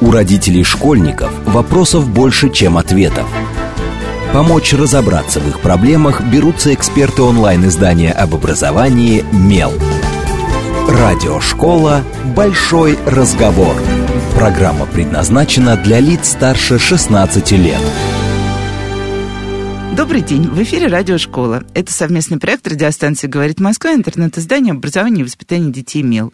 У 0.00 0.10
родителей 0.10 0.64
школьников 0.64 1.30
вопросов 1.46 2.08
больше, 2.08 2.50
чем 2.50 2.76
ответов. 2.76 3.26
Помочь 4.32 4.72
разобраться 4.72 5.40
в 5.40 5.48
их 5.48 5.60
проблемах 5.60 6.20
берутся 6.22 6.74
эксперты 6.74 7.22
онлайн-издания 7.22 8.12
об 8.12 8.34
образовании 8.34 9.24
«Мел». 9.32 9.72
Радиошкола 10.88 12.02
«Большой 12.36 12.98
разговор». 13.06 13.76
Программа 14.34 14.86
предназначена 14.86 15.76
для 15.76 16.00
лиц 16.00 16.30
старше 16.30 16.78
16 16.78 17.52
лет. 17.52 17.80
Добрый 19.96 20.22
день. 20.22 20.48
В 20.48 20.60
эфире 20.64 20.88
Радиошкола. 20.88 21.62
Это 21.72 21.92
совместный 21.92 22.38
проект 22.40 22.66
радиостанции 22.66 23.28
«Говорит 23.28 23.60
Москва», 23.60 23.94
интернет-издание 23.94 24.72
образования 24.72 25.20
и 25.20 25.24
воспитания 25.24 25.70
детей 25.70 26.02
«Мел». 26.02 26.32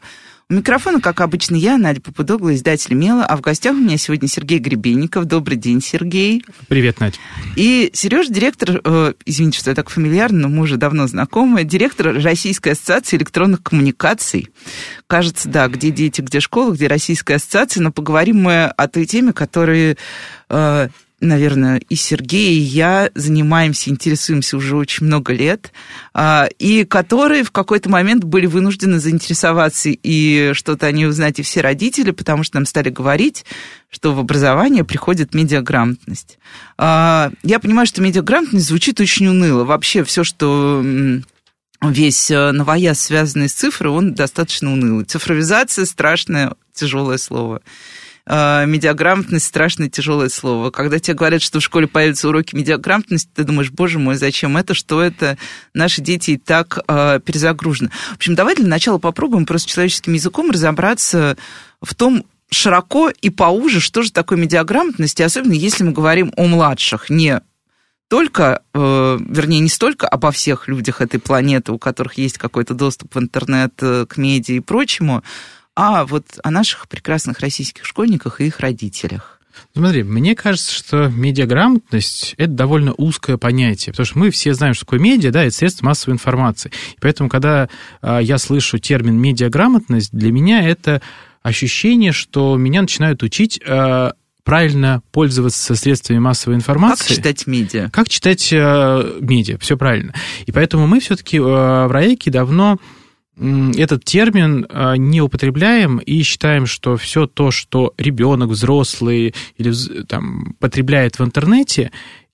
У 0.50 0.54
микрофона, 0.54 1.00
как 1.00 1.20
обычно, 1.20 1.54
я, 1.54 1.78
Надя 1.78 2.00
Попудогла, 2.00 2.52
издатель 2.52 2.94
«Мела», 2.94 3.24
а 3.24 3.36
в 3.36 3.40
гостях 3.40 3.72
у 3.72 3.78
меня 3.78 3.96
сегодня 3.96 4.26
Сергей 4.26 4.58
Гребенников. 4.58 5.26
Добрый 5.26 5.56
день, 5.56 5.80
Сергей. 5.80 6.44
Привет, 6.66 6.98
Надя. 6.98 7.18
И 7.54 7.90
Сереж, 7.92 8.26
директор, 8.26 8.80
э, 8.82 9.12
извините, 9.24 9.60
что 9.60 9.70
я 9.70 9.76
так 9.76 9.90
фамильярно, 9.90 10.40
но 10.40 10.48
мы 10.48 10.62
уже 10.62 10.76
давно 10.76 11.06
знакомы, 11.06 11.62
директор 11.62 12.20
Российской 12.20 12.70
ассоциации 12.70 13.16
электронных 13.16 13.62
коммуникаций. 13.62 14.48
Кажется, 15.06 15.48
да, 15.48 15.68
где 15.68 15.92
дети, 15.92 16.20
где 16.20 16.40
школа, 16.40 16.72
где 16.72 16.88
Российская 16.88 17.34
ассоциация, 17.34 17.80
но 17.80 17.92
поговорим 17.92 18.42
мы 18.42 18.64
о 18.64 18.88
той 18.88 19.06
теме, 19.06 19.32
которая 19.32 19.96
э, 20.48 20.88
наверное, 21.20 21.80
и 21.88 21.94
Сергей, 21.94 22.54
и 22.54 22.60
я 22.60 23.10
занимаемся, 23.14 23.90
интересуемся 23.90 24.56
уже 24.56 24.76
очень 24.76 25.06
много 25.06 25.32
лет, 25.32 25.72
а, 26.14 26.48
и 26.58 26.84
которые 26.84 27.44
в 27.44 27.50
какой-то 27.50 27.90
момент 27.90 28.24
были 28.24 28.46
вынуждены 28.46 28.98
заинтересоваться 28.98 29.90
и 29.90 30.52
что-то 30.54 30.86
о 30.86 30.92
ней 30.92 31.06
узнать 31.06 31.38
и 31.38 31.42
все 31.42 31.60
родители, 31.60 32.10
потому 32.10 32.42
что 32.42 32.56
нам 32.56 32.66
стали 32.66 32.90
говорить, 32.90 33.44
что 33.90 34.14
в 34.14 34.18
образование 34.18 34.84
приходит 34.84 35.34
медиаграмотность. 35.34 36.38
А, 36.78 37.30
я 37.42 37.58
понимаю, 37.60 37.86
что 37.86 38.02
медиаграмотность 38.02 38.66
звучит 38.66 39.00
очень 39.00 39.26
уныло. 39.26 39.64
Вообще 39.64 40.04
все, 40.04 40.24
что 40.24 40.82
весь 41.82 42.30
э, 42.30 42.52
новояз, 42.52 43.00
связанный 43.00 43.48
с 43.48 43.54
цифрой, 43.54 43.92
он 43.92 44.14
достаточно 44.14 44.72
унылый. 44.72 45.06
Цифровизация– 45.06 45.84
страшное, 45.86 46.54
тяжелое 46.74 47.16
слово 47.16 47.62
э, 48.26 48.66
медиаграмотность 48.66 49.46
страшное 49.46 49.88
тяжелое 49.88 50.28
слово. 50.28 50.70
Когда 50.70 50.98
тебе 50.98 51.14
говорят, 51.14 51.42
что 51.42 51.60
в 51.60 51.62
школе 51.62 51.86
появятся 51.86 52.28
уроки 52.28 52.54
медиаграмотности, 52.54 53.30
ты 53.34 53.44
думаешь, 53.44 53.70
боже 53.70 53.98
мой, 53.98 54.16
зачем 54.16 54.56
это, 54.56 54.74
что 54.74 55.02
это? 55.02 55.38
Наши 55.74 56.00
дети 56.00 56.32
и 56.32 56.36
так 56.36 56.78
э, 56.86 57.20
перезагружены. 57.24 57.90
В 58.12 58.16
общем, 58.16 58.34
давай 58.34 58.54
для 58.56 58.66
начала 58.66 58.98
попробуем 58.98 59.46
просто 59.46 59.68
человеческим 59.68 60.12
языком 60.12 60.50
разобраться 60.50 61.36
в 61.80 61.94
том, 61.94 62.24
широко 62.50 63.10
и 63.10 63.30
поуже, 63.30 63.80
что 63.80 64.02
же 64.02 64.12
такое 64.12 64.38
медиаграмотность, 64.38 65.20
и 65.20 65.22
особенно 65.22 65.52
если 65.52 65.84
мы 65.84 65.92
говорим 65.92 66.32
о 66.36 66.46
младших, 66.46 67.08
не 67.08 67.40
только, 68.08 68.62
э, 68.74 69.18
вернее, 69.20 69.60
не 69.60 69.68
столько 69.68 70.08
обо 70.08 70.32
всех 70.32 70.66
людях 70.66 71.00
этой 71.00 71.20
планеты, 71.20 71.70
у 71.70 71.78
которых 71.78 72.14
есть 72.14 72.38
какой-то 72.38 72.74
доступ 72.74 73.14
в 73.14 73.18
интернет, 73.20 73.72
э, 73.82 74.04
к 74.06 74.16
медиа 74.16 74.56
и 74.56 74.60
прочему, 74.60 75.22
а 75.80 76.04
вот 76.04 76.26
о 76.42 76.50
наших 76.50 76.88
прекрасных 76.88 77.40
российских 77.40 77.86
школьниках 77.86 78.42
и 78.42 78.46
их 78.46 78.60
родителях. 78.60 79.40
Смотри, 79.74 80.02
мне 80.02 80.34
кажется, 80.34 80.74
что 80.74 81.08
медиаграмотность– 81.08 82.34
это 82.36 82.52
довольно 82.52 82.92
узкое 82.92 83.38
понятие, 83.38 83.94
потому 83.94 84.04
что 84.04 84.18
мы 84.18 84.30
все 84.30 84.52
знаем, 84.52 84.74
что 84.74 84.84
такое 84.84 85.00
медиа, 85.00 85.30
да, 85.30 85.42
это 85.42 85.56
средство 85.56 85.86
массовой 85.86 86.12
информации. 86.14 86.70
И 86.92 87.00
поэтому, 87.00 87.30
когда 87.30 87.70
а, 88.02 88.18
я 88.18 88.36
слышу 88.36 88.78
термин 88.78 89.16
медиаграмотность, 89.16 90.10
для 90.12 90.30
меня 90.30 90.68
это 90.68 91.00
ощущение, 91.42 92.12
что 92.12 92.58
меня 92.58 92.82
начинают 92.82 93.22
учить 93.22 93.58
а, 93.66 94.12
правильно 94.44 95.00
пользоваться 95.12 95.74
средствами 95.76 96.18
массовой 96.18 96.56
информации. 96.56 97.08
Как 97.08 97.16
читать 97.16 97.46
медиа? 97.46 97.88
Как 97.90 98.08
читать 98.10 98.52
э, 98.52 99.18
медиа, 99.20 99.56
все 99.58 99.76
правильно. 99.76 100.12
И 100.44 100.52
поэтому 100.52 100.86
мы 100.86 101.00
все-таки 101.00 101.38
э, 101.38 101.40
в 101.40 101.90
РАЭКе 101.90 102.30
давно 102.30 102.78
этот 103.40 104.04
термин 104.04 104.66
а, 104.68 104.94
не 104.94 105.22
употребляем 105.22 105.98
и 105.98 106.22
считаем, 106.22 106.66
что 106.66 106.96
все 106.96 107.26
то, 107.26 107.50
что 107.50 107.94
ребенок, 107.96 108.50
взрослый 108.50 109.34
или 109.56 110.04
там, 110.04 110.54
потребляет 110.58 111.18
в 111.18 111.24
интернете, 111.24 111.90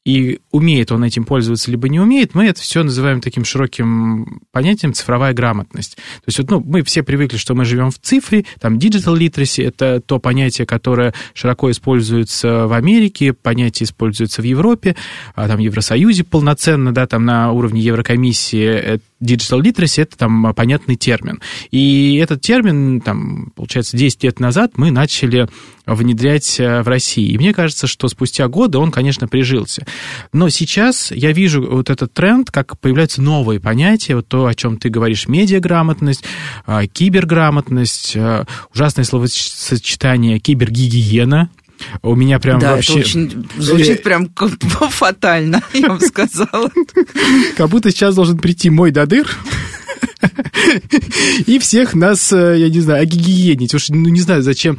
и 0.07 0.39
умеет 0.53 0.93
он 0.93 1.03
этим 1.03 1.25
пользоваться, 1.25 1.69
либо 1.69 1.89
не 1.89 1.99
умеет, 1.99 2.33
мы 2.33 2.47
это 2.47 2.61
все 2.61 2.85
называем 2.85 3.21
таким 3.21 3.45
широким 3.45 4.41
понятием 4.53 4.93
цифровая 4.95 5.35
грамотность. 5.35 5.97
То 5.97 6.23
есть 6.27 6.39
вот, 6.39 6.49
ну, 6.49 6.61
мы 6.65 6.85
все 6.85 7.03
привыкли, 7.03 7.39
что 7.39 7.57
мы 7.57 7.65
живем 7.65 7.91
в 7.91 7.99
цифре, 7.99 8.45
там 8.61 8.79
digital 8.79 9.19
literacy– 9.19 9.65
это 9.67 10.01
то 10.01 10.21
понятие, 10.21 10.65
которое 10.65 11.13
широко 11.35 11.73
используется 11.73 12.69
в 12.69 12.73
Америке, 12.73 13.33
понятие 13.33 13.87
используется 13.87 14.43
в 14.43 14.45
Европе, 14.45 14.95
а 15.35 15.49
там 15.49 15.57
в 15.57 15.61
Евросоюзе 15.61 16.23
полноценно, 16.23 16.95
да, 16.95 17.09
там 17.09 17.25
на 17.25 17.51
уровне 17.51 17.81
Еврокомиссии 17.81 18.65
э, 18.65 18.99
digital 19.21 19.61
literacy– 19.61 20.03
это 20.03 20.17
там 20.17 20.55
понятный 20.55 20.97
термин. 20.97 21.41
И 21.71 22.19
этот 22.23 22.41
термин, 22.41 23.01
там, 23.01 23.53
получается, 23.55 23.97
10 23.97 24.25
лет 24.25 24.41
назад 24.41 24.73
мы 24.77 24.91
начали 24.91 25.49
внедрять 25.87 26.59
э, 26.59 26.83
в 26.83 26.89
России. 26.89 27.31
И 27.31 27.39
мне 27.39 27.55
кажется, 27.55 27.87
что 27.87 28.09
спустя 28.09 28.49
годы 28.49 28.79
он, 28.79 28.91
конечно, 28.91 29.29
прижился. 29.29 29.87
Но 30.33 30.49
сейчас 30.49 31.13
я 31.13 31.33
вижу 31.33 31.65
вот 31.65 31.91
этот 31.91 32.13
тренд, 32.13 32.51
как 32.51 32.79
появляются 32.79 33.23
новые 33.23 33.61
понятия, 33.61 34.17
вот 34.17 34.29
то, 34.29 34.47
о 34.47 34.55
чем 34.55 34.79
ты 34.79 34.89
говоришь, 34.89 35.29
медиаграмотность, 35.29 36.25
а, 36.67 36.87
киберграмотность, 36.87 38.17
а, 38.17 38.47
ужасное 38.75 39.05
словосочетание 39.05 40.39
кибергигиена, 40.41 41.51
у 42.03 42.15
меня 42.15 42.39
прям 42.39 42.59
да, 42.59 42.75
вообще... 42.75 42.93
это 42.93 43.01
очень 43.01 43.49
звучит 43.57 44.03
прям 44.03 44.29
фатально, 44.91 45.63
я 45.73 45.89
вам 45.89 46.01
сказала. 46.01 46.71
Как 47.57 47.69
будто 47.69 47.91
сейчас 47.91 48.15
должен 48.15 48.39
прийти 48.39 48.71
мой 48.71 48.91
дадыр, 48.91 49.29
и 51.47 51.59
всех 51.59 51.95
нас, 51.95 52.33
э, 52.33 52.59
я 52.59 52.69
не 52.69 52.81
знаю, 52.81 53.03
огигиенить. 53.03 53.75
Уж 53.75 53.91
ну, 53.91 54.09
не 54.09 54.21
знаю, 54.21 54.43
зачем 54.43 54.79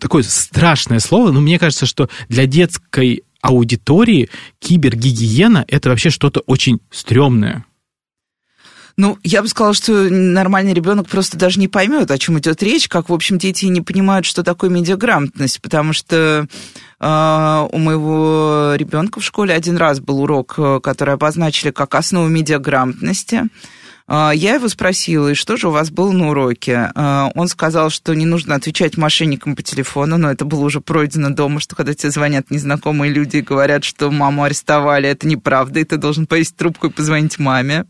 такое 0.00 0.22
страшное 0.22 1.00
слово, 1.00 1.32
но 1.32 1.40
мне 1.40 1.58
кажется, 1.58 1.86
что 1.86 2.08
для 2.28 2.46
детской 2.46 3.24
аудитории 3.40 4.30
кибергигиена– 4.60 5.64
это 5.68 5.90
вообще 5.90 6.10
что-то 6.10 6.40
очень 6.40 6.80
стрёмное. 6.90 7.64
Ну, 8.96 9.18
я 9.24 9.42
бы 9.42 9.48
сказала, 9.48 9.74
что 9.74 9.92
нормальный 10.08 10.72
ребенок 10.72 11.08
просто 11.08 11.36
даже 11.36 11.58
не 11.58 11.66
поймет, 11.66 12.10
о 12.10 12.18
чем 12.18 12.38
идет 12.38 12.62
речь, 12.62 12.88
как, 12.88 13.08
в 13.08 13.12
общем, 13.12 13.38
дети 13.38 13.64
не 13.66 13.80
понимают, 13.80 14.24
что 14.24 14.44
такое 14.44 14.70
медиаграмотность, 14.70 15.60
потому 15.60 15.92
что 15.92 16.46
э, 17.00 17.68
у 17.72 17.78
моего 17.78 18.74
ребенка 18.76 19.18
в 19.18 19.24
школе 19.24 19.52
один 19.52 19.76
раз 19.76 19.98
был 19.98 20.22
урок, 20.22 20.54
э, 20.58 20.78
который 20.80 21.14
обозначили 21.14 21.72
как 21.72 21.96
основу 21.96 22.28
медиаграмотности. 22.28 23.44
А, 24.06 24.32
я 24.32 24.54
его 24.54 24.68
спросила, 24.68 25.28
и 25.28 25.34
что 25.34 25.56
же 25.56 25.68
у 25.68 25.70
вас 25.70 25.90
было 25.90 26.12
на 26.12 26.28
уроке? 26.28 26.90
А, 26.94 27.30
он 27.34 27.48
сказал, 27.48 27.88
что 27.88 28.14
не 28.14 28.26
нужно 28.26 28.54
отвечать 28.54 28.98
мошенникам 28.98 29.56
по 29.56 29.62
телефону, 29.62 30.18
но 30.18 30.30
это 30.30 30.44
было 30.44 30.64
уже 30.64 30.80
пройдено 30.80 31.30
дома, 31.30 31.58
что 31.60 31.74
когда 31.74 31.94
тебе 31.94 32.10
звонят 32.10 32.50
незнакомые 32.50 33.12
люди 33.12 33.38
и 33.38 33.42
говорят, 33.42 33.82
что 33.82 34.10
маму 34.10 34.44
арестовали, 34.44 35.08
это 35.08 35.26
неправда, 35.26 35.80
и 35.80 35.84
ты 35.84 35.96
должен 35.96 36.26
повесить 36.26 36.56
трубку 36.56 36.88
и 36.88 36.90
позвонить 36.90 37.38
маме. 37.38 37.86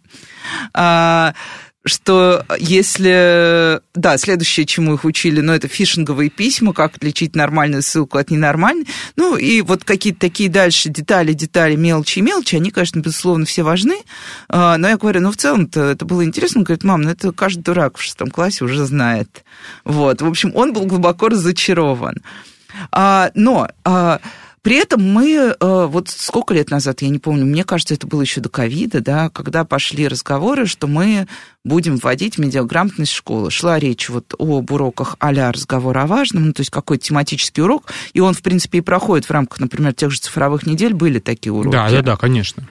А, 1.84 1.88
что 1.88 2.44
если... 2.58 3.80
Да, 3.94 4.16
следующее, 4.18 4.66
чему 4.66 4.94
их 4.94 5.04
учили, 5.04 5.40
ну, 5.40 5.52
это 5.52 5.68
фишинговые 5.68 6.30
письма, 6.30 6.72
как 6.72 6.96
отличить 6.96 7.36
нормальную 7.36 7.82
ссылку 7.82 8.18
от 8.18 8.30
ненормальной. 8.30 8.86
Ну, 9.16 9.36
и 9.36 9.60
вот 9.60 9.84
какие-то 9.84 10.20
такие 10.20 10.48
дальше 10.48 10.88
детали, 10.88 11.32
детали, 11.32 11.76
мелочи 11.76 12.18
и 12.18 12.22
мелочи, 12.22 12.56
они, 12.56 12.70
конечно, 12.70 13.00
безусловно, 13.00 13.44
все 13.44 13.62
важны. 13.62 13.96
А, 14.48 14.78
но 14.78 14.88
я 14.88 14.96
говорю, 14.96 15.20
ну, 15.20 15.30
в 15.30 15.36
целом-то 15.36 15.80
это 15.82 16.04
было 16.04 16.24
интересно. 16.24 16.60
Он 16.60 16.64
говорит, 16.64 16.84
мам, 16.84 17.02
ну, 17.02 17.10
это 17.10 17.32
каждый 17.32 17.62
дурак 17.62 17.98
в 17.98 18.02
шестом 18.02 18.30
классе 18.30 18.64
уже 18.64 18.84
знает. 18.86 19.44
Вот. 19.84 20.22
В 20.22 20.26
общем, 20.26 20.52
он 20.54 20.72
был 20.72 20.86
глубоко 20.86 21.28
разочарован. 21.28 22.22
А, 22.92 23.30
но... 23.34 23.68
А, 24.64 24.68
при 24.68 24.76
этом 24.76 25.02
мы, 25.02 25.54
э, 25.58 25.86
вот 25.86 26.08
сколько 26.08 26.54
лет 26.54 26.70
назад, 26.70 27.02
я 27.02 27.08
не 27.08 27.18
помню, 27.18 27.44
мне 27.44 27.64
кажется, 27.64 27.94
это 27.94 28.06
было 28.06 28.22
еще 28.22 28.40
до 28.40 28.48
ковида, 28.48 29.00
да, 29.00 29.28
когда 29.28 29.64
пошли 29.64 30.08
разговоры, 30.08 30.66
что 30.66 30.86
мы 30.86 31.28
будем 31.64 31.98
вводить 31.98 32.38
медиаграмотность 32.38 33.12
в 33.12 33.16
школу. 33.16 33.50
Шла 33.50 33.78
речь 33.78 34.08
вот 34.08 34.34
об 34.38 34.70
уроках 34.72 35.16
а-ля 35.20 35.52
разговор 35.52 35.96
о 35.98 36.06
важном, 36.06 36.46
ну, 36.46 36.52
то 36.52 36.60
есть 36.60 36.70
какой-то 36.70 37.04
тематический 37.04 37.62
урок, 37.62 37.92
и 38.14 38.20
он, 38.20 38.34
в 38.34 38.42
принципе, 38.42 38.78
и 38.78 38.80
проходит 38.80 39.26
в 39.26 39.30
рамках, 39.30 39.60
например, 39.60 39.92
тех 39.92 40.10
же 40.10 40.18
цифровых 40.18 40.66
недель, 40.66 40.94
были 40.94 41.18
такие 41.18 41.52
уроки. 41.52 41.72
Да, 41.72 41.90
да, 41.90 42.02
да, 42.02 42.16
конечно. 42.16 42.68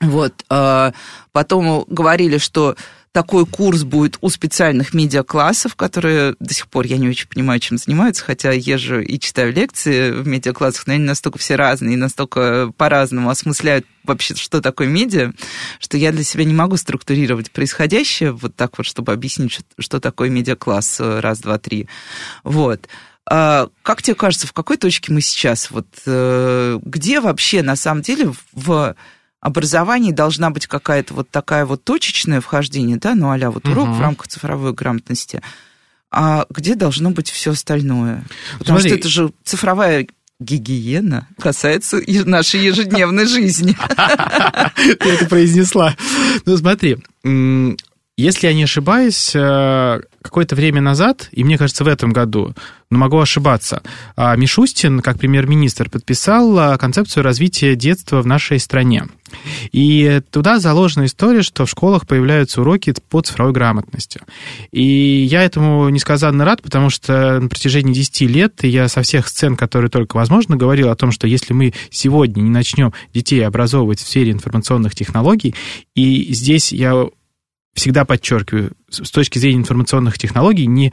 Вот, 0.00 0.44
э, 0.50 0.92
потом 1.32 1.84
говорили, 1.88 2.38
что 2.38 2.76
такой 3.16 3.46
курс 3.46 3.82
будет 3.82 4.18
у 4.20 4.28
специальных 4.28 4.92
медиаклассов, 4.92 5.74
которые 5.74 6.36
до 6.38 6.52
сих 6.52 6.68
пор 6.68 6.84
я 6.84 6.98
не 6.98 7.08
очень 7.08 7.26
понимаю, 7.26 7.60
чем 7.60 7.78
занимаются, 7.78 8.22
хотя 8.22 8.52
езжу 8.52 9.00
и 9.00 9.18
читаю 9.18 9.54
лекции 9.54 10.10
в 10.10 10.28
медиаклассах, 10.28 10.86
но 10.86 10.92
они 10.92 11.04
настолько 11.04 11.38
все 11.38 11.56
разные 11.56 11.94
и 11.94 11.96
настолько 11.96 12.74
по-разному 12.76 13.30
осмысляют 13.30 13.86
вообще, 14.04 14.34
что 14.34 14.60
такое 14.60 14.88
медиа, 14.88 15.32
что 15.80 15.96
я 15.96 16.12
для 16.12 16.24
себя 16.24 16.44
не 16.44 16.52
могу 16.52 16.76
структурировать 16.76 17.50
происходящее 17.52 18.32
вот 18.32 18.54
так 18.54 18.76
вот, 18.76 18.86
чтобы 18.86 19.14
объяснить, 19.14 19.60
что 19.78 19.98
такое 19.98 20.28
медиакласс 20.28 21.00
э, 21.00 21.20
раз, 21.20 21.38
два, 21.38 21.56
три. 21.58 21.88
Вот. 22.44 22.86
А, 23.24 23.70
как 23.82 24.02
тебе 24.02 24.14
кажется, 24.14 24.46
в 24.46 24.52
какой 24.52 24.76
точке 24.76 25.10
мы 25.10 25.22
сейчас? 25.22 25.70
Вот 25.70 25.86
э, 26.04 26.78
где 26.82 27.20
вообще 27.20 27.62
на 27.62 27.76
самом 27.76 28.02
деле 28.02 28.34
в 28.52 28.94
образовании 29.46 30.10
должна 30.10 30.50
быть 30.50 30.66
какая-то 30.66 31.14
вот 31.14 31.30
такая 31.30 31.64
вот 31.66 31.84
точечное 31.84 32.40
вхождение, 32.40 32.96
да, 32.96 33.14
ну 33.14 33.30
а 33.30 33.50
вот 33.50 33.66
урок 33.68 33.88
угу. 33.88 33.94
в 33.94 34.00
рамках 34.00 34.28
цифровой 34.28 34.72
грамотности, 34.72 35.40
а 36.10 36.46
где 36.50 36.74
должно 36.74 37.10
быть 37.10 37.30
все 37.30 37.52
остальное? 37.52 38.24
Потому 38.58 38.80
Смотри. 38.80 38.88
что 38.90 38.98
это 38.98 39.08
же 39.08 39.32
цифровая 39.44 40.06
гигиена 40.40 41.28
касается 41.38 42.00
нашей 42.24 42.60
ежедневной 42.60 43.26
жизни. 43.26 43.76
Ты 44.76 45.08
это 45.08 45.26
произнесла. 45.26 45.94
Ну 46.44 46.56
смотри, 46.56 46.98
если 48.16 48.46
я 48.46 48.54
не 48.54 48.64
ошибаюсь, 48.64 49.32
э, 49.34 50.00
какое-то 50.22 50.56
время 50.56 50.80
назад, 50.80 51.28
и 51.32 51.44
мне 51.44 51.58
кажется, 51.58 51.84
в 51.84 51.88
этом 51.88 52.12
году, 52.12 52.54
но 52.90 52.98
могу 52.98 53.18
ошибаться, 53.18 53.82
а, 54.16 54.36
Мишустин, 54.36 55.00
как 55.00 55.18
премьер-министр, 55.18 55.90
подписал 55.90 56.58
а, 56.58 56.78
концепцию 56.78 57.24
развития 57.24 57.74
детства 57.74 58.22
в 58.22 58.26
нашей 58.26 58.58
стране. 58.58 59.04
И 59.72 60.20
туда 60.30 60.60
заложена 60.60 61.06
история, 61.06 61.42
что 61.42 61.66
в 61.66 61.70
школах 61.70 62.06
появляются 62.06 62.60
уроки 62.60 62.94
по 63.08 63.20
цифровой 63.20 63.52
грамотности. 63.52 64.20
И 64.72 64.82
я 64.82 65.42
этому 65.42 65.88
несказанно 65.88 66.44
рад, 66.44 66.62
потому 66.62 66.90
что 66.90 67.40
на 67.40 67.48
протяжении 67.48 67.92
10 67.92 68.20
лет 68.22 68.62
я 68.62 68.88
со 68.88 69.02
всех 69.02 69.28
сцен, 69.28 69.56
которые 69.56 69.90
только 69.90 70.16
возможно, 70.16 70.56
говорил 70.56 70.90
о 70.90 70.96
том, 70.96 71.12
что 71.12 71.26
если 71.26 71.52
мы 71.52 71.74
сегодня 71.90 72.40
не 72.40 72.50
начнем 72.50 72.92
детей 73.12 73.44
образовывать 73.46 74.00
в 74.00 74.06
сфере 74.06 74.32
информационных 74.32 74.94
технологий, 74.94 75.54
и 75.94 76.32
здесь 76.32 76.72
я 76.72 77.08
всегда 77.76 78.04
подчеркиваю, 78.04 78.72
с 78.90 79.10
точки 79.10 79.38
зрения 79.38 79.60
информационных 79.60 80.18
технологий, 80.18 80.66
не 80.66 80.92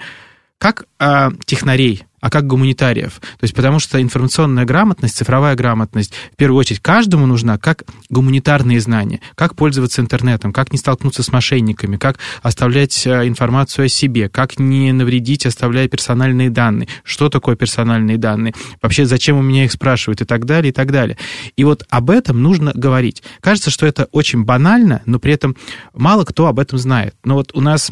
как 0.59 0.85
а, 0.99 1.31
технарей, 1.45 2.03
а 2.23 2.29
как 2.29 2.47
гуманитариев. 2.47 3.19
То 3.19 3.43
есть 3.43 3.53
потому 3.53 3.79
что 3.79 4.01
информационная 4.01 4.63
грамотность, 4.63 5.17
цифровая 5.17 5.55
грамотность 5.55 6.13
в 6.31 6.37
первую 6.37 6.57
очередь 6.57 6.79
каждому 6.79 7.25
нужна 7.25 7.57
как 7.57 7.83
гуманитарные 8.09 8.79
знания, 8.79 9.19
как 9.35 9.57
пользоваться 9.57 9.99
интернетом, 9.99 10.53
как 10.53 10.71
не 10.71 10.77
столкнуться 10.77 11.21
с 11.21 11.33
мошенниками, 11.33 11.97
как 11.97 12.19
оставлять 12.41 13.05
а, 13.05 13.27
информацию 13.27 13.87
о 13.87 13.89
себе, 13.89 14.29
как 14.29 14.57
не 14.57 14.93
навредить, 14.93 15.45
оставляя 15.45 15.89
персональные 15.89 16.49
данные, 16.49 16.87
что 17.03 17.27
такое 17.27 17.57
персональные 17.57 18.17
данные, 18.17 18.53
вообще 18.81 19.05
зачем 19.05 19.37
у 19.37 19.41
меня 19.41 19.65
их 19.65 19.73
спрашивают 19.73 20.21
и 20.21 20.25
так 20.25 20.45
далее, 20.45 20.69
и 20.69 20.73
так 20.73 20.93
далее. 20.93 21.17
И 21.57 21.65
вот 21.65 21.85
об 21.89 22.09
этом 22.09 22.41
нужно 22.41 22.71
говорить. 22.73 23.21
Кажется, 23.41 23.69
что 23.69 23.85
это 23.85 24.07
очень 24.13 24.45
банально, 24.45 25.01
но 25.05 25.19
при 25.19 25.33
этом 25.33 25.57
мало 25.93 26.23
кто 26.23 26.47
об 26.47 26.59
этом 26.59 26.77
знает. 26.79 27.15
Но 27.25 27.33
вот 27.33 27.51
у 27.53 27.59
нас 27.59 27.91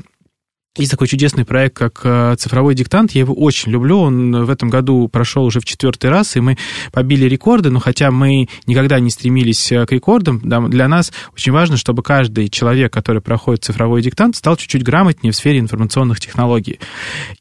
есть 0.78 0.92
такой 0.92 1.08
чудесный 1.08 1.44
проект, 1.44 1.76
как 1.76 2.00
э, 2.06 2.36
«Цифровой 2.38 2.76
диктант». 2.76 3.12
Я 3.12 3.22
его 3.22 3.34
очень 3.34 3.72
люблю. 3.72 4.00
Он 4.00 4.46
в 4.46 4.50
этом 4.50 4.70
году 4.70 5.10
прошел 5.10 5.44
уже 5.44 5.60
в 5.60 5.66
четвертый 5.66 6.10
раз, 6.10 6.38
и 6.38 6.40
мы 6.40 6.58
побили 6.94 7.26
рекорды. 7.26 7.70
Но 7.70 7.80
хотя 7.80 8.10
мы 8.10 8.48
никогда 8.68 9.02
не 9.02 9.10
стремились 9.10 9.70
э, 9.72 9.86
к 9.86 9.92
рекордам, 9.92 10.40
для 10.40 10.88
нас 10.88 11.12
очень 11.34 11.52
важно, 11.52 11.76
чтобы 11.76 12.04
каждый 12.04 12.48
человек, 12.48 12.94
который 12.94 13.22
проходит 13.22 13.66
цифровой 13.66 14.02
диктант, 14.02 14.38
стал 14.38 14.56
чуть-чуть 14.56 14.84
грамотнее 14.84 15.34
в 15.34 15.36
сфере 15.36 15.60
информационных 15.60 16.22
технологий. 16.22 16.80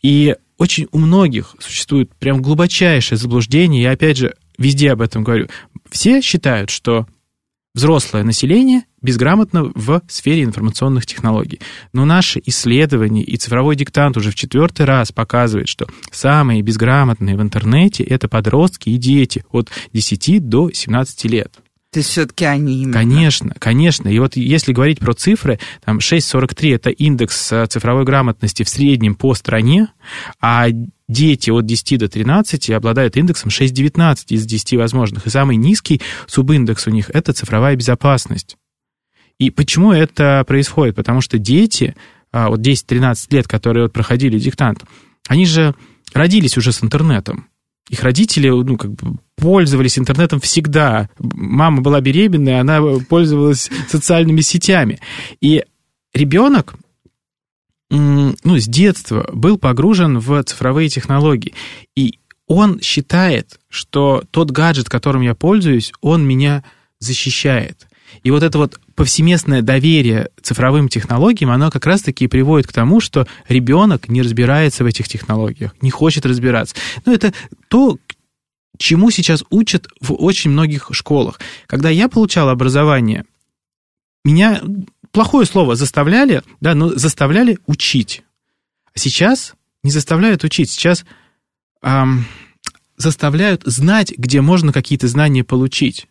И 0.02 0.34
очень 0.58 0.88
у 0.90 0.98
многих 0.98 1.54
существует 1.60 2.12
прям 2.16 2.42
глубочайшее 2.42 3.16
заблуждение. 3.16 3.84
Я, 3.84 3.92
опять 3.92 4.16
же, 4.16 4.34
везде 4.58 4.90
об 4.90 5.02
этом 5.02 5.22
говорю. 5.22 5.48
Все 5.88 6.20
считают, 6.20 6.70
что 6.70 7.06
взрослое 7.74 8.22
население 8.22 8.82
безграмотно 9.00 9.70
в 9.74 10.02
сфере 10.08 10.42
информационных 10.42 11.06
технологий. 11.06 11.60
Но 11.92 12.04
наши 12.04 12.40
исследования 12.44 13.22
и 13.22 13.36
цифровой 13.36 13.76
диктант 13.76 14.16
уже 14.16 14.30
в 14.30 14.34
четвертый 14.34 14.86
раз 14.86 15.12
показывает, 15.12 15.68
что 15.68 15.86
самые 16.10 16.62
безграмотные 16.62 17.36
в 17.36 17.42
интернете 17.42 18.04
это 18.04 18.28
подростки 18.28 18.90
и 18.90 18.96
дети 18.96 19.44
от 19.50 19.70
10 19.92 20.48
до 20.48 20.70
17 20.70 21.24
лет. 21.24 21.54
То 21.92 21.98
есть 21.98 22.10
все-таки 22.10 22.44
они 22.44 22.82
именно. 22.82 22.92
Конечно, 22.92 23.54
конечно. 23.58 24.08
И 24.08 24.18
вот 24.20 24.36
если 24.36 24.72
говорить 24.72 25.00
про 25.00 25.12
цифры, 25.12 25.58
там 25.84 25.98
6,43 25.98 26.74
это 26.76 26.90
индекс 26.90 27.52
э, 27.52 27.66
цифровой 27.66 28.04
грамотности 28.04 28.62
в 28.62 28.68
среднем 28.68 29.16
по 29.16 29.34
стране, 29.34 29.88
а 30.40 30.68
дети 31.08 31.50
от 31.50 31.66
10 31.66 31.98
до 31.98 32.08
13 32.08 32.70
обладают 32.70 33.16
индексом 33.16 33.50
6,19 33.50 34.26
из 34.28 34.46
10 34.46 34.74
возможных. 34.74 35.26
И 35.26 35.30
самый 35.30 35.56
низкий 35.56 36.00
субиндекс 36.28 36.86
у 36.86 36.90
них– 36.90 37.10
это 37.12 37.32
цифровая 37.32 37.74
безопасность. 37.74 38.56
И 39.40 39.50
почему 39.50 39.92
это 39.92 40.44
происходит? 40.46 40.94
Потому 40.94 41.20
что 41.20 41.38
дети, 41.38 41.96
а, 42.30 42.50
вот 42.50 42.60
10-13 42.60 43.26
лет, 43.30 43.48
которые 43.48 43.84
вот 43.84 43.92
проходили 43.92 44.38
диктант, 44.38 44.84
они 45.26 45.44
же 45.44 45.74
родились 46.12 46.56
уже 46.56 46.70
с 46.70 46.84
интернетом. 46.84 47.49
Их 47.90 48.04
родители, 48.04 48.48
ну, 48.48 48.76
как 48.76 48.92
бы 48.92 49.18
пользовались 49.34 49.98
интернетом 49.98 50.38
всегда. 50.40 51.10
Мама 51.18 51.82
была 51.82 52.00
беременная, 52.00 52.60
она 52.60 52.80
пользовалась 53.08 53.68
социальными 53.88 54.42
сетями. 54.42 55.00
И 55.40 55.64
ребенок, 56.14 56.76
ну, 57.90 58.36
с 58.44 58.66
детства 58.66 59.28
был 59.32 59.58
погружен 59.58 60.20
в 60.20 60.40
цифровые 60.44 60.88
технологии. 60.88 61.52
И 61.96 62.20
он 62.46 62.80
считает, 62.80 63.58
что 63.68 64.22
тот 64.30 64.52
гаджет, 64.52 64.88
которым 64.88 65.22
я 65.22 65.34
пользуюсь, 65.34 65.92
он 66.00 66.24
меня 66.24 66.62
защищает. 67.00 67.88
И 68.22 68.30
вот 68.30 68.44
это 68.44 68.56
вот 68.56 68.80
повсеместное 68.94 69.62
доверие 69.62 70.30
цифровым 70.42 70.88
технологиям, 70.88 71.50
оно 71.50 71.70
как 71.70 71.86
раз-таки 71.86 72.26
приводит 72.26 72.66
к 72.66 72.72
тому, 72.72 73.00
что 73.00 73.26
ребенок 73.48 74.08
не 74.08 74.22
разбирается 74.22 74.84
в 74.84 74.86
этих 74.86 75.08
технологиях, 75.08 75.74
не 75.80 75.90
хочет 75.90 76.26
разбираться. 76.26 76.74
Но 77.06 77.12
это 77.12 77.32
то, 77.68 77.98
чему 78.78 79.10
сейчас 79.10 79.44
учат 79.50 79.88
в 80.00 80.14
очень 80.14 80.50
многих 80.50 80.88
школах. 80.92 81.40
Когда 81.66 81.90
я 81.90 82.08
получал 82.08 82.48
образование, 82.48 83.24
меня, 84.24 84.60
плохое 85.12 85.46
слово, 85.46 85.76
заставляли, 85.76 86.42
да, 86.60 86.74
но 86.74 86.90
заставляли 86.90 87.58
учить. 87.66 88.22
А 88.94 88.98
сейчас 88.98 89.54
не 89.82 89.90
заставляют 89.90 90.44
учить, 90.44 90.70
сейчас 90.70 91.04
эм, 91.82 92.26
заставляют 92.96 93.62
знать, 93.64 94.12
где 94.16 94.40
можно 94.40 94.72
какие-то 94.72 95.08
знания 95.08 95.44
получить. 95.44 96.06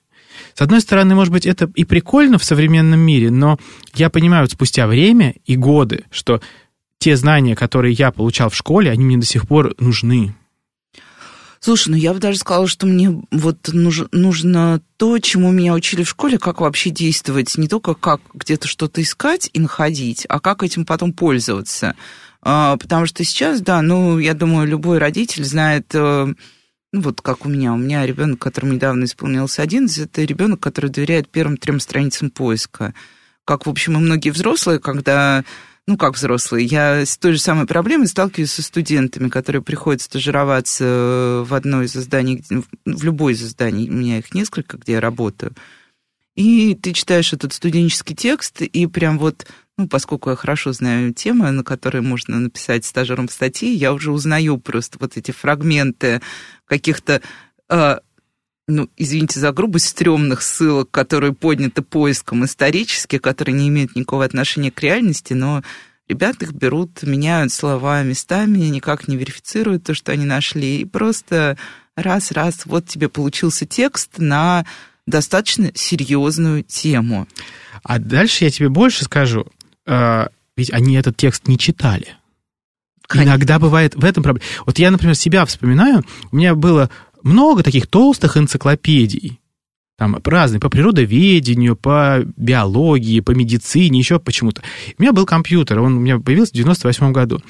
С 0.53 0.62
одной 0.62 0.81
стороны, 0.81 1.15
может 1.15 1.33
быть, 1.33 1.45
это 1.45 1.69
и 1.75 1.86
прикольно 1.86 2.38
в 2.38 2.44
современном 2.44 3.00
мире, 3.00 3.31
но 3.31 3.57
я 3.95 4.09
понимаю 4.09 4.44
вот 4.44 4.51
спустя 4.51 4.88
время 4.88 5.36
и 5.45 5.56
годы, 5.56 6.06
что 6.12 6.41
те 7.00 7.15
знания, 7.15 7.56
которые 7.56 7.94
я 7.94 8.12
получал 8.12 8.50
в 8.50 8.56
школе, 8.56 8.91
они 8.91 9.06
мне 9.06 9.18
до 9.18 9.25
сих 9.25 9.47
пор 9.47 9.74
нужны. 9.80 10.36
Слушай, 11.62 11.89
ну 11.89 11.95
я 11.97 12.13
бы 12.13 12.19
даже 12.19 12.38
сказала, 12.38 12.68
что 12.68 12.86
мне 12.86 13.21
вот 13.31 13.69
нужно, 13.73 14.07
нужно 14.14 14.81
то, 14.95 15.19
чему 15.19 15.52
меня 15.52 15.73
учили 15.73 16.04
в 16.04 16.09
школе, 16.09 16.37
как 16.37 16.61
вообще 16.61 16.90
действовать, 16.90 17.57
не 17.57 17.68
только 17.68 17.95
как 17.95 18.21
где-то 18.33 18.68
что-то 18.68 19.02
искать 19.02 19.49
и 19.52 19.59
находить, 19.59 20.25
а 20.30 20.40
как 20.40 20.64
этим 20.64 20.85
потом 20.85 21.11
пользоваться. 21.11 21.95
А, 22.42 22.78
потому 22.78 23.06
что 23.06 23.25
сейчас, 23.25 23.59
да, 23.59 23.81
ну, 23.81 24.18
я 24.19 24.33
думаю, 24.33 24.68
любой 24.68 24.99
родитель 24.99 25.44
знает 25.44 25.87
э, 25.94 26.33
ну 26.92 27.02
вот 27.02 27.22
как 27.22 27.46
у 27.46 27.50
меня, 27.50 27.74
у 27.74 27.78
меня 27.78 28.06
ребенок, 28.06 28.40
которому 28.40 28.74
недавно 28.74 29.06
исполнился 29.06 29.62
11, 29.62 29.98
это 29.98 30.24
ребенок, 30.24 30.60
который 30.60 30.90
доверяет 30.90 31.30
первым 31.30 31.58
трем 31.58 31.80
страницам 31.80 32.30
поиска. 32.30 32.94
Как, 33.46 33.66
в 33.66 33.69
общем, 33.69 33.94
и 33.94 34.00
многие 34.00 34.30
взрослые, 34.30 34.80
когда 34.80 35.44
ну, 35.88 35.98
как 35.98 36.14
взрослые, 36.14 36.68
я 36.68 37.04
с 37.04 37.18
той 37.18 37.34
же 37.34 37.40
самой 37.40 37.66
проблемой 37.66 38.06
сталкиваюсь 38.06 38.52
со 38.52 38.62
студентами, 38.62 39.28
которые 39.28 39.64
приходят 39.64 40.04
стажироваться 40.04 41.44
в 41.48 41.54
одно 41.56 41.81
из 41.81 41.94
зданий, 41.94 42.44
в 42.86 43.04
любой 43.04 43.34
из 43.34 43.42
зданий, 43.42 43.90
у 43.90 43.94
меня 43.94 44.19
их 44.19 44.31
несколько, 44.36 44.78
где 44.78 44.94
я 44.94 45.02
работаю, 45.02 45.56
и 46.36 46.76
ты 46.76 46.94
читаешь 46.94 47.34
этот 47.34 47.54
студенческий 47.54 48.16
текст, 48.16 48.62
и 48.62 48.86
прям 48.86 49.18
вот 49.18 49.48
ну, 49.80 49.88
поскольку 49.88 50.30
я 50.30 50.36
хорошо 50.36 50.74
знаю 50.74 51.14
темы, 51.14 51.52
на 51.52 51.64
которые 51.64 52.02
можно 52.02 52.38
написать 52.38 52.83
стажером 52.83 53.30
статьи, 53.30 53.74
я 53.74 53.94
уже 53.94 54.12
узнаю 54.12 54.57
просто 54.57 54.98
вот 55.00 55.16
эти 55.16 55.31
фрагменты 55.31 56.21
каких-то, 56.66 57.21
э, 57.69 57.98
ну, 58.68 58.90
извините 58.98 59.40
за 59.40 59.54
грубость, 59.54 59.88
стрёмных 59.88 60.42
ссылок, 60.42 60.92
которые 60.92 61.31
подняты 61.33 61.81
поиском 61.81 62.44
исторически, 62.44 63.19
которые 63.19 63.56
не 63.56 63.69
имеют 63.69 63.95
никакого 63.95 64.26
отношения 64.26 64.69
к 64.69 64.81
реальности, 64.81 65.31
но 65.31 65.64
ребята 66.09 66.44
их 66.44 66.52
берут, 66.52 67.02
меняют 67.04 67.54
слова 67.54 68.04
местами, 68.04 68.57
никак 68.57 69.07
не 69.07 69.16
верифицируют 69.16 69.86
то, 69.86 69.94
что 69.94 70.12
они 70.12 70.26
нашли, 70.26 70.81
и 70.81 70.86
просто 70.86 71.57
раз-раз, 71.95 72.66
вот 72.66 72.86
тебе 72.86 73.07
получился 73.07 73.66
текст 73.66 74.18
на 74.18 74.66
достаточно 75.06 75.71
серьезную 75.74 76.64
тему. 76.64 77.30
А 77.81 77.98
дальше 77.98 78.44
я 78.44 78.52
тебе 78.52 78.68
больше 78.68 79.06
скажу. 79.06 79.48
А, 79.90 80.30
ведь 80.56 80.72
они 80.72 80.96
этот 80.96 81.18
текст 81.18 81.48
не 81.48 81.58
читали. 81.58 82.16
Конечно. 83.08 83.30
Иногда 83.31 83.58
бывает 83.58 83.96
в 83.96 84.06
этом 84.06 84.22
проблема. 84.22 84.46
Вот 84.68 84.78
я, 84.78 84.92
например, 84.92 85.16
себя 85.16 85.44
вспоминаю, 85.46 86.06
у 86.31 86.36
меня 86.36 86.54
было 86.54 86.92
много 87.24 87.64
таких 87.64 87.88
толстых 87.88 88.38
энциклопедий, 88.38 89.40
там 89.98 90.16
разные, 90.24 90.60
по 90.60 90.69
природоведению, 90.69 91.76
по 91.76 92.19
биологии, 92.38 93.19
по 93.19 93.31
медицине, 93.31 93.98
еще 93.98 94.19
почему-то. 94.19 94.62
У 94.98 95.02
меня 95.02 95.12
был 95.12 95.26
компьютер, 95.26 95.80
он 95.80 95.98
у 95.98 96.00
меня 96.00 96.19
появился 96.19 96.52
в 96.52 96.56
98 96.56 97.12
году. 97.12 97.42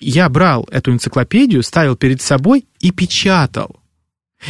я 0.00 0.28
брал 0.28 0.68
эту 0.72 0.92
энциклопедию, 0.92 1.62
ставил 1.62 1.96
перед 1.96 2.20
собой 2.20 2.66
и 2.80 2.90
печатал. 2.90 3.76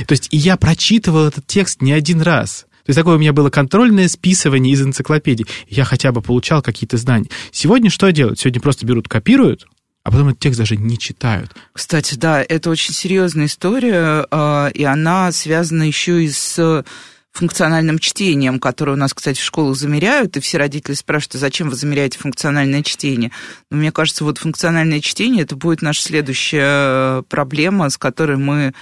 То 0.07 0.13
есть 0.13 0.29
я 0.33 0.57
прочитывал 0.57 1.27
этот 1.27 1.47
текст 1.47 1.83
не 1.83 1.93
один 1.93 2.23
раз. 2.23 2.67
То 2.87 2.91
есть 2.91 2.99
такое 2.99 3.17
у 3.17 3.19
меня 3.19 3.33
было 3.33 3.51
контрольное 3.51 4.07
списывание 4.07 4.73
из 4.73 4.81
энциклопедии. 4.81 5.45
Я 5.69 5.85
хотя 5.85 6.13
бы 6.13 6.23
получал 6.23 6.63
какие-то 6.63 6.97
знания. 6.97 7.29
Сегодня 7.51 7.91
что 7.91 8.13
делают? 8.13 8.39
Сегодня 8.39 8.61
просто 8.61 8.87
берут, 8.87 9.09
копируют, 9.09 9.67
а 10.05 10.13
потом 10.13 10.29
этот 10.29 10.39
текст 10.39 10.61
даже 10.61 10.77
не 10.77 10.97
читают. 10.97 11.51
Кстати, 11.73 12.15
да, 12.15 12.45
это 12.49 12.71
очень 12.71 12.95
серьезная 12.95 13.47
история, 13.47 14.25
а, 14.31 14.69
и 14.69 14.85
она 14.85 15.33
связана 15.33 15.83
еще 15.83 16.23
и 16.23 16.31
с 16.31 16.85
функциональным 17.33 17.99
чтением, 17.99 18.61
которое 18.61 18.93
у 18.93 18.97
нас, 18.97 19.13
кстати, 19.13 19.41
в 19.41 19.45
школах 19.45 19.77
замеряют, 19.77 20.37
и 20.37 20.41
все 20.41 20.57
родители 20.57 20.95
спрашивают, 20.95 21.35
а 21.35 21.39
зачем 21.39 21.69
вы 21.69 21.75
замеряете 21.75 22.21
функциональное 22.21 22.85
чтение? 22.85 23.33
Но 23.69 23.79
мне 23.79 23.91
кажется, 23.91 24.23
вот 24.23 24.39
функциональное 24.39 25.01
чтение 25.01 25.43
это 25.43 25.57
будет 25.57 25.83
наша 25.83 26.03
следующая 26.03 27.23
проблема, 27.23 27.91
с 27.91 27.99
которой 27.99 28.37
мы 28.37 28.75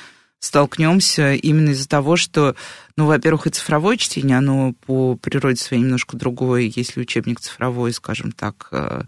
столкнемся 0.44 1.32
именно 1.34 1.70
из-за 1.70 1.88
того, 1.88 2.16
что, 2.16 2.54
ну, 2.96 3.06
во-первых, 3.06 3.46
и 3.46 3.50
цифровое 3.50 3.96
чтение, 3.96 4.38
оно 4.38 4.72
по 4.86 5.16
природе 5.16 5.56
своей 5.56 5.82
немножко 5.82 6.16
другое, 6.16 6.72
если 6.74 7.00
учебник 7.00 7.40
цифровой, 7.40 7.92
скажем 7.92 8.30
так. 8.30 8.68
Э, 8.70 9.02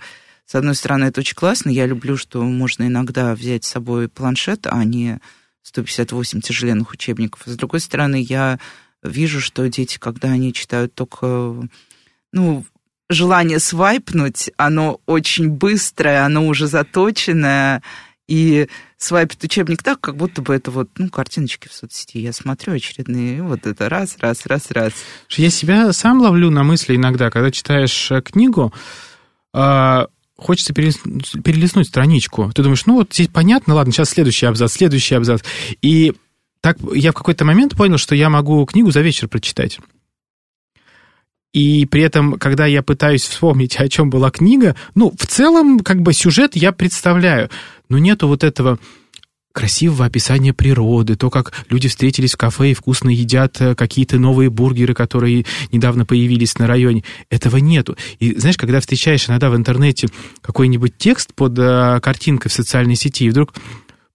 с 0.45 0.55
одной 0.55 0.75
стороны, 0.75 1.05
это 1.05 1.21
очень 1.21 1.37
классно, 1.37 1.71
я 1.71 1.87
люблю, 1.87 2.17
что 2.17 2.43
можно 2.43 2.87
иногда 2.87 3.35
взять 3.35 3.65
с 3.65 3.69
собой 3.69 4.09
планшет, 4.09 4.67
а 4.67 4.85
не 4.85 5.21
158 5.63 6.41
тяжеленных 6.41 6.93
учебников. 6.93 7.43
А 7.47 7.51
с 7.51 7.57
другой 7.57 7.81
стороны, 7.81 8.17
я 8.21 8.59
вижу, 9.03 9.41
что 9.41 9.69
дети, 9.69 9.99
когда 9.99 10.29
они 10.29 10.53
читают 10.53 10.95
только, 10.95 11.69
ну, 12.33 12.65
желание 13.09 13.61
свайпнуть, 13.61 14.51
оно 14.57 15.01
очень 15.07 15.49
быстрое, 15.49 16.25
оно 16.25 16.47
уже 16.47 16.67
заточенное, 16.67 17.83
и 18.29 18.69
свайпит 18.99 19.43
учебник 19.45 19.83
так, 19.83 20.01
как 20.01 20.17
будто 20.17 20.43
бы 20.43 20.55
это 20.55 20.71
вот, 20.71 20.89
ну, 20.99 21.09
картиночки 21.11 21.69
в 21.69 21.73
соцсети. 21.73 22.19
Я 22.19 22.33
смотрю 22.33 22.75
очередные, 22.75 23.43
вот 23.43 23.67
это 23.67 23.89
раз, 23.89 24.17
раз, 24.19 24.47
раз, 24.47 24.71
раз. 24.71 24.93
Я 25.31 25.51
себя 25.51 25.93
сам 25.93 26.21
ловлю 26.21 26.51
на 26.51 26.63
мысли 26.65 26.97
иногда, 26.97 27.31
когда 27.31 27.51
читаешь 27.51 28.11
э, 28.11 28.23
книгу, 28.23 28.73
а, 29.53 30.07
хочется 30.37 30.73
перелистнуть, 30.75 31.89
страничку. 31.89 32.51
Ты 32.55 32.63
думаешь, 32.63 32.87
ну 32.87 32.95
вот 32.97 33.13
здесь 33.13 33.29
понятно, 33.29 33.75
ладно, 33.75 33.93
сейчас 33.93 34.11
следующий 34.11 34.47
абзац, 34.47 34.73
следующий 34.73 35.15
абзац. 35.15 35.43
И 35.83 36.15
так 36.61 36.79
я 36.95 37.13
в 37.13 37.15
какой-то 37.15 37.45
момент 37.45 37.77
понял, 37.77 37.99
что 37.99 38.15
я 38.15 38.29
могу 38.29 38.65
книгу 38.67 38.91
за 38.91 39.01
вечер 39.01 39.29
прочитать. 39.29 39.79
И 41.57 41.87
при 41.87 42.03
этом, 42.03 42.35
когда 42.35 42.67
я 42.67 42.83
пытаюсь 42.83 43.25
вспомнить, 43.25 43.77
о 43.77 43.89
чем 43.89 44.11
была 44.11 44.31
книга, 44.31 44.77
ну, 44.95 45.11
в 45.19 45.27
целом, 45.27 45.81
как 45.81 46.03
бы 46.03 46.13
сюжет 46.13 46.55
я 46.55 46.71
представляю, 46.71 47.49
но 47.89 47.97
нету 47.97 48.29
вот 48.29 48.45
этого 48.45 48.79
красивого 49.55 50.05
описания 50.05 50.53
природы, 50.53 51.17
то, 51.17 51.31
как 51.31 51.55
люди 51.71 51.89
встретились 51.89 52.35
в 52.35 52.37
кафе 52.37 52.73
и 52.73 52.75
вкусно 52.75 53.09
едят 53.09 53.59
э, 53.63 53.75
какие-то 53.75 54.19
новые 54.19 54.51
бургеры, 54.51 54.93
которые 54.93 55.47
недавно 55.73 56.05
появились 56.05 56.59
на 56.59 56.67
районе. 56.67 57.05
Этого 57.31 57.57
нету. 57.57 57.97
И 58.19 58.39
знаешь, 58.39 58.59
когда 58.59 58.81
встречаешь 58.81 59.27
иногда 59.27 59.49
в 59.49 59.57
интернете 59.57 60.09
какой-нибудь 60.43 60.99
текст 60.99 61.33
под 61.33 61.59
э, 61.59 62.01
картинкой 62.03 62.51
в 62.51 62.55
социальной 62.55 62.97
сети, 62.97 63.25
и 63.25 63.31
вдруг 63.31 63.55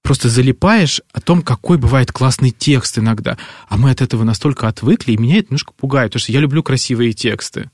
просто 0.01 0.29
залипаешь 0.29 1.01
о 1.13 1.21
том, 1.21 1.41
какой 1.41 1.77
бывает 1.77 2.11
классный 2.11 2.51
текст 2.51 2.97
иногда. 2.97 3.37
А 3.67 3.77
мы 3.77 3.91
от 3.91 4.01
этого 4.01 4.23
настолько 4.23 4.67
отвыкли, 4.67 5.13
и 5.13 5.17
меня 5.17 5.37
это 5.37 5.47
немножко 5.49 5.73
пугает, 5.73 6.11
потому 6.11 6.21
что 6.21 6.31
я 6.31 6.39
люблю 6.39 6.63
красивые 6.63 7.13
тексты. 7.13 7.69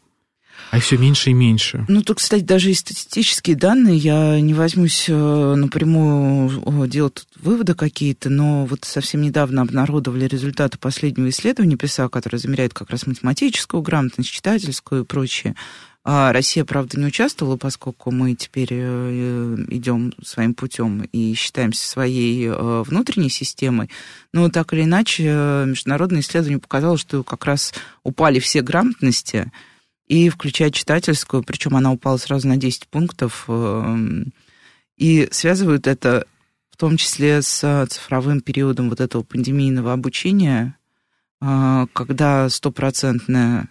А 0.72 0.80
все 0.80 0.98
меньше 0.98 1.30
и 1.30 1.34
меньше. 1.34 1.86
Ну, 1.88 2.02
тут, 2.02 2.18
кстати, 2.18 2.44
даже 2.44 2.72
и 2.72 2.74
статистические 2.74 3.56
данные, 3.56 3.98
я 3.98 4.42
не 4.42 4.54
возьмусь 4.54 5.06
э, 5.08 5.56
напрямую 5.56 6.88
делать 6.88 7.26
выводы 7.40 7.74
какие-то, 7.74 8.30
но 8.30 8.66
вот 8.66 8.84
совсем 8.84 9.22
недавно 9.22 9.62
обнародовали 9.62 10.28
результаты 10.28 10.78
последнего 10.78 11.30
исследования 11.30 11.78
ПИСА, 11.78 12.10
которое 12.10 12.38
замеряет 12.38 12.74
как 12.74 12.90
раз 12.90 13.08
математическую 13.08 13.82
грамотность, 13.82 14.30
читательскую 14.30 15.04
и 15.04 15.06
прочее. 15.06 15.56
А 16.10 16.32
Россия, 16.32 16.64
правда, 16.64 16.98
не 16.98 17.06
участвовала, 17.06 17.58
поскольку 17.58 18.12
мы 18.12 18.34
теперь 18.34 18.70
э, 18.72 19.58
идем 19.68 20.14
своим 20.24 20.54
путем 20.54 21.02
и 21.02 21.34
считаемся 21.34 21.86
своей 21.86 22.48
э, 22.48 22.84
внутренней 22.88 23.28
системой. 23.30 23.90
Но 24.32 24.48
так 24.48 24.72
или 24.72 24.84
иначе, 24.84 25.26
э, 25.28 25.66
международное 25.66 26.22
исследование 26.22 26.62
показало, 26.62 26.98
что 26.98 27.26
как 27.26 27.44
раз 27.44 27.74
упали 28.04 28.40
все 28.40 28.62
грамотности, 28.62 29.52
и 30.08 30.30
включая 30.30 30.72
читательскую, 30.72 31.44
причем 31.44 31.76
она 31.76 31.92
упала 31.92 32.16
сразу 32.16 32.48
на 32.48 32.56
10 32.56 32.88
пунктов, 32.88 33.50
и 34.96 35.28
связывают 35.32 35.88
это 35.88 36.26
в 36.72 36.78
том 36.78 36.96
числе 36.96 37.42
с 37.42 37.86
цифровым 37.90 38.40
периодом 38.40 38.90
вот 38.90 39.02
этого 39.02 39.24
пандемийного 39.24 39.92
обучения, 39.92 40.78
когда 41.42 42.50
стопроцентная 42.50 43.68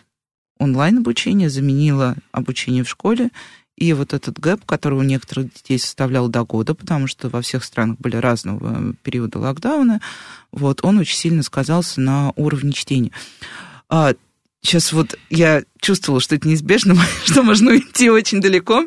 онлайн-обучение 0.58 1.50
заменило 1.50 2.16
обучение 2.32 2.84
в 2.84 2.88
школе, 2.88 3.30
и 3.76 3.92
вот 3.92 4.14
этот 4.14 4.38
гэп, 4.40 4.64
который 4.64 4.98
у 4.98 5.02
некоторых 5.02 5.52
детей 5.52 5.78
составлял 5.78 6.28
до 6.28 6.44
года, 6.44 6.74
потому 6.74 7.06
что 7.06 7.28
во 7.28 7.42
всех 7.42 7.62
странах 7.62 7.98
были 7.98 8.16
разного 8.16 8.94
периода 9.02 9.38
локдауна, 9.38 10.00
вот, 10.50 10.80
он 10.82 10.98
очень 10.98 11.16
сильно 11.16 11.42
сказался 11.42 12.00
на 12.00 12.32
уровне 12.36 12.72
чтения. 12.72 13.12
А, 13.90 14.14
сейчас 14.62 14.92
вот 14.92 15.18
я 15.28 15.62
чувствовала, 15.80 16.20
что 16.20 16.34
это 16.34 16.48
неизбежно, 16.48 16.96
что 17.24 17.42
можно 17.42 17.72
уйти 17.72 18.10
очень 18.10 18.40
далеко, 18.40 18.86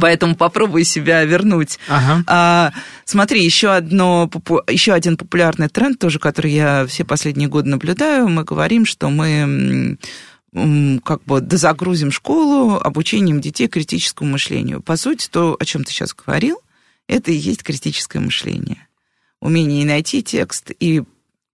Поэтому 0.00 0.36
попробуй 0.36 0.84
себя 0.84 1.22
вернуть. 1.24 1.78
Ага. 1.88 2.24
А, 2.26 2.72
смотри, 3.04 3.44
еще, 3.44 3.74
одно, 3.74 4.30
еще 4.70 4.92
один 4.92 5.18
популярный 5.18 5.68
тренд, 5.68 5.98
тоже, 5.98 6.18
который 6.18 6.52
я 6.52 6.86
все 6.86 7.04
последние 7.04 7.48
годы 7.48 7.68
наблюдаю. 7.68 8.28
Мы 8.28 8.44
говорим, 8.44 8.86
что 8.86 9.10
мы 9.10 9.98
как 10.52 11.24
бы 11.24 11.40
дозагрузим 11.40 12.10
школу 12.10 12.76
обучением 12.76 13.40
детей 13.40 13.68
критическому 13.68 14.32
мышлению. 14.32 14.82
По 14.82 14.96
сути, 14.96 15.28
то, 15.30 15.56
о 15.58 15.64
чем 15.64 15.84
ты 15.84 15.92
сейчас 15.92 16.14
говорил, 16.14 16.58
это 17.08 17.30
и 17.30 17.36
есть 17.36 17.62
критическое 17.62 18.20
мышление. 18.20 18.86
Умение 19.40 19.86
найти 19.86 20.22
текст 20.22 20.70
и 20.78 21.02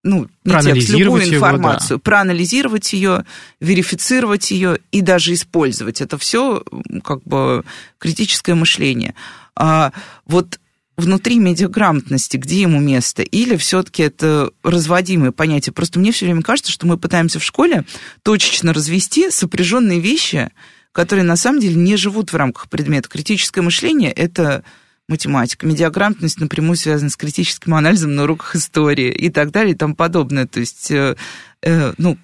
ну, 0.05 0.29
не 0.45 0.63
текст, 0.63 0.91
любую 0.91 1.29
информацию, 1.29 1.97
его, 1.97 1.99
да. 1.99 2.03
проанализировать 2.03 2.93
ее, 2.93 3.25
верифицировать 3.61 4.51
ее 4.51 4.79
и 4.91 5.01
даже 5.01 5.35
использовать. 5.35 6.01
Это 6.01 6.19
все 6.19 6.63
как 7.05 7.23
бы 7.25 7.65
критическое 7.99 8.55
мышление. 8.55 9.15
А 9.55 9.93
вот 10.27 10.61
внутри 10.99 11.39
медиаграмотности, 11.39 12.37
где 12.37 12.63
ему 12.63 12.81
место, 12.81 13.23
или 13.23 13.57
все-таки 13.57 14.03
это 14.03 14.51
разводимые 14.65 15.31
понятия. 15.31 15.71
Просто 15.71 16.01
мне 16.01 16.11
все 16.11 16.27
время 16.27 16.43
кажется, 16.43 16.73
что 16.73 16.87
мы 16.87 16.99
пытаемся 16.99 17.39
в 17.39 17.45
школе 17.45 17.85
точечно 18.25 18.73
развести 18.75 19.31
сопряженные 19.31 20.01
вещи, 20.01 20.51
которые 20.91 21.25
на 21.25 21.37
самом 21.37 21.61
деле 21.61 21.77
не 21.77 21.97
живут 21.97 22.33
в 22.33 22.37
рамках 22.37 22.69
предмета. 22.69 23.09
Критическое 23.09 23.63
мышление— 23.63 24.11
это 24.13 24.65
математика. 25.09 25.67
Медиаграмотность 25.67 26.41
напрямую 26.41 26.77
связана 26.77 27.11
с 27.11 27.17
критическим 27.17 27.75
анализом 27.75 28.17
на 28.17 28.25
уроках 28.25 28.57
истории 28.57 29.13
и 29.13 29.31
так 29.31 29.53
далее 29.53 29.75
и 29.75 29.77
тому 29.77 29.95
подобное. 29.95 30.49
То 30.49 30.59
есть, 30.59 30.91
э, 30.91 31.15
э, 31.63 31.93
ну, 31.97 32.19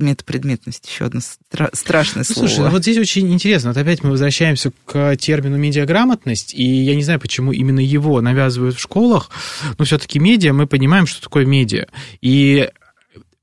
метапредметность, 0.00 0.88
еще 0.88 1.06
одно 1.06 1.20
стра- 1.20 1.70
страшное 1.72 2.24
ну, 2.28 2.34
слово. 2.34 2.48
Слушай, 2.48 2.64
ну 2.64 2.70
вот 2.70 2.82
здесь 2.82 2.98
очень 2.98 3.32
интересно. 3.32 3.70
Вот 3.70 3.76
опять 3.76 4.02
мы 4.02 4.10
возвращаемся 4.10 4.72
к 4.84 5.16
термину 5.16 5.56
медиаграмотность, 5.56 6.54
и 6.54 6.64
я 6.64 6.94
не 6.94 7.02
знаю, 7.02 7.20
почему 7.20 7.52
именно 7.52 7.80
его 7.80 8.20
навязывают 8.20 8.76
в 8.76 8.80
школах, 8.80 9.30
но 9.78 9.84
все-таки 9.84 10.18
медиа, 10.18 10.52
мы 10.52 10.66
понимаем, 10.66 11.06
что 11.06 11.22
такое 11.22 11.44
медиа. 11.44 11.86
И 12.20 12.68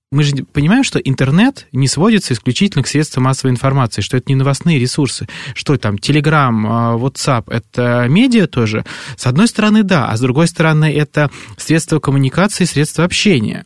мы 0.09 0.23
же 0.23 0.35
понимаем, 0.53 0.83
что 0.83 0.99
интернет 0.99 1.67
не 1.73 1.87
сводится 1.87 2.33
исключительно 2.33 2.83
к 2.83 2.87
средствам 2.87 3.25
массовой 3.25 3.51
информации, 3.51 4.01
что 4.01 4.15
это 4.15 4.29
не 4.29 4.35
новостные 4.35 4.79
ресурсы, 4.79 5.27
что 5.53 5.77
там 5.77 5.95
Telegram, 5.95 6.65
а, 6.65 6.97
WhatsApp, 6.97 7.51
это 7.51 8.07
медиа 8.07 8.47
тоже. 8.47 8.85
С 9.17 9.27
одной 9.27 9.49
стороны, 9.49 9.83
да, 9.83 10.07
а 10.07 10.15
с 10.15 10.21
другой 10.21 10.47
стороны, 10.47 10.93
это 10.93 11.29
средства 11.57 11.99
коммуникации, 11.99 12.63
средства 12.63 13.03
общения. 13.03 13.65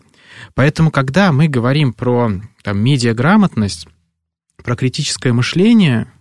Поэтому, 0.53 0.91
когда 0.91 1.31
мы 1.31 1.47
говорим 1.47 1.93
про 1.93 2.31
там, 2.63 2.79
медиаграмотность, 2.79 3.87
про 4.63 4.75
критическое 4.75 5.33
мышление, 5.33 6.11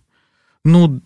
ну, 0.64 1.00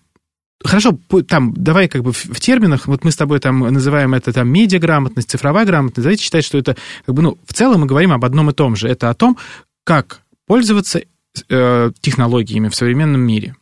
Хорошо, 0.65 0.99
там, 1.29 1.53
давай 1.53 1.89
как 1.89 2.03
бы 2.03 2.13
в, 2.13 2.41
терминах, 2.41 2.87
вот 2.87 3.05
мы 3.05 3.11
с 3.11 3.17
тобой 3.17 3.39
там 3.39 3.61
называем 3.61 4.15
это 4.15 4.33
там 4.33 4.49
медиаграмотность, 4.49 5.31
цифровая 5.31 5.67
грамотность, 5.67 6.03
давайте 6.03 6.23
считать, 6.23 6.43
что 6.43 6.57
это 6.57 6.75
как 7.05 7.15
бы, 7.15 7.21
ну, 7.21 7.39
в 7.47 7.53
целом 7.53 7.83
мы 7.83 7.87
говорим 7.87 8.13
об 8.13 8.25
одном 8.25 8.49
и 8.49 8.55
том 8.55 8.75
же. 8.75 8.89
Это 8.89 9.11
о 9.11 9.15
том, 9.15 9.37
как 9.85 10.23
пользоваться 10.47 11.03
э, 11.51 11.91
технологиями 12.01 12.69
в 12.69 12.75
современном 12.75 13.21
мире. 13.21 13.57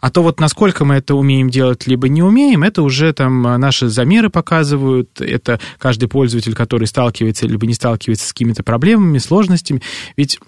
А 0.00 0.10
то 0.10 0.22
вот 0.22 0.40
насколько 0.40 0.84
мы 0.84 0.96
это 0.96 1.14
умеем 1.14 1.50
делать, 1.50 1.86
либо 1.86 2.08
не 2.08 2.22
умеем, 2.22 2.62
это 2.62 2.82
уже 2.82 3.12
там 3.12 3.42
наши 3.42 3.88
замеры 3.88 4.30
показывают, 4.30 5.20
это 5.20 5.60
каждый 5.78 6.08
пользователь, 6.08 6.54
который 6.54 6.86
сталкивается 6.86 7.46
либо 7.46 7.66
не 7.66 7.74
сталкивается 7.74 8.28
с 8.28 8.32
какими-то 8.32 8.62
проблемами, 8.62 9.18
сложностями. 9.18 9.82
Ведь 10.16 10.38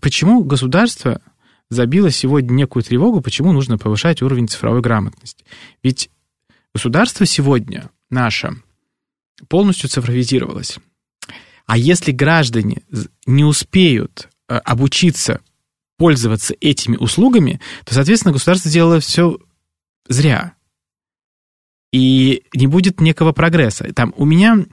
почему 0.00 0.44
государство 0.44 1.20
забило 1.70 2.10
сегодня 2.10 2.52
некую 2.52 2.82
тревогу, 2.82 3.20
почему 3.20 3.52
нужно 3.52 3.78
повышать 3.78 4.22
уровень 4.22 4.48
цифровой 4.48 4.80
грамотности. 4.80 5.44
Ведь 5.82 6.10
государство 6.74 7.26
сегодня 7.26 7.90
наше 8.10 8.56
полностью 9.48 9.88
цифровизировалось. 9.88 10.78
А 11.66 11.76
если 11.76 12.12
граждане 12.12 12.82
не 13.26 13.44
успеют 13.44 14.28
э, 14.48 14.56
обучиться 14.56 15.40
пользоваться 15.98 16.54
этими 16.60 16.96
услугами, 16.96 17.60
то, 17.84 17.92
соответственно, 17.92 18.32
государство 18.32 18.70
сделало 18.70 19.00
все 19.00 19.38
зря. 20.08 20.54
И 21.92 22.44
не 22.54 22.66
будет 22.66 23.00
некого 23.00 23.32
прогресса. 23.32 23.92
Там 23.94 24.14
у 24.16 24.24
меня 24.24 24.64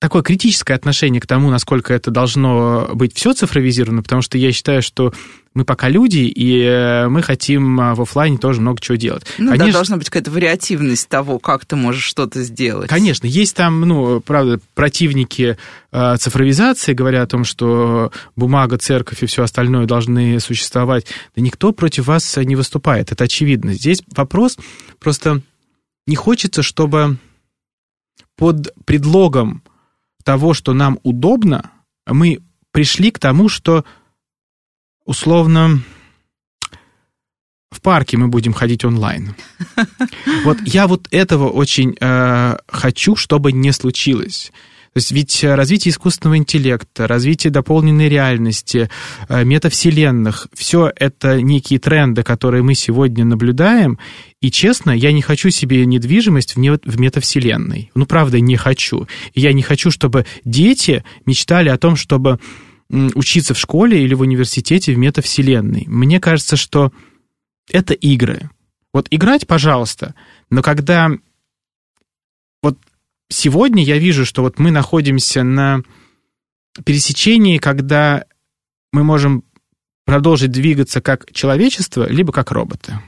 такое 0.00 0.22
критическое 0.22 0.74
отношение 0.74 1.20
к 1.20 1.26
тому, 1.26 1.50
насколько 1.50 1.92
это 1.92 2.10
должно 2.10 2.90
быть 2.94 3.14
все 3.14 3.34
цифровизировано, 3.34 4.02
потому 4.02 4.22
что 4.22 4.38
я 4.38 4.50
считаю, 4.50 4.80
что 4.82 5.12
мы 5.52 5.64
пока 5.64 5.88
люди, 5.90 6.20
и 6.20 6.62
э, 6.62 7.08
мы 7.08 7.22
хотим 7.22 7.78
а, 7.78 7.94
в 7.94 8.00
офлайне 8.00 8.38
тоже 8.38 8.62
много 8.62 8.80
чего 8.80 8.96
делать. 8.96 9.26
Ну 9.36 9.48
Конечно, 9.48 9.66
да, 9.66 9.72
должна 9.72 9.96
быть 9.98 10.08
какая-то 10.08 10.30
вариативность 10.30 11.08
того, 11.08 11.38
как 11.38 11.66
ты 11.66 11.76
можешь 11.76 12.04
что-то 12.04 12.42
сделать. 12.42 12.88
Конечно, 12.88 13.26
есть 13.26 13.54
там, 13.54 13.82
ну, 13.82 14.20
правда, 14.20 14.58
противники 14.74 15.58
э, 15.92 16.16
цифровизации, 16.16 16.94
говорят 16.94 17.24
о 17.24 17.30
том, 17.30 17.44
что 17.44 18.10
бумага, 18.36 18.78
церковь 18.78 19.22
и 19.22 19.26
все 19.26 19.42
остальное 19.42 19.84
должны 19.84 20.40
существовать. 20.40 21.06
Да 21.36 21.42
никто 21.42 21.72
против 21.72 22.06
вас 22.06 22.38
не 22.38 22.56
выступает, 22.56 23.12
это 23.12 23.24
очевидно. 23.24 23.74
Здесь 23.74 24.02
вопрос 24.16 24.56
просто 24.98 25.42
не 26.06 26.16
хочется, 26.16 26.62
чтобы 26.62 27.18
под 28.36 28.72
предлогом 28.86 29.62
того, 30.22 30.54
что 30.54 30.72
нам 30.72 30.98
удобно, 31.02 31.70
мы 32.06 32.40
пришли 32.72 33.10
к 33.10 33.18
тому, 33.18 33.48
что 33.48 33.84
условно 35.04 35.80
в 37.70 37.80
парке 37.80 38.16
мы 38.16 38.28
будем 38.28 38.52
ходить 38.52 38.84
онлайн. 38.84 39.34
Вот 40.44 40.58
я 40.64 40.86
вот 40.86 41.08
этого 41.10 41.48
очень 41.48 41.96
э, 42.00 42.56
хочу, 42.68 43.16
чтобы 43.16 43.52
не 43.52 43.72
случилось. 43.72 44.52
То 44.92 44.98
есть 44.98 45.12
ведь 45.12 45.44
развитие 45.44 45.92
искусственного 45.92 46.38
интеллекта, 46.38 47.06
развитие 47.06 47.52
дополненной 47.52 48.08
реальности, 48.08 48.90
э, 49.28 49.44
метавселенных, 49.44 50.48
все 50.52 50.92
это 50.96 51.40
некие 51.40 51.78
тренды, 51.78 52.24
которые 52.24 52.64
мы 52.64 52.74
сегодня 52.74 53.24
наблюдаем. 53.24 54.00
И 54.40 54.50
честно, 54.50 54.90
я 54.90 55.12
не 55.12 55.22
хочу 55.22 55.50
себе 55.50 55.86
недвижимость 55.86 56.56
в, 56.56 57.00
метавселенной. 57.00 57.92
Ну, 57.94 58.04
правда, 58.04 58.40
не 58.40 58.56
хочу. 58.56 59.06
Я 59.32 59.52
не 59.52 59.62
хочу, 59.62 59.92
чтобы 59.92 60.26
дети 60.44 61.04
мечтали 61.24 61.68
о 61.68 61.78
том, 61.78 61.94
чтобы 61.94 62.40
учиться 62.90 63.54
в 63.54 63.58
школе 63.58 64.02
или 64.02 64.14
в 64.14 64.22
университете 64.22 64.92
в 64.92 64.98
метавселенной. 64.98 65.84
Мне 65.86 66.18
кажется, 66.18 66.56
что 66.56 66.92
это 67.70 67.94
игры. 67.94 68.50
Вот 68.92 69.06
играть, 69.12 69.46
пожалуйста, 69.46 70.16
но 70.50 70.62
когда 70.62 71.12
сегодня 73.30 73.82
я 73.82 73.96
вижу, 73.98 74.26
что 74.26 74.42
вот 74.42 74.58
мы 74.58 74.70
находимся 74.70 75.42
на 75.42 75.82
пересечении, 76.84 77.58
когда 77.58 78.24
мы 78.92 79.04
можем 79.04 79.44
продолжить 80.04 80.50
двигаться 80.50 81.00
как 81.00 81.32
человечество, 81.32 82.08
либо 82.08 82.32
как 82.32 82.50
роботы. 82.50 82.98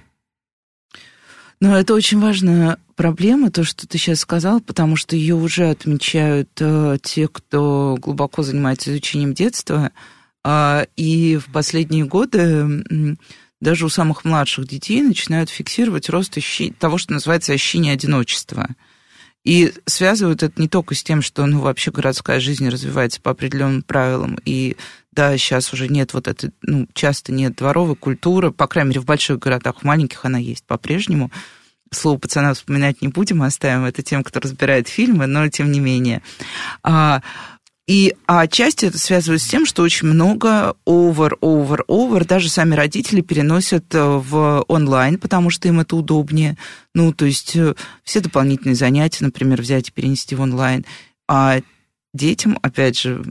Но 1.61 1.79
это 1.79 1.95
очень 1.95 2.19
важная 2.19 2.79
проблема, 2.97 3.50
то, 3.50 3.62
что 3.62 3.87
ты 3.87 3.99
сейчас 3.99 4.21
сказал, 4.21 4.61
потому 4.61 4.97
что 4.97 5.14
ее 5.14 5.37
уже 5.37 5.71
отмечают 5.71 6.50
э, 6.59 6.99
те, 7.02 7.29
кто 7.29 7.97
глубоко 8.00 8.43
занимается 8.43 8.91
изучением 8.91 9.33
детства. 9.33 9.93
Э, 10.45 10.87
и 10.97 11.37
в 11.37 11.52
последние 11.52 12.05
годы 12.05 12.38
э, 12.38 13.14
даже 13.61 13.87
у 13.87 13.88
самых 13.88 14.25
младших 14.25 14.67
детей 14.67 15.02
начинают 15.02 15.50
фиксировать 15.50 16.09
рост 16.09 16.37
ощущ... 16.37 16.73
того, 16.81 16.99
что 16.99 17.12
называется 17.12 17.52
ощущение 17.52 17.93
одиночества. 17.93 18.71
И 19.45 19.73
связывают 19.87 20.43
это 20.43 20.61
не 20.61 20.69
только 20.69 20.95
с 20.95 21.03
тем, 21.03 21.21
что 21.21 21.45
ну, 21.47 21.61
вообще 21.61 21.91
городская 21.91 22.39
жизнь 22.39 22.69
развивается 22.69 23.21
по 23.21 23.33
определенным 23.33 23.83
правилам, 23.83 24.39
и 24.45 24.77
да, 25.11 25.37
сейчас 25.37 25.73
уже 25.73 25.88
нет 25.88 26.14
вот 26.14 26.29
этой, 26.29 26.53
ну, 26.62 26.87
часто 26.95 27.33
нет 27.33 27.57
дворовой 27.57 27.97
культуры, 27.97 28.53
по 28.53 28.66
крайней 28.66 28.90
мере, 28.90 29.01
в 29.01 29.05
больших 29.05 29.38
городах, 29.38 29.81
в 29.81 29.85
маленьких 29.85 30.25
она 30.25 30.38
есть 30.38 30.64
по-прежнему. 30.64 31.31
Слово 31.90 32.19
пацана 32.19 32.55
вспоминать 32.55 33.03
не 33.03 33.09
будем, 33.09 33.43
оставим 33.43 33.85
это 33.85 34.03
тем, 34.03 34.25
кто 34.25 34.40
разбирает 34.40 34.88
фильмы, 34.88 35.27
но 35.27 35.49
тем 35.49 35.71
не 35.71 35.81
менее. 35.81 36.23
А, 36.83 37.21
и 37.88 38.14
а 38.27 38.42
отчасти 38.42 38.87
это 38.87 38.99
связывается 38.99 39.47
с 39.47 39.51
тем, 39.51 39.66
что 39.66 39.83
очень 39.83 40.07
много 40.07 40.77
over, 40.87 41.33
over, 41.40 41.81
over, 41.88 42.25
даже 42.25 42.49
сами 42.49 42.77
родители 42.77 43.23
переносят 43.23 43.92
э, 43.95 44.03
в 44.03 44.64
онлайн, 44.68 45.18
потому 45.18 45.51
что 45.51 45.66
им 45.66 45.81
это 45.81 45.97
удобнее. 45.97 46.57
Ну, 46.95 47.12
то 47.12 47.25
есть 47.25 47.57
э, 47.57 47.75
все 48.05 48.21
дополнительные 48.21 48.77
занятия, 48.77 49.25
например, 49.25 49.61
взять 49.61 49.88
и 49.88 49.92
перенести 49.92 50.37
в 50.37 50.40
онлайн. 50.40 50.85
А 51.29 51.61
детям, 52.14 52.57
опять 52.62 53.01
же, 53.01 53.25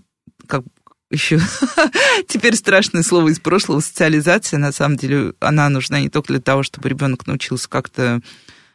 как 0.47 0.63
еще 1.09 1.39
теперь 2.27 2.55
страшное 2.55 3.03
слово 3.03 3.29
из 3.29 3.39
прошлого, 3.39 3.79
социализация, 3.79 4.57
на 4.57 4.73
самом 4.73 4.97
деле, 4.97 5.33
она 5.39 5.69
нужна 5.69 6.01
не 6.01 6.09
только 6.09 6.33
для 6.33 6.41
того, 6.41 6.63
чтобы 6.63 6.89
ребенок 6.89 7.25
научился 7.25 7.69
как-то 7.69 8.21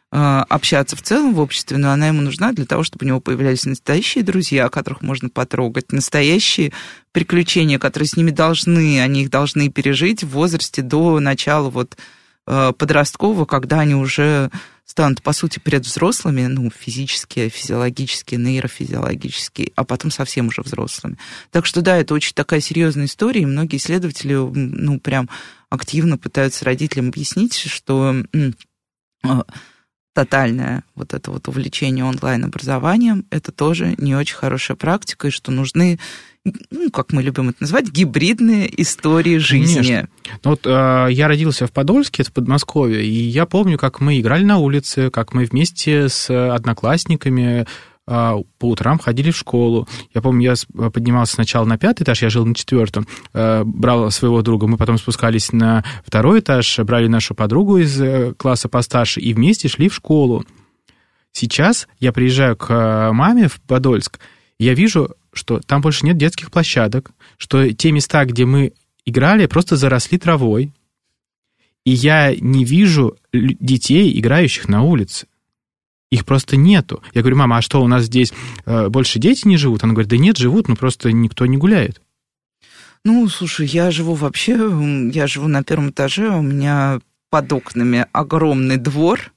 общаться 0.09 0.95
в 0.95 1.01
целом 1.01 1.33
в 1.33 1.39
обществе, 1.39 1.77
но 1.77 1.91
она 1.91 2.07
ему 2.07 2.21
нужна 2.21 2.53
для 2.53 2.65
того, 2.65 2.83
чтобы 2.83 3.03
у 3.03 3.07
него 3.07 3.19
появлялись 3.19 3.65
настоящие 3.65 4.23
друзья, 4.23 4.69
которых 4.69 5.01
можно 5.01 5.29
потрогать, 5.29 5.91
настоящие 5.91 6.71
приключения, 7.11 7.77
которые 7.77 8.07
с 8.07 8.15
ними 8.15 8.31
должны, 8.31 9.01
они 9.01 9.23
их 9.23 9.29
должны 9.29 9.69
пережить 9.69 10.23
в 10.23 10.29
возрасте 10.29 10.81
до 10.81 11.19
начала 11.19 11.69
вот 11.69 11.97
э, 12.47 12.71
подросткового, 12.77 13.45
когда 13.45 13.81
они 13.81 13.95
уже 13.95 14.49
станут, 14.85 15.21
по 15.21 15.33
сути, 15.33 15.59
перед 15.59 15.85
взрослыми, 15.85 16.45
ну, 16.45 16.71
физически, 16.71 17.49
физиологически, 17.49 18.35
нейрофизиологически, 18.35 19.73
а 19.75 19.83
потом 19.83 20.11
совсем 20.11 20.47
уже 20.47 20.61
взрослыми. 20.61 21.17
Так 21.51 21.65
что, 21.65 21.81
да, 21.81 21.97
это 21.97 22.13
очень 22.13 22.33
такая 22.33 22.61
серьезная 22.61 23.05
история, 23.05 23.41
и 23.41 23.45
многие 23.45 23.75
исследователи, 23.77 24.33
ну, 24.35 24.99
прям 25.01 25.29
активно 25.69 26.17
пытаются 26.17 26.63
родителям 26.63 27.09
объяснить, 27.09 27.55
что 27.55 28.15
э, 28.33 28.51
тотальное 30.17 30.83
вот 30.95 31.13
это 31.13 31.29
вот 31.29 31.47
увлечение 31.47 32.03
онлайн-образованием, 32.03 33.25
это 33.29 33.51
тоже 33.51 33.93
не 33.99 34.15
очень 34.15 34.35
хорошая 34.35 34.75
практика, 34.75 35.27
и 35.27 35.31
что 35.31 35.51
нужны 35.51 35.99
ну, 36.71 36.89
как 36.91 37.11
мы 37.11 37.21
любим 37.21 37.49
это 37.49 37.57
называть, 37.59 37.91
гибридные 37.91 38.81
истории 38.81 39.37
жизни. 39.37 39.75
Конечно. 39.75 40.09
Ну, 40.45 40.49
вот 40.51 40.65
э, 40.65 41.07
я 41.11 41.27
родился 41.27 41.67
в 41.67 41.73
Подольске, 41.73 42.23
это 42.23 42.31
Подмосковье, 42.31 43.05
и 43.05 43.11
я 43.11 43.45
помню, 43.45 43.77
как 43.77 43.99
мы 43.99 44.19
играли 44.19 44.45
на 44.45 44.57
улице, 44.57 45.11
как 45.11 45.33
мы 45.33 45.43
вместе 45.43 46.07
с 46.07 46.29
одноклассниками 46.29 47.67
по 48.07 48.45
утрам 48.61 48.99
ходили 48.99 49.31
в 49.31 49.37
школу. 49.37 49.87
Я 50.13 50.21
помню, 50.21 50.55
я 50.73 50.89
поднимался 50.89 51.33
сначала 51.33 51.65
на 51.65 51.77
пятый 51.77 52.03
этаж, 52.03 52.21
я 52.21 52.29
жил 52.29 52.45
на 52.45 52.55
четвертом, 52.55 53.05
э, 53.33 53.63
брал 53.65 54.09
своего 54.11 54.41
друга, 54.41 54.65
мы 54.65 54.77
потом 54.77 54.97
спускались 54.97 55.51
на 55.51 55.83
второй 56.05 56.39
этаж, 56.39 56.79
брали 56.79 57.07
нашу 57.07 57.35
подругу 57.35 57.77
из 57.77 57.99
э, 58.01 58.33
класса 58.35 58.69
постарше 58.69 59.19
и 59.19 59.33
вместе 59.33 59.67
шли 59.67 59.89
в 59.89 59.93
школу. 59.93 60.45
Сейчас 61.33 61.87
я 61.99 62.13
приезжаю 62.13 62.55
к 62.55 62.71
э, 62.71 63.11
маме 63.11 63.49
в 63.49 63.59
Подольск, 63.59 64.19
и 64.57 64.63
я 64.63 64.73
вижу, 64.73 65.13
что 65.33 65.59
там 65.59 65.81
больше 65.81 66.05
нет 66.05 66.17
детских 66.17 66.49
площадок, 66.49 67.11
что 67.37 67.69
те 67.73 67.91
места, 67.91 68.23
где 68.23 68.45
мы 68.45 68.71
играли, 69.05 69.47
просто 69.47 69.75
заросли 69.75 70.17
травой, 70.17 70.71
и 71.83 71.91
я 71.91 72.33
не 72.35 72.63
вижу 72.63 73.17
детей, 73.33 74.17
играющих 74.17 74.69
на 74.69 74.83
улице. 74.83 75.27
Их 76.09 76.25
просто 76.25 76.55
нету. 76.55 77.03
Я 77.13 77.21
говорю, 77.21 77.37
мама, 77.37 77.57
а 77.57 77.61
что, 77.61 77.81
у 77.81 77.87
нас 77.87 78.05
здесь 78.05 78.33
э, 78.65 78.87
больше 78.87 79.19
дети 79.19 79.47
не 79.47 79.57
живут? 79.57 79.83
Она 79.83 79.93
говорит, 79.93 80.09
да 80.09 80.17
нет, 80.17 80.37
живут, 80.37 80.67
но 80.69 80.75
просто 80.75 81.11
никто 81.11 81.45
не 81.45 81.57
гуляет. 81.57 82.01
Ну, 83.03 83.27
слушай, 83.27 83.67
я 83.67 83.91
живу 83.91 84.13
вообще, 84.13 84.53
я 85.13 85.27
живу 85.27 85.47
на 85.47 85.63
первом 85.63 85.89
этаже, 85.89 86.29
у 86.29 86.41
меня 86.41 86.99
под 87.29 87.51
окнами 87.53 88.05
огромный 88.11 88.77
двор. 88.77 89.31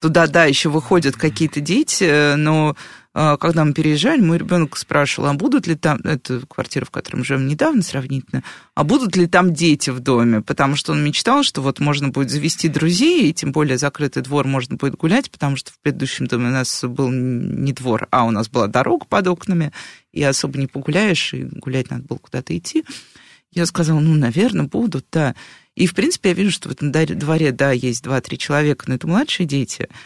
Туда, 0.00 0.26
да, 0.26 0.44
еще 0.44 0.68
выходят 0.68 1.16
какие-то 1.16 1.60
дети, 1.60 2.34
но 2.34 2.70
а, 2.70 2.74
когда 3.12 3.64
мы 3.64 3.74
переезжали, 3.74 4.22
мой 4.22 4.38
ребенок 4.38 4.76
спрашивал, 4.78 5.28
а 5.28 5.34
будут 5.34 5.66
ли 5.66 5.74
там, 5.74 5.98
это 6.02 6.40
квартира, 6.48 6.86
в 6.86 6.90
которой 6.90 7.16
мы 7.16 7.24
живем 7.24 7.46
недавно 7.46 7.82
сравнительно, 7.82 8.42
а 8.74 8.84
будут 8.84 9.16
ли 9.16 9.26
там 9.26 9.52
дети 9.52 9.90
в 9.90 10.00
доме? 10.00 10.40
Потому 10.40 10.76
что 10.76 10.92
он 10.92 11.04
мечтал, 11.04 11.42
что 11.42 11.60
вот 11.60 11.78
можно 11.78 12.08
будет 12.08 12.30
завести 12.30 12.68
друзей, 12.68 13.28
и 13.28 13.34
тем 13.34 13.52
более 13.52 13.76
закрытый 13.76 14.22
двор 14.22 14.46
можно 14.46 14.76
будет 14.76 14.96
гулять, 14.96 15.30
потому 15.30 15.56
что 15.56 15.72
в 15.72 15.78
предыдущем 15.80 16.26
доме 16.26 16.48
у 16.48 16.52
нас 16.52 16.82
был 16.84 17.10
не 17.10 17.74
двор, 17.74 18.08
а 18.10 18.24
у 18.24 18.30
нас 18.30 18.48
была 18.48 18.66
дорога 18.66 19.04
под 19.04 19.26
окнами, 19.26 19.72
и 20.12 20.22
особо 20.22 20.58
не 20.58 20.66
погуляешь, 20.66 21.34
и 21.34 21.42
гулять 21.44 21.90
надо 21.90 22.04
было 22.04 22.18
куда-то 22.18 22.56
идти. 22.56 22.84
Я 23.50 23.66
сказала, 23.66 24.00
ну, 24.00 24.14
наверное, 24.14 24.66
будут, 24.66 25.04
да. 25.12 25.34
И, 25.74 25.86
в 25.86 25.94
принципе, 25.94 26.30
я 26.30 26.34
вижу, 26.34 26.50
что 26.50 26.70
в 26.70 26.72
этом 26.72 26.90
дворе, 26.90 27.52
да, 27.52 27.72
есть 27.72 28.02
два-три 28.02 28.38
человека, 28.38 28.86
но 28.88 28.94
это 28.94 29.06
младшие 29.06 29.46
дети– 29.46 29.88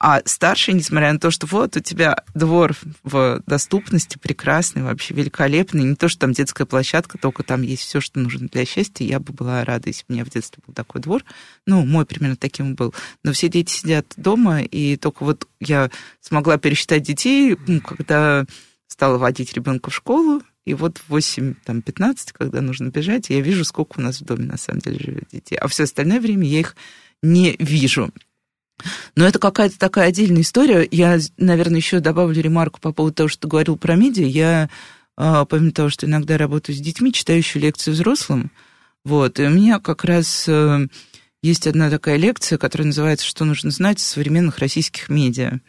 А 0.00 0.20
старший, 0.24 0.74
несмотря 0.74 1.12
на 1.12 1.18
то, 1.18 1.30
что 1.30 1.46
вот 1.46 1.76
у 1.76 1.80
тебя 1.80 2.24
двор 2.34 2.76
в 3.04 3.42
доступности 3.46 4.18
прекрасный, 4.18 4.82
вообще 4.82 5.14
великолепный, 5.14 5.84
не 5.84 5.94
то, 5.94 6.08
что 6.08 6.20
там 6.20 6.32
детская 6.32 6.66
площадка, 6.66 7.16
только 7.16 7.42
там 7.42 7.62
есть 7.62 7.82
все, 7.82 8.00
что 8.00 8.18
нужно 8.18 8.48
для 8.48 8.64
счастья, 8.64 9.04
я 9.04 9.20
бы 9.20 9.32
была 9.32 9.64
рада, 9.64 9.88
если 9.88 10.02
бы 10.02 10.06
у 10.10 10.12
меня 10.14 10.24
в 10.24 10.30
детстве 10.30 10.62
был 10.66 10.74
такой 10.74 11.00
двор. 11.00 11.24
Ну, 11.66 11.86
мой 11.86 12.04
примерно 12.04 12.36
таким 12.36 12.74
был. 12.74 12.92
Но 13.22 13.32
все 13.32 13.48
дети 13.48 13.70
сидят 13.72 14.12
дома, 14.16 14.62
и 14.62 14.96
только 14.96 15.24
вот 15.24 15.48
я 15.60 15.90
смогла 16.20 16.58
пересчитать 16.58 17.02
детей, 17.02 17.56
ну, 17.66 17.80
когда 17.80 18.44
стала 18.88 19.16
водить 19.16 19.54
ребенка 19.54 19.90
в 19.90 19.94
школу, 19.94 20.42
и 20.66 20.74
вот 20.74 20.98
в 20.98 21.14
8-15, 21.14 22.32
когда 22.32 22.60
нужно 22.60 22.88
бежать, 22.88 23.30
я 23.30 23.40
вижу, 23.40 23.64
сколько 23.64 23.98
у 23.98 24.02
нас 24.02 24.20
в 24.20 24.24
доме 24.24 24.46
на 24.46 24.56
самом 24.56 24.80
деле 24.80 24.98
живет 24.98 25.28
детей. 25.30 25.56
А 25.56 25.68
все 25.68 25.84
остальное 25.84 26.20
время 26.20 26.46
я 26.48 26.60
их 26.60 26.76
не 27.22 27.56
вижу. 27.58 28.12
Но 29.14 29.26
это 29.26 29.38
какая-то 29.38 29.78
такая 29.78 30.08
отдельная 30.08 30.42
история. 30.42 30.86
Я, 30.90 31.18
наверное, 31.38 31.78
еще 31.78 32.00
добавлю 32.00 32.40
ремарку 32.40 32.80
по 32.80 32.92
поводу 32.92 33.14
того, 33.14 33.28
что 33.28 33.42
ты 33.42 33.48
говорил 33.48 33.76
про 33.76 33.94
медиа. 33.94 34.26
Я, 34.26 34.70
а, 35.16 35.44
помимо 35.44 35.72
того, 35.72 35.88
что 35.88 36.06
иногда 36.06 36.36
работаю 36.36 36.76
с 36.76 36.80
детьми, 36.80 37.12
читаю 37.12 37.38
еще 37.38 37.58
лекции 37.58 37.90
взрослым. 37.90 38.50
Вот, 39.04 39.38
и 39.38 39.44
у 39.44 39.50
меня 39.50 39.80
как 39.80 40.04
раз 40.04 40.46
э, 40.48 40.88
есть 41.42 41.66
одна 41.66 41.90
такая 41.90 42.16
лекция, 42.16 42.56
которая 42.56 42.86
называется 42.86 43.26
«Что 43.26 43.44
нужно 43.44 43.70
знать 43.70 43.98
о 43.98 44.02
современных 44.02 44.58
российских 44.58 45.10
медиа» 45.10 45.60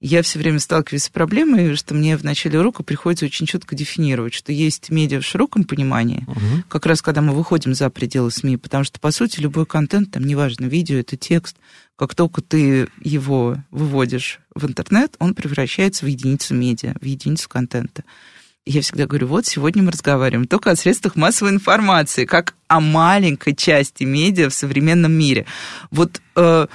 я 0.00 0.22
все 0.22 0.38
время 0.38 0.58
сталкиваюсь 0.60 1.04
с 1.04 1.08
проблемой, 1.08 1.74
что 1.74 1.94
мне 1.94 2.16
в 2.16 2.24
начале 2.24 2.58
урока 2.58 2.82
приходится 2.82 3.24
очень 3.24 3.46
четко 3.46 3.74
дефинировать, 3.74 4.34
что 4.34 4.52
есть 4.52 4.90
медиа 4.90 5.20
в 5.20 5.24
широком 5.24 5.64
понимании, 5.64 6.24
угу. 6.26 6.64
как 6.68 6.86
раз 6.86 7.00
когда 7.00 7.22
мы 7.22 7.32
выходим 7.32 7.74
за 7.74 7.88
пределы 7.88 8.30
СМИ, 8.30 8.58
потому 8.58 8.84
что, 8.84 9.00
по 9.00 9.10
сути, 9.10 9.40
любой 9.40 9.64
контент, 9.64 10.10
там, 10.12 10.24
неважно, 10.24 10.66
видео, 10.66 10.98
это 10.98 11.16
текст, 11.16 11.56
как 11.96 12.14
только 12.14 12.42
ты 12.42 12.88
его 13.00 13.56
выводишь 13.70 14.40
в 14.54 14.66
интернет, 14.66 15.16
он 15.18 15.34
превращается 15.34 16.04
в 16.04 16.08
единицу 16.08 16.54
медиа, 16.54 16.94
в 17.00 17.04
единицу 17.04 17.48
контента. 17.48 18.04
Я 18.66 18.82
всегда 18.82 19.06
говорю, 19.06 19.28
вот 19.28 19.46
сегодня 19.46 19.82
мы 19.82 19.92
разговариваем 19.92 20.46
только 20.46 20.72
о 20.72 20.76
средствах 20.76 21.14
массовой 21.14 21.52
информации, 21.52 22.24
как 22.24 22.54
о 22.66 22.80
маленькой 22.80 23.54
части 23.54 24.02
медиа 24.02 24.50
в 24.50 24.54
современном 24.54 25.12
мире. 25.12 25.46
Вот 25.90 26.20
э, 26.34 26.66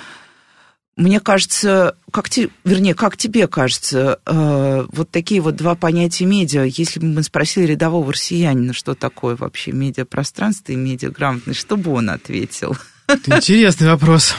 мне 0.98 1.20
кажется, 1.20 1.96
как 2.12 2.30
те, 2.30 2.50
вернее, 2.66 2.94
как 2.94 3.16
тебе 3.16 3.48
кажется, 3.48 4.20
э, 4.26 4.86
вот 4.92 5.10
такие 5.10 5.42
вот 5.42 5.56
два 5.56 5.76
понятия 5.76 6.26
медиа, 6.26 6.64
если 6.64 7.00
бы 7.00 7.08
мы 7.08 7.24
спросили 7.24 7.66
рядового 7.66 8.12
россиянина, 8.12 8.74
что 8.74 8.94
такое 8.94 9.36
вообще 9.36 9.72
медиапространство 9.72 10.74
и 10.74 10.76
медиаграмотность, 10.76 11.60
что 11.60 11.78
бы 11.78 11.92
он 11.92 12.10
ответил? 12.10 12.78
Это 13.08 13.38
интересный 13.38 13.88
вопрос. 13.88 14.36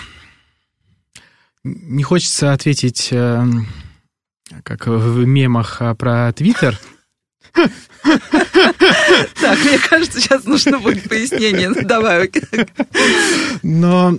Не 1.64 2.02
хочется 2.02 2.52
ответить, 2.52 3.08
э, 3.12 3.44
как 4.62 4.86
в 4.86 5.24
мемах 5.24 5.80
а, 5.80 5.94
про 5.94 6.32
Твиттер. 6.32 6.78
Так, 9.40 9.58
мне 9.64 9.78
кажется, 9.78 10.20
сейчас 10.20 10.44
нужно 10.44 10.78
будет 10.78 11.08
пояснение. 11.08 11.68
Ну, 11.68 11.82
давай. 11.82 12.30
Но 13.62 14.18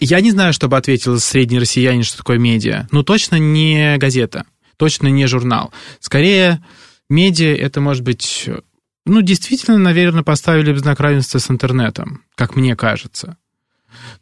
я 0.00 0.20
не 0.20 0.30
знаю, 0.30 0.52
чтобы 0.52 0.76
ответил 0.76 1.18
средний 1.18 1.58
россиянин, 1.58 2.02
что 2.02 2.18
такое 2.18 2.38
медиа. 2.38 2.86
Ну, 2.90 3.02
точно 3.02 3.36
не 3.36 3.96
газета, 3.98 4.44
точно 4.76 5.08
не 5.08 5.26
журнал. 5.26 5.72
Скорее, 6.00 6.64
медиа— 7.08 7.54
это, 7.58 7.80
может 7.80 8.02
быть, 8.02 8.48
ну, 9.06 9.22
действительно, 9.22 9.78
наверное, 9.78 10.22
поставили 10.22 10.72
бы 10.72 10.78
знак 10.78 11.00
равенства 11.00 11.38
с 11.38 11.50
интернетом, 11.50 12.22
как 12.34 12.56
мне 12.56 12.76
кажется. 12.76 13.36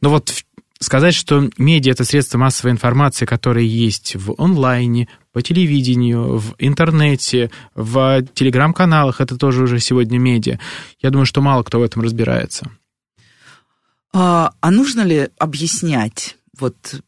Но 0.00 0.10
вот 0.10 0.32
сказать, 0.78 1.14
что 1.14 1.50
медиа— 1.58 1.92
это 1.92 2.04
средство 2.04 2.38
массовой 2.38 2.72
информации, 2.72 3.26
которые 3.26 3.66
есть 3.68 4.16
в 4.16 4.34
онлайне, 4.38 5.08
по 5.32 5.42
телевидению, 5.42 6.38
в 6.38 6.54
интернете, 6.58 7.50
в 7.74 8.22
телеграм-каналах, 8.34 9.20
это 9.20 9.36
тоже 9.36 9.64
уже 9.64 9.80
сегодня 9.80 10.18
медиа. 10.18 10.58
Я 11.02 11.10
думаю, 11.10 11.26
что 11.26 11.42
мало 11.42 11.62
кто 11.62 11.80
в 11.80 11.82
этом 11.82 12.02
разбирается. 12.02 12.70
А, 14.18 14.54
а 14.62 14.70
нужно 14.70 15.02
ли 15.02 15.28
объяснять, 15.38 16.38
вот, 16.58 17.02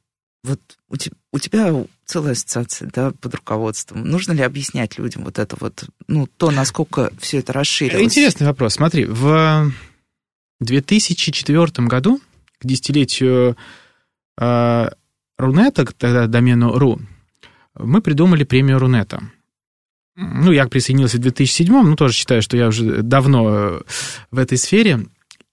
вот 0.44 0.61
у, 0.90 0.97
te, 0.97 1.11
у 1.33 1.38
тебя 1.38 1.73
целая 2.05 2.33
ассоциация, 2.33 2.90
да, 2.92 3.12
под 3.12 3.35
руководством, 3.35 4.05
нужно 4.05 4.33
ли 4.33 4.42
объяснять 4.42 4.99
людям 4.99 5.25
вот 5.25 5.38
это 5.38 5.57
вот, 5.59 5.85
ну, 6.07 6.27
то, 6.27 6.51
насколько 6.51 7.11
все 7.18 7.38
это 7.38 7.55
расширилось? 7.55 8.05
Интересный 8.05 8.47
вопрос. 8.47 8.75
Смотри, 8.75 9.07
в 9.07 9.73
2004 10.61 11.88
году, 11.88 12.21
к 12.59 12.66
десятилетию 12.66 13.57
э, 14.38 14.88
Рунета, 15.38 15.87
тогда 15.87 16.27
домену 16.27 16.79
РУ, 16.79 17.01
мы 17.75 18.03
придумали 18.03 18.44
премию 18.44 18.81
Рунета. 18.81 19.23
Ну, 20.14 20.53
я 20.53 20.66
присоединился 20.66 21.16
в 21.16 21.21
2007, 21.21 21.73
ну, 21.73 21.97
тоже 21.97 22.12
считаю, 22.12 22.42
что 22.42 22.59
я 22.59 22.68
уже 22.68 23.01
давно 23.01 23.81
в 24.31 24.38
этой 24.38 24.59
сфере. 24.59 25.07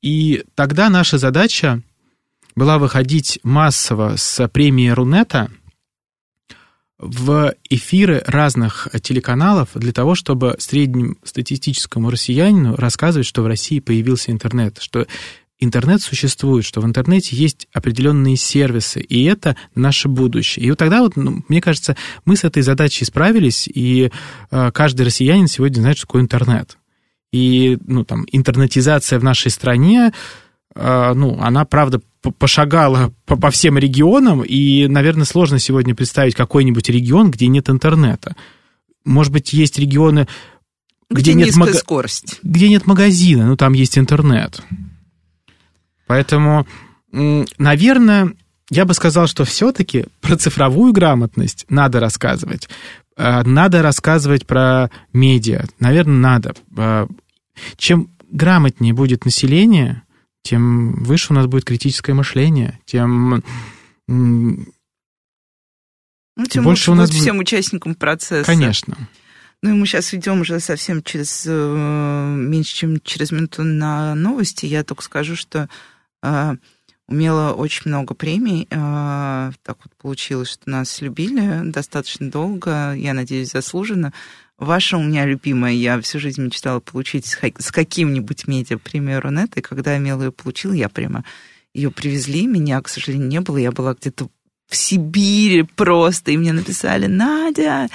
И 0.06 0.44
тогда 0.54 0.92
наша 0.92 1.18
задача 1.18 1.82
была 2.56 2.78
выходить 2.78 3.40
массово 3.42 4.18
с 4.18 4.48
премии 4.50 4.90
Рунета 4.90 5.50
в 7.00 7.56
эфиры 7.72 8.22
разных 8.28 8.88
телеканалов 9.02 9.70
для 9.74 9.92
того, 9.92 10.14
чтобы 10.14 10.58
среднему 10.60 11.16
статистическому 11.24 12.12
россиянину 12.12 12.76
рассказывать, 12.76 13.26
что 13.26 13.42
в 13.42 13.48
России 13.48 13.80
появился 13.80 14.32
интернет, 14.32 14.78
что 14.80 15.08
интернет 15.58 16.04
существует, 16.04 16.66
что 16.66 16.82
в 16.82 16.86
интернете 16.86 17.36
есть 17.36 17.68
определенные 17.74 18.38
сервисы, 18.38 19.02
и 19.02 19.24
это 19.24 19.58
наше 19.74 20.08
будущее. 20.08 20.68
И 20.68 20.70
вот 20.70 20.78
тогда, 20.78 21.02
вот, 21.02 21.16
ну, 21.16 21.44
мне 21.48 21.62
кажется, 21.62 21.98
мы 22.26 22.36
с 22.36 22.44
этой 22.44 22.62
задачей 22.62 23.06
справились, 23.06 23.68
и 23.68 24.12
э, 24.52 24.72
каждый 24.72 25.08
россиянин 25.08 25.48
сегодня 25.48 25.82
знает, 25.82 25.98
что 25.98 26.06
такое 26.06 26.22
интернет. 26.22 26.78
И, 27.36 27.78
ну, 27.86 28.06
там, 28.06 28.26
интернетизация 28.32 29.20
в 29.20 29.24
нашей 29.26 29.52
стране, 29.52 30.14
э, 30.74 31.14
ну, 31.14 31.38
она, 31.42 31.66
правда, 31.66 32.00
пошагала 32.40 33.14
по, 33.26 33.36
по 33.36 33.52
всем 33.52 33.78
регионам, 33.78 34.42
и, 34.42 34.88
наверное, 34.88 35.26
сложно 35.26 35.60
сегодня 35.60 35.94
представить 35.94 36.34
какой-нибудь 36.34 36.88
регион, 36.88 37.32
где 37.32 37.48
нет 37.48 37.70
интернета. 37.70 38.38
Может 39.04 39.34
быть, 39.34 39.52
есть 39.52 39.78
регионы, 39.78 40.30
где, 41.10 41.34
где 41.34 41.34
нет 41.34 41.58
мага... 41.58 41.74
скорость. 41.74 42.40
Где 42.42 42.70
нет 42.70 42.88
магазина, 42.88 43.48
но 43.48 43.58
там 43.58 43.74
есть 43.74 43.98
интернет. 43.98 44.62
Поэтому, 46.08 46.66
наверное, 47.12 48.32
я 48.70 48.86
бы 48.86 48.94
сказал, 48.94 49.28
что 49.28 49.44
все-таки 49.44 50.06
про 50.22 50.38
цифровую 50.38 50.94
грамотность 50.94 51.66
надо 51.68 52.00
рассказывать. 52.00 52.70
Э, 53.18 53.44
надо 53.44 53.82
рассказывать 53.82 54.48
про 54.48 54.90
медиа. 55.12 55.66
Наверное, 55.82 56.16
надо. 56.16 57.16
Чем 57.78 58.10
грамотнее 58.30 58.94
будет 58.94 59.26
население, 59.26 60.04
тем 60.44 61.04
выше 61.04 61.34
у 61.34 61.36
нас 61.36 61.48
будет 61.48 61.66
критическое 61.66 62.14
мышление, 62.14 62.80
тем 62.86 63.44
ну, 64.08 64.66
тем 66.50 66.64
больше 66.64 66.92
у 66.92 66.96
нас 66.96 67.10
будет 67.10 67.22
всем 67.22 67.40
участникам 67.40 67.96
процесса. 67.96 68.46
Конечно. 68.46 68.98
Ну 69.62 69.72
и 69.72 69.74
мы 69.74 69.88
сейчас 69.88 70.14
идем 70.14 70.42
уже 70.42 70.60
совсем 70.60 71.02
через 71.02 71.46
э, 71.48 72.36
меньше, 72.38 72.76
чем 72.76 73.00
через 73.02 73.32
минуту 73.32 73.64
на 73.64 74.14
новости. 74.14 74.66
Я 74.66 74.84
только 74.84 75.02
скажу, 75.02 75.36
что 75.36 75.70
э, 76.22 76.56
умела 77.08 77.54
очень 77.54 77.84
много 77.86 78.14
премий. 78.14 78.68
Э, 78.70 79.52
так 79.64 79.78
вот 79.84 79.96
получилось, 79.98 80.50
что 80.50 80.70
нас 80.70 81.02
любили 81.02 81.62
достаточно 81.64 82.30
долго, 82.30 82.94
я 82.94 83.14
надеюсь, 83.14 83.52
заслуженно. 83.52 84.14
Ваша 84.58 84.98
у 84.98 85.04
меня 85.04 85.26
любимая, 85.26 85.74
я 85.74 86.00
всю 86.00 86.20
жизнь 86.20 86.42
мечтала 86.42 86.80
получить 86.80 87.26
с 87.26 87.72
каким-нибудь 87.72 88.48
медиа 88.48 88.78
премию 88.78 89.20
Рунет, 89.20 89.58
и 89.58 89.62
когда 89.62 89.94
я 89.94 90.00
Мела 90.00 90.24
ее 90.24 90.32
получила, 90.32 90.72
я 90.72 90.88
прямо 90.88 91.26
ее 91.74 91.92
привезли, 91.92 92.48
меня, 92.48 92.82
к 92.82 92.88
сожалению, 92.88 93.28
не 93.28 93.42
было, 93.42 93.58
я 93.58 93.74
была 93.74 93.94
где-то 93.94 94.30
в 94.70 94.76
Сибири 94.76 95.64
просто, 95.64 96.32
и 96.32 96.38
мне 96.38 96.54
написали 96.54 97.08
«Надя!» 97.08 97.90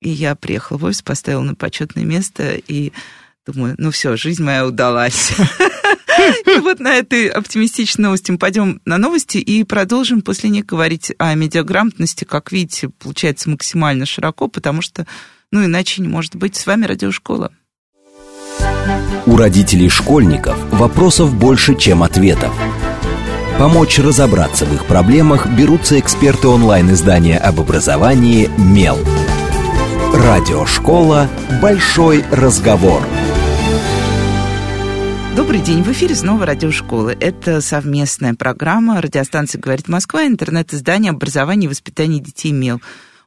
И 0.00 0.10
я 0.10 0.34
приехала 0.34 0.78
в 0.78 0.84
офис, 0.84 1.00
поставила 1.00 1.42
на 1.42 1.54
почетное 1.54 2.04
место, 2.04 2.56
и 2.56 2.92
думаю, 3.46 3.76
ну 3.78 3.92
все, 3.92 4.16
жизнь 4.16 4.42
моя 4.42 4.66
удалась. 4.66 5.32
И 6.46 6.58
вот 6.58 6.80
на 6.80 6.94
этой 6.94 7.28
оптимистичной 7.28 8.04
новости 8.04 8.30
мы 8.30 8.38
пойдем 8.38 8.80
на 8.84 8.98
новости 8.98 9.38
и 9.38 9.64
продолжим 9.64 10.22
после 10.22 10.48
них 10.48 10.64
говорить 10.64 11.12
о 11.18 11.34
медиаграмотности. 11.34 12.24
Как 12.24 12.52
видите, 12.52 12.88
получается 12.88 13.50
максимально 13.50 14.06
широко, 14.06 14.48
потому 14.48 14.80
что 14.80 15.06
ну, 15.54 15.64
иначе 15.64 16.02
не 16.02 16.08
может 16.08 16.34
быть. 16.34 16.56
С 16.56 16.66
вами 16.66 16.84
Радиошкола. 16.84 17.52
У 19.24 19.36
родителей 19.36 19.88
школьников 19.88 20.58
вопросов 20.72 21.32
больше, 21.32 21.76
чем 21.76 22.02
ответов. 22.02 22.52
Помочь 23.56 24.00
разобраться 24.00 24.66
в 24.66 24.74
их 24.74 24.84
проблемах 24.86 25.46
берутся 25.46 26.00
эксперты 26.00 26.48
онлайн-издания 26.48 27.38
об 27.38 27.60
образовании 27.60 28.50
«Мел». 28.58 28.98
Радиошкола 30.12 31.28
«Большой 31.62 32.24
разговор». 32.32 33.00
Добрый 35.36 35.60
день, 35.60 35.84
в 35.84 35.92
эфире 35.92 36.16
снова 36.16 36.46
радиошколы. 36.46 37.16
Это 37.20 37.60
совместная 37.60 38.34
программа 38.34 39.00
радиостанции 39.00 39.58
«Говорит 39.58 39.86
Москва», 39.86 40.26
интернет-издание 40.26 41.10
«Образование 41.10 41.66
и 41.66 41.70
воспитание 41.70 42.20
детей 42.20 42.50
МЕЛ». 42.50 42.80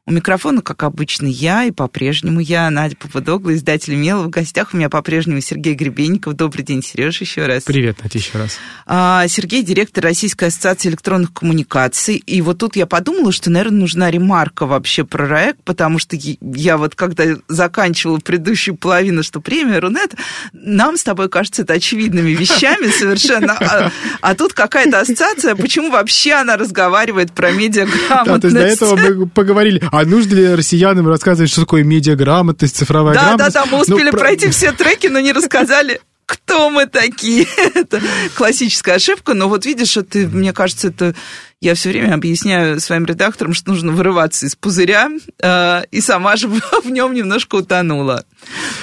У 0.09 0.11
микрофона, 0.11 0.61
как 0.61 0.83
обычно, 0.83 1.27
я 1.27 1.65
и 1.65 1.71
по-прежнему 1.71 2.39
я, 2.39 2.69
Надя 2.69 2.95
Попудогла, 2.95 3.53
издатель 3.53 3.93
Мела. 3.93 4.23
В 4.23 4.29
гостях 4.29 4.69
у 4.71 4.77
меня 4.77 4.87
по-прежнему 4.87 5.41
Сергей 5.41 5.73
Гребенников. 5.73 6.33
Добрый 6.33 6.63
день, 6.63 6.81
Сереж, 6.81 7.19
еще 7.19 7.45
раз. 7.45 7.63
Привет, 7.63 7.97
Надя, 8.01 8.17
еще 8.17 8.37
раз. 8.37 8.57
А, 8.85 9.27
Сергей, 9.27 9.63
директор 9.63 10.01
Российской 10.01 10.45
ассоциации 10.45 10.87
электронных 10.87 11.33
коммуникаций. 11.33 12.15
И 12.15 12.41
вот 12.41 12.57
тут 12.57 12.77
я 12.77 12.85
подумала, 12.85 13.33
что, 13.33 13.49
наверное, 13.49 13.81
нужна 13.81 14.09
ремарка 14.09 14.65
вообще 14.65 15.03
про 15.03 15.27
РАЭК, 15.27 15.57
потому 15.65 15.99
что 15.99 16.15
я 16.39 16.77
вот 16.77 16.95
когда 16.95 17.25
заканчивала 17.49 18.19
предыдущую 18.19 18.77
половину, 18.77 19.23
что 19.23 19.41
премия 19.41 19.79
Рунет, 19.79 20.15
нам 20.53 20.95
с 20.95 21.03
тобой 21.03 21.27
кажется 21.27 21.63
это 21.63 21.73
очевидными 21.73 22.29
вещами 22.29 22.87
совершенно. 22.97 23.57
А, 23.59 23.91
а 24.21 24.35
тут 24.35 24.53
какая-то 24.53 25.01
ассоциация, 25.01 25.53
почему 25.55 25.91
вообще 25.91 26.31
она 26.35 26.55
разговаривает 26.55 27.33
про 27.33 27.51
медиаграмотность? 27.51 28.53
Да, 28.53 28.61
то 28.61 28.65
есть 28.67 28.79
до 28.79 28.85
этого 28.85 28.95
мы 28.95 29.27
поговорили, 29.27 29.81
а 29.97 30.05
нужно 30.05 30.35
ли 30.35 30.55
россиянам 30.55 31.07
рассказывать, 31.07 31.49
что 31.49 31.61
такое 31.61 31.83
медиаграмотность, 31.83 32.75
цифровая 32.75 33.15
да, 33.15 33.21
грамотность? 33.21 33.53
Да, 33.53 33.63
да, 33.63 33.71
мы 33.71 33.81
успели 33.81 34.11
ну, 34.11 34.17
пройти 34.17 34.45
про... 34.45 34.51
все 34.51 34.71
треки, 34.71 35.07
но 35.07 35.19
не 35.19 35.31
рассказали 35.33 36.01
кто 36.27 36.69
мы 36.69 36.87
такие? 36.87 37.47
это 37.73 38.01
классическая 38.35 38.95
ошибка, 38.95 39.33
но 39.33 39.47
вот 39.47 39.65
видишь, 39.65 39.95
это, 39.95 40.19
мне 40.19 40.51
кажется, 40.51 40.89
это 40.89 41.15
я 41.61 41.73
все 41.73 41.89
время 41.89 42.13
объясняю 42.13 42.79
своим 42.81 43.05
редакторам, 43.05 43.53
что 43.53 43.71
нужно 43.71 43.93
вырываться 43.93 44.45
из 44.45 44.55
пузыря, 44.55 45.09
э, 45.41 45.83
и 45.89 46.01
сама 46.01 46.35
же 46.35 46.47
в 46.83 46.89
нем 46.89 47.13
немножко 47.13 47.55
утонула. 47.55 48.25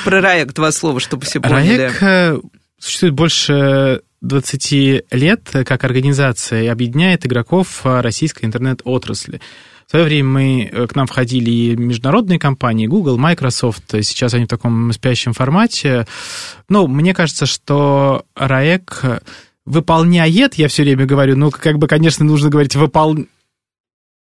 Про 0.04 0.22
РАЭК 0.22 0.54
два 0.54 0.72
слова, 0.72 1.00
чтобы 1.00 1.26
все 1.26 1.38
поняли. 1.40 1.82
РАЭК 1.82 2.02
э, 2.02 2.38
существует 2.80 3.14
больше 3.14 4.00
20 4.22 5.04
лет 5.12 5.50
как 5.66 5.84
организация 5.84 6.62
и 6.62 6.66
объединяет 6.66 7.26
игроков 7.26 7.82
российской 7.84 8.46
интернет-отрасли. 8.46 9.42
В 9.86 9.90
свое 9.90 10.04
время 10.04 10.28
мы, 10.28 10.70
э, 10.70 10.86
к 10.86 10.94
нам 10.94 11.06
входили 11.06 11.50
и 11.50 11.76
международные 11.76 12.38
компании, 12.38 12.86
Google, 12.86 13.18
Microsoft, 13.18 13.84
сейчас 14.02 14.34
они 14.34 14.44
в 14.46 14.48
таком 14.48 14.92
спящем 14.92 15.32
формате. 15.32 16.06
Ну, 16.68 16.86
мне 16.86 17.14
кажется, 17.14 17.46
что 17.46 18.24
РАЭК 18.34 19.22
выполняет, 19.66 20.54
я 20.54 20.68
все 20.68 20.82
время 20.82 21.06
говорю, 21.06 21.36
ну, 21.36 21.50
как 21.50 21.78
бы, 21.78 21.86
конечно, 21.86 22.24
нужно 22.24 22.50
говорить 22.50 22.76
выпол... 22.76 23.18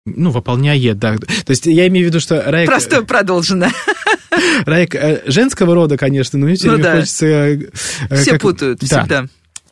Ну, 0.07 0.31
выполняет, 0.31 0.99
да. 0.99 1.17
То 1.19 1.51
есть 1.51 1.67
я 1.67 1.87
имею 1.89 2.07
в 2.07 2.09
виду, 2.09 2.21
что 2.21 2.43
РАЭК... 2.43 2.67
Простое 2.67 3.03
продолжено. 3.03 3.69
РАЭК 4.65 4.95
э, 4.95 5.23
женского 5.27 5.75
рода, 5.75 5.97
конечно, 5.97 6.39
но 6.39 6.47
мне 6.47 6.55
все 6.55 6.73
ну, 6.73 6.79
да. 6.79 6.97
хочется... 6.97 7.27
Э, 7.27 7.59
все 8.17 8.33
как... 8.33 8.41
путают 8.41 8.81
да. 8.81 8.87
всегда. 8.87 9.27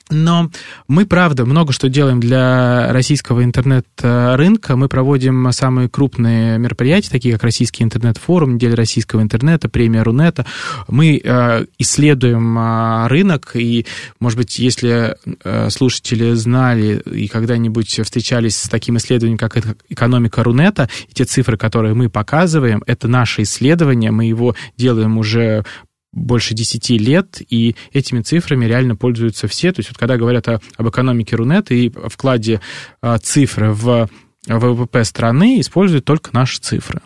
Но 0.08 0.50
мы, 0.86 1.04
правда, 1.04 1.44
много 1.44 1.72
что 1.72 1.88
делаем 1.88 2.20
для 2.20 2.92
российского 2.92 3.42
интернет-рынка. 3.42 4.76
Мы 4.76 4.88
проводим 4.88 5.50
самые 5.50 5.88
крупные 5.88 6.58
мероприятия, 6.58 7.10
такие 7.10 7.34
как 7.34 7.42
Российский 7.42 7.82
интернет-форум, 7.82 8.54
Неделя 8.54 8.76
российского 8.76 9.20
интернета, 9.20 9.68
премия 9.68 10.02
Рунета. 10.02 10.46
Мы 10.86 11.20
э, 11.22 11.66
исследуем 11.78 12.56
э, 12.56 13.08
рынок, 13.08 13.52
и, 13.54 13.84
может 14.20 14.38
быть, 14.38 14.58
если 14.60 15.16
э, 15.42 15.70
слушатели 15.70 16.34
знали 16.34 17.02
и 17.04 17.26
когда-нибудь 17.26 18.00
встречались 18.04 18.58
с 18.58 18.68
таким 18.68 18.98
исследованием, 18.98 19.38
как 19.38 19.56
экономика 19.88 20.44
Рунета, 20.44 20.88
и 21.08 21.14
те 21.14 21.24
цифры, 21.24 21.56
которые 21.56 21.94
мы 21.94 22.08
показываем, 22.08 22.84
это 22.86 23.08
наше 23.08 23.42
исследование, 23.42 24.12
мы 24.12 24.26
его 24.26 24.54
делаем 24.76 25.18
уже 25.18 25.64
больше 26.12 26.54
10 26.54 26.90
лет, 26.90 27.40
и 27.48 27.76
этими 27.92 28.22
цифрами 28.22 28.64
реально 28.64 28.96
пользуются 28.96 29.48
все. 29.48 29.72
То 29.72 29.80
есть 29.80 29.90
вот 29.90 29.98
когда 29.98 30.16
говорят 30.16 30.48
о, 30.48 30.60
об 30.76 30.88
экономике 30.88 31.36
Рунета 31.36 31.74
и 31.74 31.90
о 31.94 32.08
вкладе 32.08 32.60
а, 33.00 33.18
цифры 33.18 33.72
в 33.72 34.08
ВВП 34.46 35.04
страны, 35.04 35.60
используют 35.60 36.04
только 36.04 36.30
наши 36.32 36.60
цифры. 36.60 37.02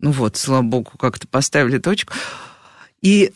Ну 0.00 0.10
вот, 0.10 0.36
слава 0.36 0.62
богу, 0.62 0.92
как-то 0.98 1.26
поставили 1.28 1.78
точку. 1.78 2.12
И 3.00 3.32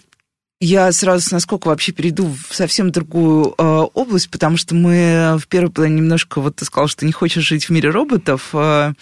я 0.61 0.91
сразу 0.91 1.29
насколько 1.33 1.69
вообще 1.69 1.93
перейду 1.93 2.27
в 2.27 2.55
совсем 2.55 2.91
другую 2.91 3.55
э, 3.57 3.63
область, 3.63 4.29
потому 4.31 4.57
что 4.57 4.75
мы 4.75 5.37
в 5.39 5.47
первой 5.47 5.71
плане 5.71 5.97
немножко, 5.97 6.41
вот 6.41 6.57
ты 6.57 6.65
сказал, 6.65 6.89
что 6.89 7.07
не 7.07 7.13
хочешь 7.13 7.45
жить 7.45 7.67
в 7.67 7.71
мире 7.71 7.91
роботов, 7.91 8.51
э, 8.53 8.93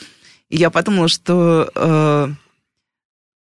и 0.51 0.59
я 0.59 0.71
подумала, 0.71 1.09
что 1.09 1.71
э, 1.75 2.29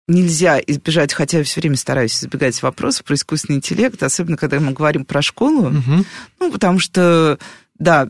нельзя 0.08 0.60
избежать, 0.66 1.12
хотя 1.12 1.38
я 1.38 1.44
все 1.44 1.60
время 1.60 1.76
стараюсь 1.76 2.18
избегать 2.22 2.60
вопросов 2.62 3.04
про 3.04 3.14
искусственный 3.14 3.58
интеллект, 3.58 4.02
особенно 4.02 4.36
когда 4.36 4.60
мы 4.60 4.72
говорим 4.72 5.04
про 5.04 5.22
школу. 5.22 5.68
Угу. 5.68 6.04
Ну, 6.40 6.52
потому 6.52 6.78
что, 6.78 7.38
да, 7.78 8.08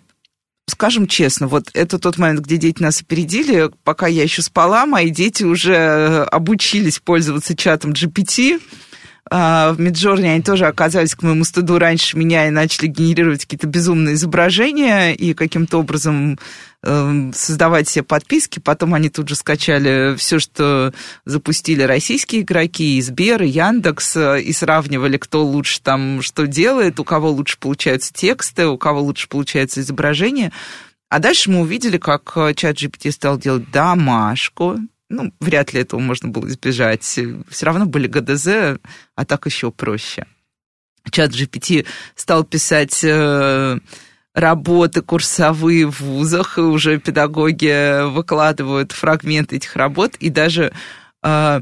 скажем 0.66 1.06
честно, 1.06 1.46
вот 1.46 1.70
это 1.74 1.98
тот 1.98 2.16
момент, 2.16 2.40
где 2.40 2.56
дети 2.56 2.82
нас 2.82 3.02
опередили. 3.02 3.70
Пока 3.84 4.06
я 4.06 4.22
еще 4.22 4.42
спала, 4.42 4.86
мои 4.86 5.10
дети 5.10 5.44
уже 5.44 6.24
обучились 6.30 6.98
пользоваться 7.00 7.56
чатом 7.56 7.92
GPT. 7.92 8.60
А, 9.32 9.72
в 9.72 9.80
Миджорни 9.80 10.26
они 10.26 10.42
тоже 10.42 10.66
оказались 10.66 11.14
к 11.14 11.22
моему 11.22 11.44
стыду 11.44 11.78
раньше 11.78 12.18
меня 12.18 12.48
и 12.48 12.50
начали 12.50 12.88
генерировать 12.88 13.44
какие-то 13.44 13.68
безумные 13.68 14.16
изображения 14.16 15.14
и 15.14 15.34
каким-то 15.34 15.78
образом 15.78 16.36
э, 16.82 17.30
создавать 17.32 17.88
себе 17.88 18.02
подписки. 18.02 18.58
Потом 18.58 18.92
они 18.92 19.08
тут 19.08 19.28
же 19.28 19.36
скачали 19.36 20.16
все, 20.16 20.40
что 20.40 20.92
запустили 21.26 21.82
российские 21.82 22.42
игроки, 22.42 22.98
и 22.98 23.02
Сбер, 23.02 23.44
и 23.44 23.48
Яндекс, 23.48 24.16
э, 24.16 24.42
и 24.42 24.52
сравнивали, 24.52 25.16
кто 25.16 25.44
лучше 25.44 25.80
там 25.80 26.22
что 26.22 26.48
делает, 26.48 26.98
у 26.98 27.04
кого 27.04 27.30
лучше 27.30 27.56
получаются 27.56 28.12
тексты, 28.12 28.66
у 28.66 28.78
кого 28.78 29.00
лучше 29.00 29.28
получается 29.28 29.80
изображение. 29.80 30.50
А 31.08 31.20
дальше 31.20 31.50
мы 31.50 31.60
увидели, 31.60 31.98
как 31.98 32.32
э, 32.34 32.52
чат 32.54 32.76
GPT 32.76 33.12
стал 33.12 33.38
делать 33.38 33.70
домашку, 33.70 34.80
ну, 35.10 35.32
вряд 35.40 35.74
ли 35.74 35.80
этого 35.80 36.00
можно 36.00 36.28
было 36.28 36.48
избежать. 36.48 37.02
Все 37.02 37.66
равно 37.66 37.84
были 37.84 38.06
ГДЗ, 38.06 38.78
а 39.14 39.24
так 39.26 39.44
еще 39.44 39.70
проще. 39.70 40.26
Чат 41.10 41.32
GPT 41.32 41.86
стал 42.14 42.44
писать 42.44 43.02
э, 43.02 43.78
работы 44.34 45.02
курсовые 45.02 45.86
в 45.86 46.00
вузах, 46.00 46.58
и 46.58 46.62
уже 46.62 46.98
педагоги 46.98 48.08
выкладывают 48.10 48.92
фрагменты 48.92 49.56
этих 49.56 49.76
работ 49.76 50.14
и 50.16 50.30
даже 50.30 50.72
э, 51.22 51.60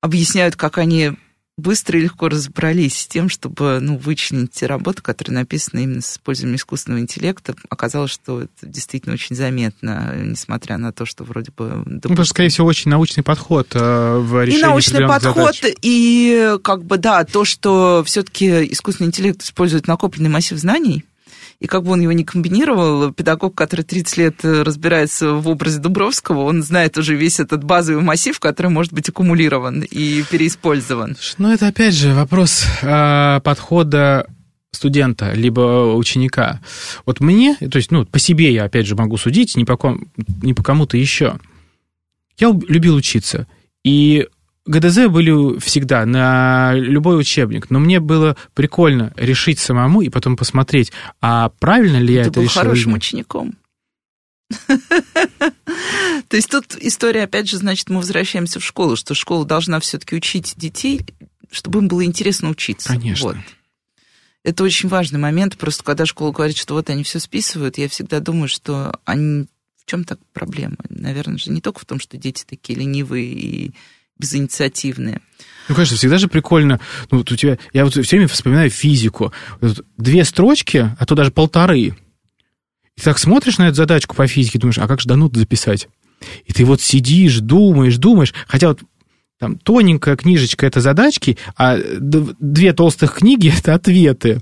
объясняют, 0.00 0.56
как 0.56 0.78
они 0.78 1.12
быстро 1.56 1.98
и 1.98 2.02
легко 2.02 2.28
разобрались 2.28 2.98
с 2.98 3.06
тем, 3.06 3.28
чтобы 3.28 3.78
ну, 3.80 3.96
вычленить 3.96 4.52
те 4.52 4.66
работы, 4.66 5.02
которые 5.02 5.34
написаны 5.34 5.84
именно 5.84 6.00
с 6.00 6.14
использованием 6.14 6.56
искусственного 6.56 7.00
интеллекта. 7.00 7.54
Оказалось, 7.68 8.10
что 8.10 8.42
это 8.42 8.66
действительно 8.66 9.14
очень 9.14 9.36
заметно, 9.36 10.14
несмотря 10.16 10.78
на 10.78 10.92
то, 10.92 11.06
что 11.06 11.24
вроде 11.24 11.52
бы... 11.56 11.82
Ну, 11.86 12.00
потому 12.00 12.16
что, 12.24 12.24
скорее 12.24 12.48
всего, 12.48 12.66
очень 12.66 12.90
научный 12.90 13.22
подход 13.22 13.68
э, 13.74 14.18
в 14.18 14.44
решении 14.44 14.58
И 14.58 14.62
научный 14.62 15.06
подход, 15.06 15.54
задач. 15.54 15.74
и 15.82 16.56
как 16.62 16.84
бы, 16.84 16.98
да, 16.98 17.24
то, 17.24 17.44
что 17.44 18.02
все-таки 18.04 18.72
искусственный 18.72 19.08
интеллект 19.08 19.42
использует 19.42 19.86
накопленный 19.86 20.30
массив 20.30 20.58
знаний, 20.58 21.04
и 21.60 21.66
как 21.66 21.84
бы 21.84 21.92
он 21.92 22.00
его 22.00 22.12
не 22.12 22.24
комбинировал, 22.24 23.12
педагог, 23.12 23.54
который 23.54 23.82
30 23.82 24.16
лет 24.16 24.44
э, 24.44 24.62
разбирается 24.62 25.32
в 25.32 25.48
образе 25.48 25.78
Дубровского, 25.78 26.42
он 26.42 26.62
знает 26.62 26.98
уже 26.98 27.14
весь 27.14 27.40
этот 27.40 27.64
базовый 27.64 28.02
массив, 28.02 28.38
который 28.38 28.68
может 28.68 28.92
быть 28.92 29.08
аккумулирован 29.08 29.82
и 29.82 30.22
переиспользован. 30.30 31.16
Ну, 31.38 31.52
это 31.52 31.68
опять 31.68 31.94
же 31.94 32.14
вопрос 32.14 32.64
э, 32.82 33.40
подхода 33.42 34.26
студента, 34.72 35.32
либо 35.32 35.94
ученика. 35.94 36.60
Вот 37.06 37.20
мне, 37.20 37.56
то 37.56 37.76
есть, 37.76 37.90
ну, 37.90 38.04
по 38.04 38.18
себе 38.18 38.52
я, 38.52 38.64
опять 38.64 38.86
же, 38.86 38.96
могу 38.96 39.16
судить, 39.16 39.56
не 39.56 39.64
по, 39.64 39.76
ком, 39.76 40.08
не 40.42 40.52
по 40.52 40.62
кому-то 40.62 40.96
еще. 40.96 41.38
Я 42.38 42.48
любил 42.68 42.96
учиться. 42.96 43.46
И 43.84 44.26
ГДЗ 44.66 45.08
были 45.08 45.58
всегда 45.58 46.06
на 46.06 46.72
любой 46.74 47.20
учебник, 47.20 47.70
но 47.70 47.78
мне 47.78 48.00
было 48.00 48.36
прикольно 48.54 49.12
решить 49.16 49.58
самому 49.58 50.00
и 50.00 50.08
потом 50.08 50.36
посмотреть, 50.36 50.92
а 51.20 51.50
правильно 51.58 51.98
ли 51.98 52.14
я 52.14 52.22
Ты 52.24 52.30
это 52.30 52.40
был 52.40 52.44
решил. 52.44 52.62
хорошим 52.62 52.94
учеником. 52.94 53.56
То 56.28 56.36
есть 56.36 56.50
тут 56.50 56.76
история, 56.80 57.24
опять 57.24 57.48
же, 57.48 57.58
значит, 57.58 57.90
мы 57.90 57.96
возвращаемся 57.98 58.60
в 58.60 58.64
школу, 58.64 58.96
что 58.96 59.14
школа 59.14 59.44
должна 59.44 59.80
все-таки 59.80 60.16
учить 60.16 60.54
детей, 60.56 61.04
чтобы 61.50 61.80
им 61.80 61.88
было 61.88 62.04
интересно 62.04 62.50
учиться. 62.50 62.88
Конечно. 62.88 63.26
Вот. 63.26 63.36
Это 64.42 64.62
очень 64.64 64.88
важный 64.88 65.18
момент. 65.18 65.56
Просто 65.56 65.82
когда 65.82 66.06
школа 66.06 66.32
говорит, 66.32 66.56
что 66.56 66.74
вот 66.74 66.90
они 66.90 67.02
все 67.02 67.18
списывают, 67.18 67.78
я 67.78 67.88
всегда 67.88 68.20
думаю, 68.20 68.48
что 68.48 68.98
они... 69.04 69.46
в 69.76 69.86
чем 69.86 70.04
так 70.04 70.18
проблема? 70.32 70.76
Наверное 70.88 71.38
же 71.38 71.50
не 71.50 71.60
только 71.60 71.80
в 71.80 71.84
том, 71.84 71.98
что 71.98 72.16
дети 72.16 72.44
такие 72.46 72.78
ленивые 72.78 73.26
и 73.26 73.74
безинициативные. 74.18 75.20
Ну, 75.68 75.74
конечно, 75.74 75.96
всегда 75.96 76.18
же 76.18 76.28
прикольно. 76.28 76.80
Ну, 77.10 77.18
вот 77.18 77.32
у 77.32 77.36
тебя, 77.36 77.58
я 77.72 77.84
вот 77.84 77.94
все 77.94 78.16
время 78.16 78.28
вспоминаю 78.28 78.70
физику. 78.70 79.32
Две 79.96 80.24
строчки, 80.24 80.94
а 80.98 81.06
то 81.06 81.14
даже 81.14 81.30
полторы. 81.30 81.96
И 82.96 83.00
так 83.02 83.18
смотришь 83.18 83.58
на 83.58 83.68
эту 83.68 83.76
задачку 83.76 84.14
по 84.14 84.26
физике, 84.26 84.58
думаешь, 84.58 84.78
а 84.78 84.86
как 84.86 85.00
же 85.00 85.08
Данут 85.08 85.36
записать? 85.36 85.88
И 86.44 86.52
ты 86.52 86.64
вот 86.64 86.80
сидишь, 86.80 87.38
думаешь, 87.38 87.96
думаешь. 87.96 88.34
Хотя 88.46 88.68
вот 88.68 88.80
там 89.38 89.58
тоненькая 89.58 90.16
книжечка— 90.16 90.66
это 90.68 90.80
задачки, 90.80 91.38
а 91.56 91.76
две 91.98 92.72
толстых 92.72 93.14
книги— 93.14 93.52
это 93.58 93.74
ответы. 93.74 94.40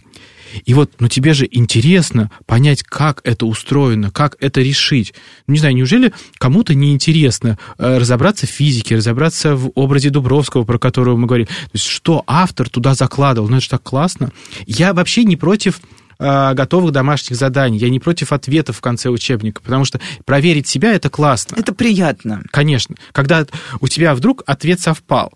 И 0.65 0.75
вот, 0.75 0.93
ну 0.99 1.09
тебе 1.09 1.35
же 1.35 1.49
интересно 1.51 2.31
понять, 2.47 2.83
как 2.83 3.21
это 3.25 3.47
устроено, 3.47 4.11
как 4.11 4.37
это 4.41 4.61
решить. 4.61 5.15
Не 5.47 5.59
знаю, 5.59 5.75
неужели 5.75 6.13
кому-то 6.39 6.75
не 6.75 6.93
интересно 6.93 7.59
э, 7.79 7.99
разобраться 7.99 8.47
в 8.47 8.51
физике, 8.51 8.97
разобраться 8.97 9.57
в 9.57 9.71
образе 9.75 10.11
Дубровского, 10.11 10.65
про 10.65 10.79
которого 10.79 11.17
мы 11.17 11.27
говорили. 11.27 11.49
То 11.49 11.71
есть, 11.75 11.87
что 11.87 12.23
автор 12.27 12.69
туда 12.69 12.95
закладывал, 12.95 13.49
ну 13.49 13.57
это 13.57 13.65
же 13.65 13.71
так 13.71 13.83
классно. 13.83 14.33
Я 14.67 14.95
вообще 14.95 15.25
не 15.25 15.37
против 15.37 15.81
э, 16.19 16.55
готовых 16.55 16.93
домашних 16.93 17.37
заданий. 17.37 17.79
Я 17.79 17.91
не 17.91 18.01
против 18.01 18.33
ответов 18.33 18.77
в 18.77 18.81
конце 18.81 19.09
учебника, 19.09 19.61
потому 19.63 19.85
что 19.85 20.01
проверить 20.25 20.69
себя 20.69 20.93
это 20.93 21.11
классно. 21.11 21.57
Это 21.57 21.75
приятно. 21.75 22.43
Конечно. 22.51 22.97
Когда 23.13 23.47
у 23.81 23.89
тебя 23.89 24.15
вдруг 24.15 24.43
ответ 24.47 24.81
совпал. 24.81 25.33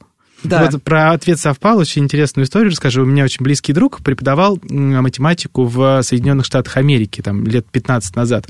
Да. 0.48 0.68
Вот 0.70 0.82
про 0.82 1.12
ответ 1.12 1.38
совпал, 1.38 1.78
очень 1.78 2.04
интересную 2.04 2.46
историю 2.46 2.70
расскажу. 2.70 3.02
У 3.02 3.06
меня 3.06 3.24
очень 3.24 3.44
близкий 3.44 3.72
друг 3.72 4.02
преподавал 4.02 4.58
математику 4.62 5.64
в 5.64 6.02
Соединенных 6.02 6.46
Штатах 6.46 6.76
Америки, 6.76 7.20
там, 7.20 7.44
лет 7.44 7.66
15 7.70 8.16
назад. 8.16 8.48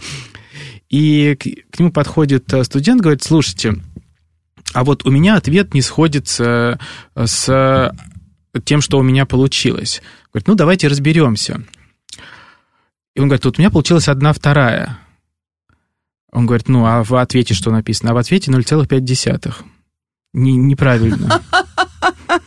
И 0.89 1.37
к, 1.37 1.75
к 1.75 1.79
нему 1.79 1.91
подходит 1.91 2.53
э, 2.53 2.63
студент, 2.65 3.01
говорит, 3.01 3.23
слушайте, 3.23 3.75
а 4.73 4.85
вот 4.85 5.05
у 5.07 5.11
меня 5.11 5.37
ответ 5.37 5.75
не 5.75 5.83
сходится 5.83 6.79
с 7.15 7.93
тем, 8.65 8.81
что 8.81 8.99
у 8.99 9.03
меня 9.03 9.27
получилось. 9.27 10.03
Говорит, 10.33 10.49
ну, 10.49 10.55
давайте 10.55 10.89
разберемся. 10.89 11.63
И 13.15 13.21
он 13.21 13.29
говорит, 13.29 13.45
вот 13.45 13.59
у 13.59 13.63
меня 13.63 13.71
получилась 13.71 14.09
одна 14.09 14.33
вторая. 14.33 14.99
Он 16.33 16.47
говорит, 16.47 16.69
ну, 16.69 16.85
а 16.85 17.03
в 17.03 17.15
ответе 17.15 17.55
что 17.55 17.71
написано? 17.71 18.11
А 18.11 18.15
в 18.15 18.19
ответе 18.19 18.51
0,5. 18.51 19.55
Не, 20.33 20.57
неправильно. 20.57 21.43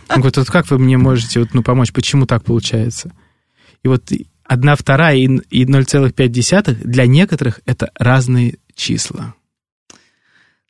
Он 0.09 0.17
говорит, 0.17 0.37
вот 0.37 0.49
как 0.49 0.69
вы 0.69 0.79
мне 0.79 0.97
можете 0.97 1.39
вот, 1.39 1.53
ну, 1.53 1.63
помочь? 1.63 1.91
Почему 1.91 2.25
так 2.25 2.43
получается? 2.43 3.11
И 3.83 3.87
вот 3.87 4.11
одна 4.43 4.75
вторая 4.75 5.15
и 5.17 5.27
0,5 5.27 6.73
для 6.83 7.05
некоторых 7.05 7.61
это 7.65 7.91
разные 7.95 8.57
числа. 8.75 9.35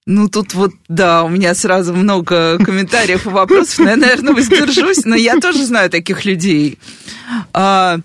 Ну, 0.06 0.28
тут 0.28 0.56
вот, 0.56 0.72
да, 0.88 1.24
у 1.24 1.30
меня 1.30 1.54
сразу 1.54 1.94
много 1.94 2.58
комментариев 2.58 3.28
и 3.28 3.30
вопросов, 3.30 3.86
я, 3.86 3.96
наверное, 3.96 4.34
воздержусь, 4.34 5.06
но 5.06 5.16
я 5.16 5.40
тоже 5.40 5.66
знаю 5.66 5.90
таких 5.90 6.26
людей. 6.26 6.80
А, 7.54 8.00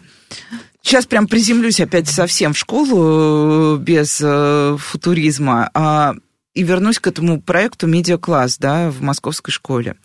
сейчас 0.83 1.07
прям 1.07 1.27
приземлюсь 1.27 1.81
опять 1.81 2.09
совсем 2.09 2.53
в 2.53 2.59
школу 2.59 3.77
э, 3.77 3.79
без 3.79 4.21
э, 4.23 4.77
футуризма 4.79 5.71
а, 5.73 6.15
и 6.55 6.63
вернусь 6.63 6.99
к 6.99 7.07
этому 7.07 7.41
проекту 7.41 7.87
«Медиакласс», 7.87 8.59
да, 8.59 8.91
в 8.91 9.03
московской 9.03 9.53
школе. 9.53 9.97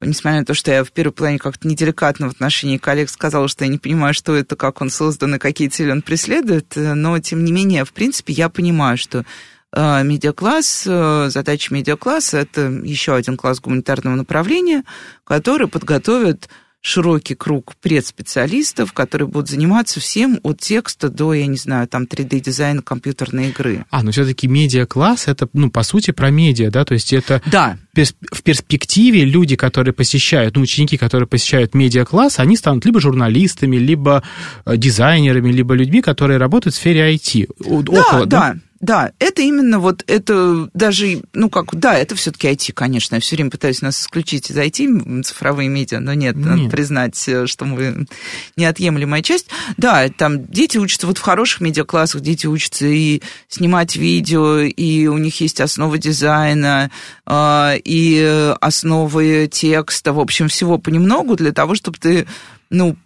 Несмотря 0.00 0.40
на 0.40 0.44
то, 0.44 0.52
что 0.52 0.72
я 0.72 0.82
в 0.82 0.90
первой 0.90 1.12
плане 1.12 1.38
как-то 1.38 1.68
неделикатно 1.68 2.28
в 2.28 2.32
отношении 2.32 2.76
коллег 2.76 3.08
сказала, 3.08 3.46
что 3.46 3.64
я 3.64 3.70
не 3.70 3.78
понимаю, 3.78 4.14
что 4.14 4.34
это, 4.34 4.56
как 4.56 4.80
он 4.80 4.90
создан 4.90 5.36
и 5.36 5.38
какие 5.38 5.68
цели 5.68 5.92
он 5.92 6.02
преследует, 6.02 6.72
но, 6.74 7.18
тем 7.20 7.44
не 7.44 7.52
менее, 7.52 7.84
в 7.84 7.92
принципе, 7.92 8.32
я 8.32 8.48
понимаю, 8.48 8.98
что 8.98 9.24
э, 9.72 10.02
медиакласс, 10.02 10.84
э, 10.88 11.28
задача 11.30 11.72
медиакласса– 11.72 12.38
это 12.38 12.62
еще 12.62 13.14
один 13.14 13.36
класс 13.36 13.60
гуманитарного 13.60 14.16
направления, 14.16 14.82
который 15.22 15.68
подготовит 15.68 16.48
широкий 16.82 17.36
круг 17.36 17.74
предспециалистов, 17.80 18.92
которые 18.92 19.28
будут 19.28 19.48
заниматься 19.48 20.00
всем 20.00 20.40
от 20.42 20.58
текста 20.58 21.08
до, 21.08 21.32
я 21.32 21.46
не 21.46 21.56
знаю, 21.56 21.86
там 21.86 22.04
3D-дизайна 22.04 22.82
компьютерной 22.82 23.50
игры. 23.50 23.86
А, 23.90 24.02
но 24.02 24.10
все-таки 24.10 24.48
медиа-класс 24.48 25.28
это, 25.28 25.48
ну, 25.52 25.70
по 25.70 25.84
сути, 25.84 26.10
про 26.10 26.30
медиа, 26.30 26.70
да, 26.70 26.84
то 26.84 26.94
есть 26.94 27.12
это... 27.12 27.40
Да. 27.46 27.78
В 27.94 28.42
перспективе 28.42 29.24
люди, 29.24 29.54
которые 29.54 29.94
посещают, 29.94 30.56
ну, 30.56 30.62
ученики, 30.62 30.96
которые 30.96 31.28
посещают 31.28 31.74
медиа-класс, 31.74 32.40
они 32.40 32.56
станут 32.56 32.84
либо 32.84 33.00
журналистами, 33.00 33.76
либо 33.76 34.22
э, 34.64 34.76
дизайнерами, 34.76 35.52
либо 35.52 35.74
людьми, 35.74 36.00
которые 36.00 36.38
работают 36.38 36.74
в 36.74 36.78
сфере 36.78 37.14
IT. 37.14 37.48
Да, 37.58 38.00
Около, 38.00 38.26
да, 38.26 38.54
да. 38.54 38.56
Да, 38.82 39.12
это 39.20 39.42
именно 39.42 39.78
вот 39.78 40.02
это 40.08 40.68
даже, 40.74 41.22
ну 41.32 41.48
как, 41.48 41.72
да, 41.72 41.94
это 41.94 42.16
все-таки 42.16 42.48
IT, 42.48 42.72
конечно. 42.72 43.14
Я 43.14 43.20
все 43.20 43.36
время 43.36 43.48
пытаюсь 43.50 43.80
нас 43.80 44.02
исключить 44.02 44.50
из 44.50 44.56
IT, 44.56 45.22
цифровые 45.22 45.68
медиа, 45.68 46.00
но 46.00 46.14
нет, 46.14 46.34
нет. 46.34 46.44
надо 46.44 46.68
признать, 46.68 47.28
э, 47.28 47.46
что 47.46 47.64
мы 47.64 48.06
неотъемлемая 48.56 49.22
часть. 49.22 49.46
Да, 49.76 50.08
там 50.08 50.46
дети 50.46 50.78
учатся 50.78 51.06
вот 51.06 51.18
в 51.18 51.22
хороших 51.22 51.60
медиаклассах, 51.60 52.22
дети 52.22 52.48
учатся 52.48 52.86
и 52.86 53.22
снимать 53.46 53.94
видео, 53.94 54.58
и 54.58 55.06
у 55.06 55.16
них 55.16 55.40
есть 55.40 55.60
основы 55.60 55.98
дизайна, 55.98 56.90
а, 57.24 57.76
и 57.84 58.52
основы 58.60 59.48
текста, 59.50 60.12
в 60.12 60.18
общем, 60.18 60.48
всего 60.48 60.78
понемногу 60.78 61.36
для 61.36 61.52
того, 61.52 61.76
чтобы 61.76 61.98
ты 61.98 62.26
ну, 62.68 62.96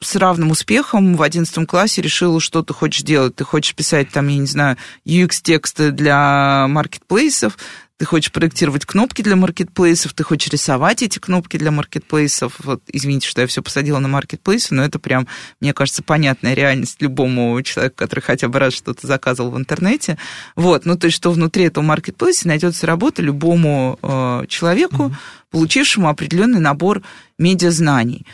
с 0.00 0.16
равным 0.16 0.50
успехом 0.50 1.16
в 1.16 1.22
одиннадцатом 1.22 1.66
классе 1.66 2.02
решил, 2.02 2.40
что 2.40 2.62
ты 2.62 2.74
хочешь 2.74 3.02
делать. 3.02 3.36
Ты 3.36 3.44
хочешь 3.44 3.74
писать 3.74 4.10
там, 4.10 4.28
я 4.28 4.38
не 4.38 4.46
знаю, 4.46 4.76
UX-тексты 5.06 5.90
для 5.90 6.66
маркетплейсов, 6.68 7.56
ты 7.96 8.06
хочешь 8.06 8.32
проектировать 8.32 8.84
кнопки 8.84 9.22
для 9.22 9.36
маркетплейсов, 9.36 10.14
ты 10.14 10.24
хочешь 10.24 10.52
рисовать 10.52 11.02
эти 11.02 11.20
кнопки 11.20 11.56
для 11.56 11.70
маркетплейсов. 11.70 12.54
Вот, 12.58 12.82
извините, 12.88 13.28
что 13.28 13.40
я 13.40 13.46
все 13.46 13.62
посадила 13.62 14.00
на 14.00 14.08
маркетплейсы, 14.08 14.74
но 14.74 14.84
это 14.84 14.98
прям, 14.98 15.28
мне 15.60 15.72
кажется, 15.72 16.02
понятная 16.02 16.54
реальность 16.54 17.00
любому 17.00 17.60
человеку, 17.62 17.96
который 17.96 18.20
хотя 18.20 18.48
бы 18.48 18.58
раз 18.58 18.74
что-то 18.74 19.06
заказывал 19.06 19.52
в 19.52 19.58
интернете. 19.58 20.18
Вот, 20.56 20.86
ну 20.86 20.98
то 20.98 21.06
есть, 21.06 21.16
что 21.16 21.30
внутри 21.30 21.64
этого 21.64 21.84
маркетплейса 21.84 22.48
найдется 22.48 22.86
работа 22.86 23.22
любому 23.22 23.98
э, 24.02 24.44
человеку, 24.48 25.04
mm-hmm. 25.04 25.14
получившему 25.50 26.08
определенный 26.08 26.60
набор 26.60 27.02
медиазнаний. 27.38 28.26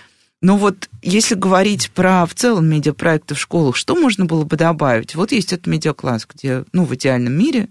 Но 0.43 0.57
вот 0.57 0.89
если 1.03 1.35
говорить 1.35 1.91
про 1.91 2.25
в 2.25 2.35
целом 2.35 2.69
медиапроекты 2.69 3.35
в 3.35 3.41
школах, 3.41 3.77
что 3.77 3.95
можно 3.95 4.25
было 4.25 4.45
бы 4.45 4.57
добавить? 4.57 5.15
Вот 5.15 5.33
есть 5.33 5.53
этот 5.53 5.67
медиакласс, 5.67 6.27
где, 6.27 6.65
ну, 6.73 6.85
в 6.85 6.95
идеальном 6.95 7.35
мире 7.35 7.69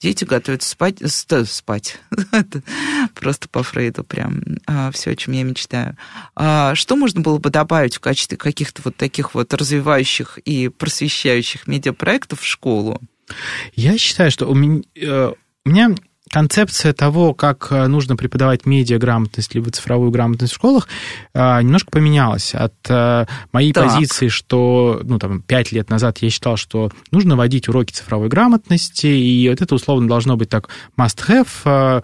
дети 0.00 0.24
готовятся 0.24 0.68
спать, 0.68 0.98
спать. 1.46 1.98
Это 2.32 2.62
просто 3.14 3.48
по 3.48 3.62
Фрейду 3.62 4.04
прям 4.04 4.42
а, 4.66 4.90
все, 4.90 5.12
о 5.12 5.16
чем 5.16 5.34
я 5.34 5.42
мечтаю. 5.44 5.96
А, 6.34 6.74
что 6.74 6.96
можно 6.96 7.20
было 7.20 7.38
бы 7.38 7.50
добавить 7.50 7.96
в 7.96 8.00
качестве 8.00 8.36
каких-то 8.36 8.82
вот 8.84 8.96
таких 8.96 9.34
вот 9.34 9.54
развивающих 9.54 10.38
и 10.38 10.68
просвещающих 10.68 11.66
медиапроектов 11.66 12.40
в 12.40 12.46
школу? 12.46 13.00
Я 13.74 13.98
считаю, 13.98 14.30
что 14.30 14.46
у 14.46 14.54
меня, 14.54 14.82
э, 14.96 15.32
у 15.64 15.68
меня 15.68 15.94
концепция 16.30 16.92
того, 16.92 17.34
как 17.34 17.68
э, 17.70 17.86
нужно 17.86 18.16
преподавать 18.16 18.66
медиаграмотность 18.66 19.54
либо 19.54 19.70
цифровую 19.70 20.10
грамотность 20.10 20.52
в 20.52 20.56
школах, 20.56 20.88
э, 21.34 21.62
немножко 21.62 21.90
поменялась. 21.90 22.54
От 22.54 22.74
э, 22.88 23.26
моей 23.52 23.72
так. 23.72 23.86
позиции, 23.86 24.28
что 24.28 25.00
ну, 25.04 25.18
там, 25.18 25.42
пять 25.42 25.72
лет 25.72 25.90
назад 25.90 26.18
я 26.18 26.30
считал, 26.30 26.56
что 26.56 26.90
нужно 27.10 27.36
вводить 27.36 27.68
уроки 27.68 27.92
цифровой 27.92 28.28
грамотности, 28.28 29.06
и 29.06 29.48
вот 29.48 29.60
это 29.60 29.74
условно 29.74 30.08
должно 30.08 30.36
быть 30.36 30.48
так 30.48 30.68
must-have, 30.98 32.02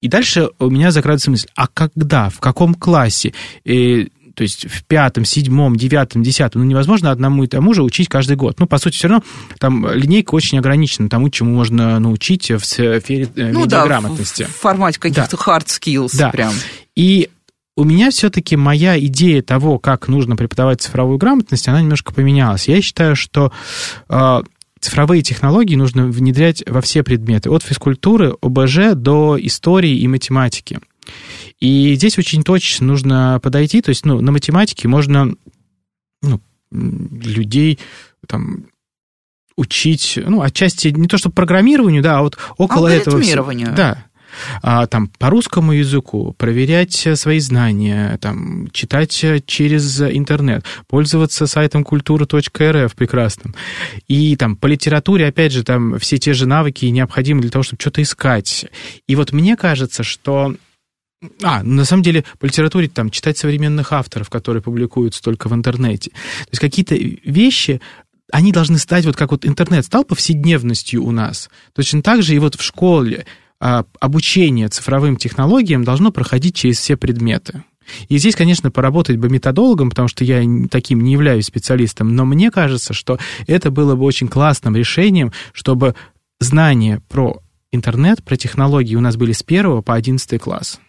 и 0.00 0.08
дальше 0.08 0.50
у 0.58 0.68
меня 0.68 0.90
закрадывается 0.90 1.30
мысль, 1.30 1.48
а 1.54 1.66
когда, 1.66 2.28
в 2.28 2.38
каком 2.38 2.74
классе? 2.74 3.32
И 3.64 4.12
то 4.34 4.42
есть 4.42 4.66
в 4.68 4.84
пятом, 4.84 5.24
седьмом, 5.24 5.76
девятом, 5.76 6.22
десятом, 6.22 6.62
ну, 6.62 6.68
невозможно 6.68 7.10
одному 7.10 7.44
и 7.44 7.46
тому 7.46 7.74
же 7.74 7.82
учить 7.82 8.08
каждый 8.08 8.36
год. 8.36 8.58
Ну, 8.58 8.66
по 8.66 8.78
сути, 8.78 8.96
все 8.96 9.08
равно 9.08 9.24
там 9.58 9.92
линейка 9.92 10.34
очень 10.34 10.58
ограничена 10.58 11.08
тому, 11.08 11.30
чему 11.30 11.54
можно 11.54 11.98
научить 11.98 12.50
в 12.50 12.64
сфере 12.64 13.28
э, 13.36 13.52
ну, 13.52 13.60
медиаграмотности. 13.60 14.42
Да, 14.42 14.48
в, 14.48 14.52
в 14.52 14.56
формате 14.56 15.00
каких-то 15.00 15.36
да. 15.36 15.42
hard 15.42 15.66
skills 15.66 16.16
да. 16.16 16.30
прям. 16.30 16.52
И 16.96 17.30
у 17.76 17.84
меня 17.84 18.10
все-таки 18.10 18.56
моя 18.56 18.98
идея 18.98 19.42
того, 19.42 19.78
как 19.78 20.08
нужно 20.08 20.36
преподавать 20.36 20.80
цифровую 20.80 21.18
грамотность, 21.18 21.68
она 21.68 21.80
немножко 21.80 22.12
поменялась. 22.12 22.68
Я 22.68 22.80
считаю, 22.80 23.16
что 23.16 23.52
э, 24.08 24.42
цифровые 24.80 25.22
технологии 25.22 25.74
нужно 25.74 26.06
внедрять 26.06 26.62
во 26.66 26.80
все 26.80 27.02
предметы, 27.02 27.50
от 27.50 27.62
физкультуры, 27.62 28.34
ОБЖ 28.40 28.94
до 28.94 29.36
истории 29.40 29.98
и 29.98 30.06
математики. 30.06 30.78
И 31.64 31.94
здесь 31.94 32.18
очень 32.18 32.42
точно 32.42 32.88
нужно 32.88 33.40
подойти, 33.42 33.80
то 33.80 33.88
есть 33.88 34.04
ну, 34.04 34.20
на 34.20 34.32
математике 34.32 34.86
можно 34.86 35.34
ну, 36.20 36.38
людей 36.70 37.78
там, 38.28 38.66
учить, 39.56 40.18
ну, 40.26 40.42
отчасти 40.42 40.88
не 40.88 41.08
то, 41.08 41.16
что 41.16 41.30
программированию, 41.30 42.02
да, 42.02 42.18
а 42.18 42.22
вот 42.22 42.36
около 42.58 42.88
этого... 42.88 43.16
Да, 43.74 44.04
а, 44.60 44.86
там, 44.86 45.08
по 45.18 45.30
русскому 45.30 45.72
языку, 45.72 46.34
проверять 46.36 47.08
свои 47.14 47.38
знания, 47.38 48.18
там, 48.20 48.68
читать 48.70 49.24
через 49.46 50.02
интернет, 50.02 50.66
пользоваться 50.86 51.46
сайтом 51.46 51.82
культура.рф 51.82 52.94
прекрасным. 52.94 53.54
И 54.06 54.36
там 54.36 54.56
по 54.56 54.66
литературе, 54.66 55.28
опять 55.28 55.52
же, 55.52 55.64
там 55.64 55.98
все 55.98 56.18
те 56.18 56.34
же 56.34 56.46
навыки 56.46 56.84
необходимы 56.84 57.40
для 57.40 57.50
того, 57.50 57.62
чтобы 57.62 57.80
что-то 57.80 58.02
искать. 58.02 58.66
И 59.06 59.16
вот 59.16 59.32
мне 59.32 59.56
кажется, 59.56 60.02
что 60.02 60.56
а, 61.42 61.62
на 61.62 61.84
самом 61.84 62.02
деле, 62.02 62.24
по 62.38 62.46
литературе 62.46 62.88
там 62.88 63.10
читать 63.10 63.38
современных 63.38 63.92
авторов, 63.92 64.30
которые 64.30 64.62
публикуются 64.62 65.22
только 65.22 65.48
в 65.48 65.54
интернете. 65.54 66.10
То 66.10 66.48
есть 66.50 66.60
какие-то 66.60 66.94
вещи, 66.94 67.80
они 68.32 68.52
должны 68.52 68.78
стать, 68.78 69.06
вот 69.06 69.16
как 69.16 69.30
вот 69.30 69.46
интернет 69.46 69.84
стал 69.84 70.04
повседневностью 70.04 71.04
у 71.04 71.10
нас, 71.10 71.48
точно 71.74 72.02
так 72.02 72.22
же 72.22 72.34
и 72.34 72.38
вот 72.38 72.56
в 72.56 72.62
школе 72.62 73.26
а, 73.60 73.84
обучение 74.00 74.68
цифровым 74.68 75.16
технологиям 75.16 75.84
должно 75.84 76.10
проходить 76.12 76.56
через 76.56 76.78
все 76.78 76.96
предметы. 76.96 77.64
И 78.08 78.18
здесь, 78.18 78.34
конечно, 78.34 78.70
поработать 78.70 79.18
бы 79.18 79.28
методологом, 79.28 79.90
потому 79.90 80.08
что 80.08 80.24
я 80.24 80.42
таким 80.70 81.02
не 81.02 81.12
являюсь 81.12 81.46
специалистом, 81.46 82.14
но 82.14 82.24
мне 82.24 82.50
кажется, 82.50 82.94
что 82.94 83.18
это 83.46 83.70
было 83.70 83.94
бы 83.94 84.04
очень 84.04 84.28
классным 84.28 84.74
решением, 84.74 85.32
чтобы 85.52 85.94
знания 86.40 87.02
про 87.08 87.42
интернет, 87.72 88.22
про 88.24 88.36
технологии 88.36 88.94
у 88.94 89.00
нас 89.00 89.16
были 89.16 89.32
с 89.32 89.42
первого 89.42 89.82
по 89.82 89.94
одиннадцатый 89.94 90.38
класс. 90.38 90.80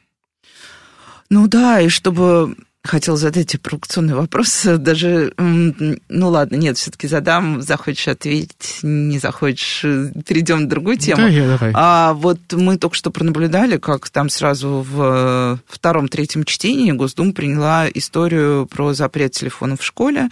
Ну 1.30 1.48
да, 1.48 1.82
и 1.82 1.90
чтобы 1.90 2.56
хотел 2.86 3.18
задать 3.18 3.48
тебе 3.48 3.60
провокационный 3.60 4.14
вопрос, 4.14 4.64
даже, 4.78 5.34
ну 5.38 6.30
ладно, 6.30 6.56
нет, 6.56 6.78
все-таки 6.78 7.08
задам, 7.08 7.62
захочешь 7.62 8.08
ответить, 8.08 8.80
не 8.84 9.20
захочешь, 9.20 9.82
перейдем 9.82 10.62
на 10.62 10.70
другую 10.70 10.98
тему. 10.98 11.22
Да, 11.24 11.28
я, 11.28 11.48
давай. 11.48 11.72
А 11.74 12.14
вот 12.14 12.40
мы 12.54 12.78
только 12.78 12.96
что 12.96 13.12
пронаблюдали, 13.12 13.78
как 13.78 14.10
там 14.10 14.30
сразу 14.30 14.86
в 14.88 15.60
втором-третьем 15.68 16.44
чтении 16.44 16.92
Госдума 16.92 17.34
приняла 17.34 17.88
историю 17.94 18.68
про 18.68 18.94
запрет 18.94 19.32
телефонов 19.32 19.82
в 19.82 19.86
школе, 19.86 20.30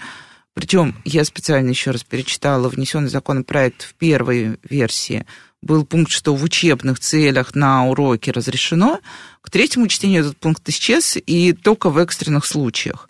причем 0.53 0.95
я 1.03 1.23
специально 1.25 1.69
еще 1.69 1.91
раз 1.91 2.03
перечитала 2.03 2.69
внесенный 2.69 3.09
законопроект 3.09 3.81
в 3.81 3.95
первой 3.95 4.59
версии 4.69 5.25
был 5.63 5.85
пункт, 5.85 6.11
что 6.11 6.35
в 6.35 6.43
учебных 6.43 6.99
целях 6.99 7.55
на 7.55 7.87
уроке 7.87 8.31
разрешено. 8.31 8.99
К 9.41 9.49
третьему 9.49 9.87
чтению 9.87 10.21
этот 10.21 10.37
пункт 10.37 10.67
исчез, 10.69 11.17
и 11.17 11.53
только 11.53 11.89
в 11.89 11.97
экстренных 11.97 12.45
случаях. 12.45 13.09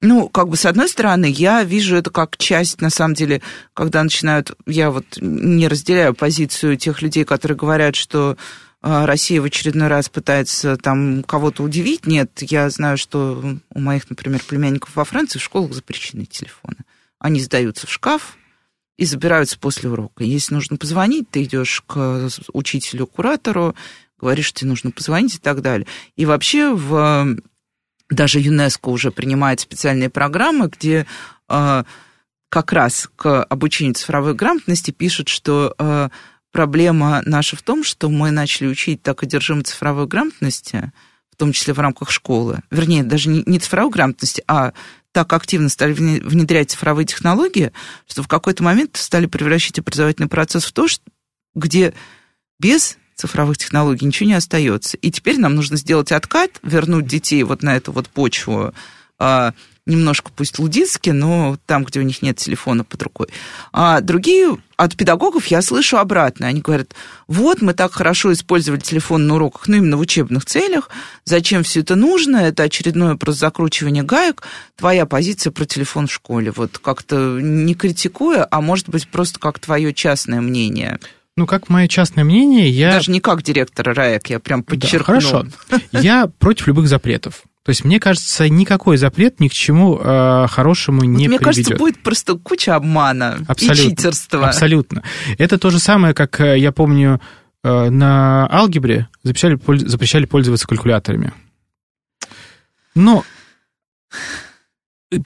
Ну, 0.00 0.28
как 0.28 0.48
бы, 0.48 0.56
с 0.56 0.66
одной 0.66 0.88
стороны, 0.88 1.26
я 1.26 1.64
вижу 1.64 1.96
это 1.96 2.10
как 2.10 2.36
часть, 2.36 2.80
на 2.80 2.90
самом 2.90 3.14
деле, 3.14 3.40
когда 3.72 4.02
начинают... 4.02 4.52
Я 4.66 4.90
вот 4.90 5.06
не 5.18 5.66
разделяю 5.66 6.14
позицию 6.14 6.76
тех 6.76 7.00
людей, 7.00 7.24
которые 7.24 7.56
говорят, 7.56 7.96
что 7.96 8.36
а, 8.82 9.06
Россия 9.06 9.40
в 9.40 9.46
очередной 9.46 9.88
раз 9.88 10.10
пытается 10.10 10.76
там 10.76 11.22
кого-то 11.22 11.62
удивить. 11.62 12.06
Нет, 12.06 12.30
я 12.42 12.68
знаю, 12.68 12.98
что 12.98 13.42
у 13.70 13.80
моих, 13.80 14.10
например, 14.10 14.42
племянников 14.46 14.94
во 14.94 15.04
Франции 15.04 15.38
в 15.38 15.42
школах 15.42 15.72
запрещены 15.72 16.26
телефоны. 16.26 16.76
Они 17.18 17.40
сдаются 17.40 17.86
в 17.86 17.90
шкаф, 17.90 18.36
и 18.96 19.04
забираются 19.04 19.58
после 19.58 19.90
урока. 19.90 20.24
Если 20.24 20.54
нужно 20.54 20.76
позвонить, 20.76 21.30
ты 21.30 21.42
идешь 21.42 21.82
к 21.86 22.28
учителю, 22.52 23.06
куратору, 23.06 23.74
говоришь, 24.20 24.52
тебе 24.52 24.70
нужно 24.70 24.90
позвонить 24.90 25.36
и 25.36 25.38
так 25.38 25.62
далее. 25.62 25.86
И 26.16 26.26
вообще 26.26 26.72
в 26.72 27.36
даже 28.10 28.40
ЮНЕСКО 28.40 28.88
уже 28.88 29.10
принимает 29.10 29.60
специальные 29.60 30.10
программы, 30.10 30.68
где 30.68 31.06
э, 31.48 31.84
как 32.48 32.72
раз 32.72 33.10
к 33.16 33.42
обучению 33.42 33.94
цифровой 33.94 34.34
грамотности 34.34 34.90
пишут, 34.90 35.28
что 35.28 35.74
э, 35.78 36.08
проблема 36.52 37.22
наша 37.24 37.56
в 37.56 37.62
том, 37.62 37.82
что 37.82 38.08
мы 38.08 38.30
начали 38.30 38.68
учить 38.68 39.02
так 39.02 39.22
одержимо 39.22 39.62
цифровой 39.64 40.06
грамотности, 40.06 40.92
в 41.30 41.36
том 41.36 41.52
числе 41.52 41.74
в 41.74 41.80
рамках 41.80 42.10
школы, 42.10 42.60
вернее, 42.70 43.02
даже 43.02 43.28
не, 43.28 43.42
не 43.46 43.58
цифровой 43.58 43.90
грамотности, 43.90 44.44
а 44.46 44.72
так 45.14 45.32
активно 45.32 45.68
стали 45.68 45.92
внедрять 45.92 46.72
цифровые 46.72 47.06
технологии, 47.06 47.70
что 48.08 48.24
в 48.24 48.28
какой-то 48.28 48.64
момент 48.64 48.96
стали 48.96 49.26
превращать 49.26 49.78
образовательный 49.78 50.28
процесс 50.28 50.64
в 50.64 50.72
то, 50.72 50.88
где 51.54 51.94
без 52.58 52.98
цифровых 53.14 53.56
технологий 53.56 54.06
ничего 54.06 54.28
не 54.28 54.34
остается. 54.34 54.96
И 54.96 55.12
теперь 55.12 55.38
нам 55.38 55.54
нужно 55.54 55.76
сделать 55.76 56.10
откат, 56.10 56.58
вернуть 56.64 57.06
детей 57.06 57.44
вот 57.44 57.62
на 57.62 57.76
эту 57.76 57.92
вот 57.92 58.08
почву 58.08 58.74
немножко 59.86 60.30
пусть 60.34 60.58
лудински, 60.58 61.10
но 61.10 61.58
там, 61.66 61.84
где 61.84 62.00
у 62.00 62.02
них 62.02 62.22
нет 62.22 62.38
телефона 62.38 62.84
под 62.84 63.02
рукой. 63.02 63.28
А 63.72 64.00
другие 64.00 64.56
от 64.76 64.96
педагогов 64.96 65.46
я 65.48 65.60
слышу 65.62 65.98
обратно. 65.98 66.46
Они 66.46 66.60
говорят, 66.60 66.94
вот 67.28 67.60
мы 67.60 67.74
так 67.74 67.92
хорошо 67.92 68.32
использовали 68.32 68.80
телефон 68.80 69.26
на 69.26 69.34
уроках, 69.34 69.68
ну 69.68 69.76
именно 69.76 69.96
в 69.96 70.00
учебных 70.00 70.46
целях, 70.46 70.88
зачем 71.24 71.62
все 71.62 71.80
это 71.80 71.96
нужно, 71.96 72.38
это 72.38 72.62
очередное 72.62 73.16
просто 73.16 73.40
закручивание 73.40 74.02
гаек, 74.02 74.42
твоя 74.76 75.04
позиция 75.04 75.50
про 75.50 75.66
телефон 75.66 76.06
в 76.06 76.12
школе, 76.12 76.50
вот 76.50 76.78
как-то 76.78 77.38
не 77.40 77.74
критикуя, 77.74 78.46
а 78.50 78.60
может 78.60 78.88
быть 78.88 79.06
просто 79.08 79.38
как 79.38 79.58
твое 79.58 79.92
частное 79.92 80.40
мнение. 80.40 80.98
Ну, 81.36 81.46
как 81.46 81.68
мое 81.68 81.88
частное 81.88 82.24
мнение, 82.24 82.70
я... 82.70 82.92
Даже 82.92 83.10
не 83.10 83.20
как 83.20 83.42
директора 83.42 83.92
РАЭК, 83.92 84.30
я 84.30 84.38
прям 84.38 84.62
подчеркну. 84.62 84.98
Да, 84.98 85.04
хорошо. 85.04 85.46
Я 85.92 86.28
против 86.38 86.68
любых 86.68 86.88
запретов. 86.88 87.42
То 87.64 87.70
есть, 87.70 87.82
мне 87.82 87.98
кажется, 87.98 88.46
никакой 88.50 88.98
запрет 88.98 89.40
ни 89.40 89.48
к 89.48 89.52
чему 89.52 89.98
э, 89.98 90.46
хорошему 90.50 90.98
вот 90.98 91.06
не 91.06 91.28
мне 91.28 91.38
приведет. 91.38 91.40
Мне 91.40 91.44
кажется, 91.46 91.76
будет 91.76 92.02
просто 92.02 92.34
куча 92.34 92.76
обмана 92.76 93.38
абсолютно, 93.48 93.82
и 93.82 93.90
читерства. 93.90 94.48
Абсолютно. 94.48 95.02
Это 95.38 95.58
то 95.58 95.70
же 95.70 95.78
самое, 95.78 96.12
как 96.12 96.38
э, 96.42 96.58
я 96.58 96.72
помню, 96.72 97.22
э, 97.62 97.88
на 97.88 98.46
алгебре 98.52 99.08
запрещали, 99.22 99.58
запрещали 99.86 100.26
пользоваться 100.26 100.66
калькуляторами. 100.66 101.32
Но 102.94 103.24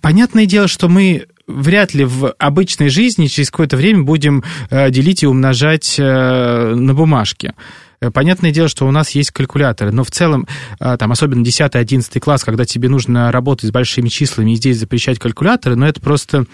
понятное 0.01 0.47
дело, 0.47 0.69
что 0.69 0.89
мы 0.89 1.27
вряд 1.49 1.93
ли 1.93 2.05
в 2.05 2.33
обычной 2.39 2.89
жизни 2.89 3.27
через 3.27 3.51
какое-то 3.51 3.77
время 3.77 4.05
будем 4.05 4.45
э, 4.71 4.91
делить 4.91 5.25
и 5.25 5.27
умножать 5.27 5.97
э, 5.99 6.75
на 6.75 6.95
бумажке. 6.95 7.55
Э, 8.01 8.11
понятное 8.11 8.51
дело, 8.51 8.69
что 8.69 8.87
у 8.87 8.91
нас 8.91 9.11
есть 9.11 9.31
калькуляторы, 9.31 9.93
но 9.93 10.05
в 10.05 10.11
целом, 10.11 10.47
а, 10.79 10.97
там, 10.97 11.13
особенно 11.13 11.43
10-11 11.43 12.21
класс, 12.21 12.45
когда 12.45 12.65
тебе 12.65 12.89
нужно 12.89 13.33
работать 13.33 13.69
с 13.69 13.73
большими 13.73 14.09
числами 14.09 14.53
и 14.53 14.57
здесь 14.57 14.79
запрещать 14.79 15.19
калькуляторы, 15.19 15.77
но 15.77 15.87
это 15.87 16.01
просто 16.01 16.47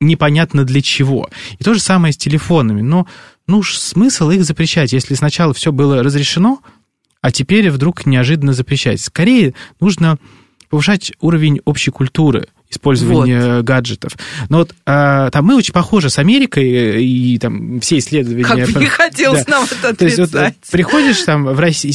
непонятно 0.00 0.64
для 0.64 0.80
чего. 0.80 1.28
И 1.58 1.64
то 1.64 1.74
же 1.74 1.80
самое 1.80 2.12
с 2.12 2.16
телефонами. 2.16 2.80
Но 2.80 3.06
ну, 3.46 3.62
смысл 3.62 4.30
их 4.30 4.44
запрещать, 4.44 4.92
если 4.92 5.14
сначала 5.14 5.54
все 5.54 5.72
было 5.72 6.02
разрешено, 6.02 6.60
а 7.20 7.30
теперь 7.30 7.70
вдруг 7.70 8.04
неожиданно 8.06 8.52
запрещать. 8.52 9.00
Скорее 9.00 9.54
нужно 9.78 10.18
повышать 10.70 11.12
уровень 11.20 11.60
общей 11.64 11.90
культуры– 11.90 12.48
использования 12.72 13.56
вот. 13.56 13.64
гаджетов. 13.64 14.16
Но 14.48 14.58
вот 14.58 14.74
а, 14.86 15.30
там 15.30 15.44
мы 15.44 15.56
очень 15.56 15.72
похожи 15.72 16.10
с 16.10 16.18
Америкой, 16.18 17.04
и 17.04 17.38
там 17.38 17.80
все 17.80 17.98
исследования... 17.98 18.44
Как 18.44 18.70
бы 18.70 18.80
не 18.80 18.86
хотелось 18.86 19.44
да. 19.44 19.52
нам 19.52 19.64
это 19.64 19.88
отрицать. 19.90 19.98
То 19.98 20.04
есть 20.06 20.34
вот 20.34 20.70
приходишь 20.70 21.22
там 21.22 21.44
в 21.44 21.58
России, 21.58 21.92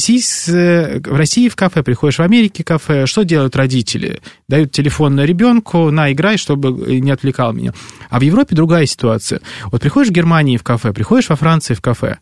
в 0.48 1.16
России 1.16 1.48
в 1.48 1.56
кафе, 1.56 1.82
приходишь 1.82 2.18
в 2.18 2.22
Америке 2.22 2.62
в 2.62 2.66
кафе, 2.66 3.06
что 3.06 3.24
делают 3.24 3.56
родители? 3.56 4.20
Дают 4.48 4.72
телефон 4.72 5.20
ребенку, 5.20 5.90
на, 5.90 6.12
играй, 6.12 6.38
чтобы 6.38 7.00
не 7.00 7.10
отвлекал 7.10 7.52
меня. 7.52 7.74
А 8.10 8.18
в 8.18 8.22
Европе 8.22 8.54
другая 8.54 8.86
ситуация. 8.86 9.40
Вот 9.66 9.82
приходишь 9.82 10.10
в 10.10 10.14
Германии 10.14 10.56
в 10.56 10.62
кафе, 10.62 10.92
приходишь 10.92 11.28
во 11.28 11.36
Франции 11.36 11.74
в 11.74 11.80
кафе, 11.80 12.18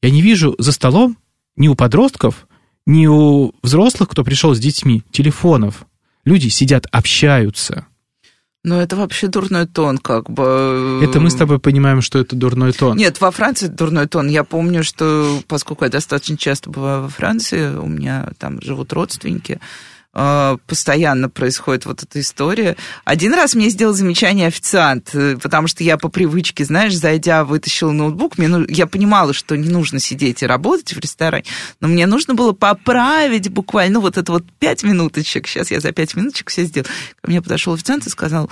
я 0.00 0.10
не 0.10 0.22
вижу 0.22 0.54
за 0.58 0.72
столом 0.72 1.16
ни 1.56 1.66
у 1.66 1.74
подростков, 1.74 2.46
ни 2.86 3.06
у 3.06 3.52
взрослых, 3.62 4.08
кто 4.08 4.24
пришел 4.24 4.54
с 4.54 4.58
детьми, 4.58 5.02
телефонов. 5.10 5.86
Люди 6.24 6.48
сидят, 6.48 6.86
общаются. 6.90 7.86
Ну, 8.68 8.78
это 8.78 8.96
вообще 8.96 9.28
дурной 9.28 9.66
тон, 9.66 9.96
как 9.96 10.28
бы. 10.28 11.00
Это 11.02 11.20
мы 11.20 11.30
с 11.30 11.34
тобой 11.34 11.58
понимаем, 11.58 12.02
что 12.02 12.18
это 12.18 12.36
дурной 12.36 12.72
тон. 12.72 12.98
Нет, 12.98 13.18
во 13.18 13.30
Франции 13.30 13.66
это 13.66 13.76
дурной 13.76 14.06
тон. 14.06 14.28
Я 14.28 14.44
помню, 14.44 14.84
что 14.84 15.40
поскольку 15.48 15.84
я 15.84 15.90
достаточно 15.90 16.36
часто 16.36 16.68
бываю 16.68 17.02
во 17.02 17.08
Франции, 17.08 17.74
у 17.74 17.86
меня 17.86 18.28
там 18.38 18.60
живут 18.60 18.92
родственники, 18.92 19.58
постоянно 20.12 21.28
происходит 21.28 21.86
вот 21.86 22.02
эта 22.02 22.20
история. 22.20 22.76
Один 23.04 23.34
раз 23.34 23.54
мне 23.54 23.68
сделал 23.68 23.94
замечание 23.94 24.48
официант, 24.48 25.10
э, 25.12 25.36
потому 25.36 25.68
что 25.68 25.84
я 25.84 25.96
по 25.96 26.08
привычке, 26.08 26.64
знаешь, 26.64 26.96
зайдя, 26.96 27.44
вытащила 27.44 27.92
ноутбук, 27.92 28.38
мне, 28.38 28.48
ну, 28.48 28.64
я 28.68 28.86
понимала, 28.86 29.32
что 29.32 29.56
не 29.56 29.68
нужно 29.68 30.00
сидеть 30.00 30.42
и 30.42 30.46
работать 30.46 30.94
в 30.94 30.98
ресторане, 30.98 31.44
но 31.80 31.88
мне 31.88 32.06
нужно 32.06 32.34
было 32.34 32.52
поправить 32.52 33.50
буквально, 33.50 33.94
ну, 33.94 34.00
вот 34.00 34.16
это 34.16 34.32
вот 34.32 34.44
пять 34.58 34.82
минуточек, 34.82 35.46
сейчас 35.46 35.70
я 35.70 35.78
за 35.78 35.92
пять 35.92 36.16
минуточек 36.16 36.50
все 36.50 36.64
сделал. 36.64 36.86
Ко 37.20 37.30
мне 37.30 37.42
подошел 37.42 37.74
официант 37.74 38.06
и 38.06 38.10
сказал, 38.10 38.50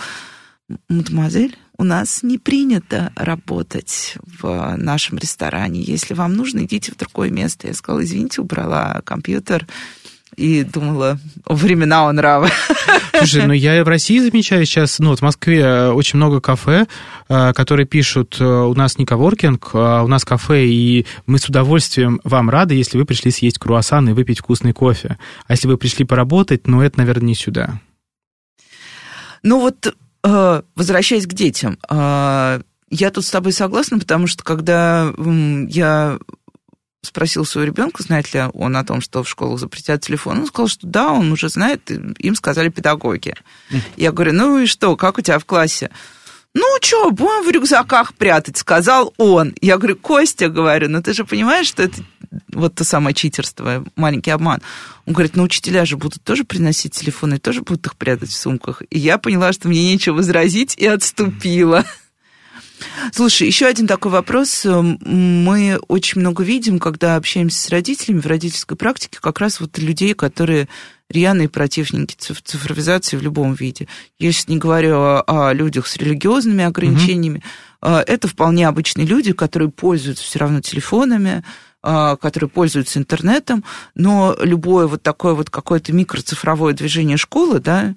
мадемуазель, 0.89 1.57
у 1.79 1.85
нас 1.85 2.23
не 2.23 2.39
принято 2.39 3.13
работать 3.17 4.17
в 4.41 4.77
нашем 4.77 5.19
ресторане. 5.19 5.83
Если 5.83 6.15
вам 6.15 6.35
нужно, 6.35 6.65
идите 6.65 6.93
в 6.93 6.97
другое 6.97 7.31
место. 7.31 7.69
Я 7.69 7.75
сказала, 7.75 8.03
извините, 8.03 8.41
убрала 8.41 9.03
компьютер 9.05 9.67
и 10.37 10.65
думала, 10.65 11.19
времена 11.47 12.05
он 12.05 12.17
нравы. 12.17 12.49
Слушай, 13.19 13.47
ну 13.47 13.53
я 13.53 13.83
в 13.83 13.89
России 13.89 14.19
замечаю 14.19 14.67
сейчас, 14.67 14.99
ну 14.99 15.11
вот 15.11 15.21
в 15.21 15.23
Москве 15.23 15.89
очень 15.89 16.19
много 16.19 16.41
кафе, 16.41 16.87
э, 17.29 17.53
которые 17.55 17.87
пишут, 17.87 18.37
э, 18.39 18.45
у 18.45 18.75
нас 18.75 18.99
не 18.99 19.07
коворкинг, 19.07 19.71
а 19.73 20.03
у 20.03 20.09
нас 20.09 20.25
кафе, 20.25 20.67
и 20.67 21.07
мы 21.27 21.39
с 21.39 21.49
удовольствием 21.49 22.21
вам 22.25 22.51
рады, 22.51 22.75
если 22.75 22.99
вы 22.99 23.07
пришли 23.07 23.31
съесть 23.31 23.59
круассан 23.59 24.09
и 24.09 24.13
выпить 24.13 24.41
вкусный 24.41 24.73
кофе. 24.73 25.19
А 25.47 25.53
если 25.53 25.69
вы 25.69 25.79
пришли 25.79 26.05
поработать, 26.05 26.67
ну 26.67 26.83
это, 26.83 26.99
наверное, 26.99 27.29
не 27.29 27.35
сюда. 27.35 27.81
Ну 29.43 29.61
вот, 29.61 29.95
э, 30.25 30.63
возвращаясь 30.75 31.27
к 31.27 31.33
детям, 31.33 31.79
я 32.89 33.11
тут 33.11 33.25
с 33.25 33.31
тобой 33.31 33.53
согласна, 33.53 33.99
потому 33.99 34.29
что 34.29 34.45
когда 34.45 35.13
я 35.19 36.19
спросил 37.07 37.45
своего 37.45 37.69
ребенка, 37.69 38.03
знает 38.03 38.33
ли 38.35 38.43
он 38.53 38.77
о 38.77 38.85
том, 38.85 39.01
что 39.01 39.23
в 39.23 39.29
школах 39.29 39.59
запретят 39.59 40.03
телефон. 40.03 40.41
Он 40.41 40.47
сказал, 40.47 40.69
что 40.69 40.87
да, 40.87 41.13
он 41.13 41.33
уже 41.33 41.49
знает, 41.49 41.91
им 41.91 42.35
сказали 42.35 42.69
педагоги. 42.69 43.35
Я 43.97 44.13
говорю, 44.13 44.33
ну 44.33 44.59
и 44.59 44.67
что, 44.67 44.97
как 44.97 45.19
у 45.19 45.23
тебя 45.23 45.39
в 45.39 45.45
классе? 45.45 45.91
Ну, 46.55 46.65
что, 46.81 47.11
будем 47.11 47.47
в 47.47 47.51
рюкзаках 47.51 48.15
прятать, 48.15 48.57
сказал 48.57 49.13
он. 49.19 49.55
Я 49.61 49.77
говорю, 49.77 49.97
Костя, 49.97 50.49
говорю, 50.49 50.89
ну 50.89 51.03
ты 51.03 51.13
же 51.13 51.27
понимаешь, 51.27 51.67
что 51.67 51.83
это 51.83 52.03
вот 52.51 52.75
то 52.75 52.83
самое 52.83 53.15
читерство, 53.15 53.85
маленький 53.95 54.31
обман. 54.31 54.63
Он 55.05 55.13
говорит, 55.13 55.37
ну 55.37 55.43
учителя 55.43 55.85
же 55.85 55.99
будут 55.99 56.23
тоже 56.23 56.45
приносить 56.45 56.95
телефоны, 56.95 57.39
тоже 57.39 57.61
будут 57.61 57.87
их 57.87 57.97
прятать 57.97 58.31
в 58.31 58.37
сумках. 58.37 58.83
И 58.89 58.99
я 58.99 59.19
поняла, 59.19 59.53
что 59.53 59.69
мне 59.69 59.85
нечего 59.93 60.17
возразить, 60.17 60.75
и 60.77 60.87
отступила. 60.87 61.85
Слушай, 63.13 63.47
еще 63.47 63.67
один 63.67 63.87
такой 63.87 64.13
вопрос. 64.13 64.65
Мы 64.65 65.79
очень 65.89 66.21
много 66.21 66.43
видим, 66.43 66.79
когда 66.79 67.17
общаемся 67.17 67.59
с 67.59 67.69
родителями 67.71 68.21
в 68.21 68.27
родительской 68.27 68.77
практике, 68.77 69.19
как 69.21 69.41
раз 69.41 69.61
вот 69.61 69.79
людей, 69.79 70.15
которые 70.15 70.69
рьяные 71.09 71.49
противники 71.49 72.17
цифровизации 72.17 73.17
в 73.17 73.23
любом 73.23 73.55
виде. 73.55 73.87
Я 74.19 74.33
сейчас 74.33 74.49
не 74.49 74.59
говорю 74.59 74.97
о, 74.97 75.23
о 75.27 75.53
людях 75.53 75.87
с 75.87 75.97
религиозными 75.97 76.65
ограничениями. 76.65 77.43
Угу. 77.81 77.89
Это 77.89 78.29
вполне 78.29 78.67
обычные 78.67 79.07
люди, 79.07 79.33
которые 79.33 79.71
пользуются 79.71 80.25
все 80.25 80.41
равно 80.41 80.61
телефонами, 80.61 81.45
а, 81.83 82.17
которые 82.17 82.51
пользуются 82.51 82.99
интернетом, 82.99 83.63
но 83.95 84.37
любое 84.41 84.89
вот 84.89 85.05
такое 85.05 85.35
вот 85.35 85.51
какое-то 85.51 85.93
микроцифровое 85.93 86.73
движение 86.73 87.17
школы, 87.17 87.61
да, 87.61 87.95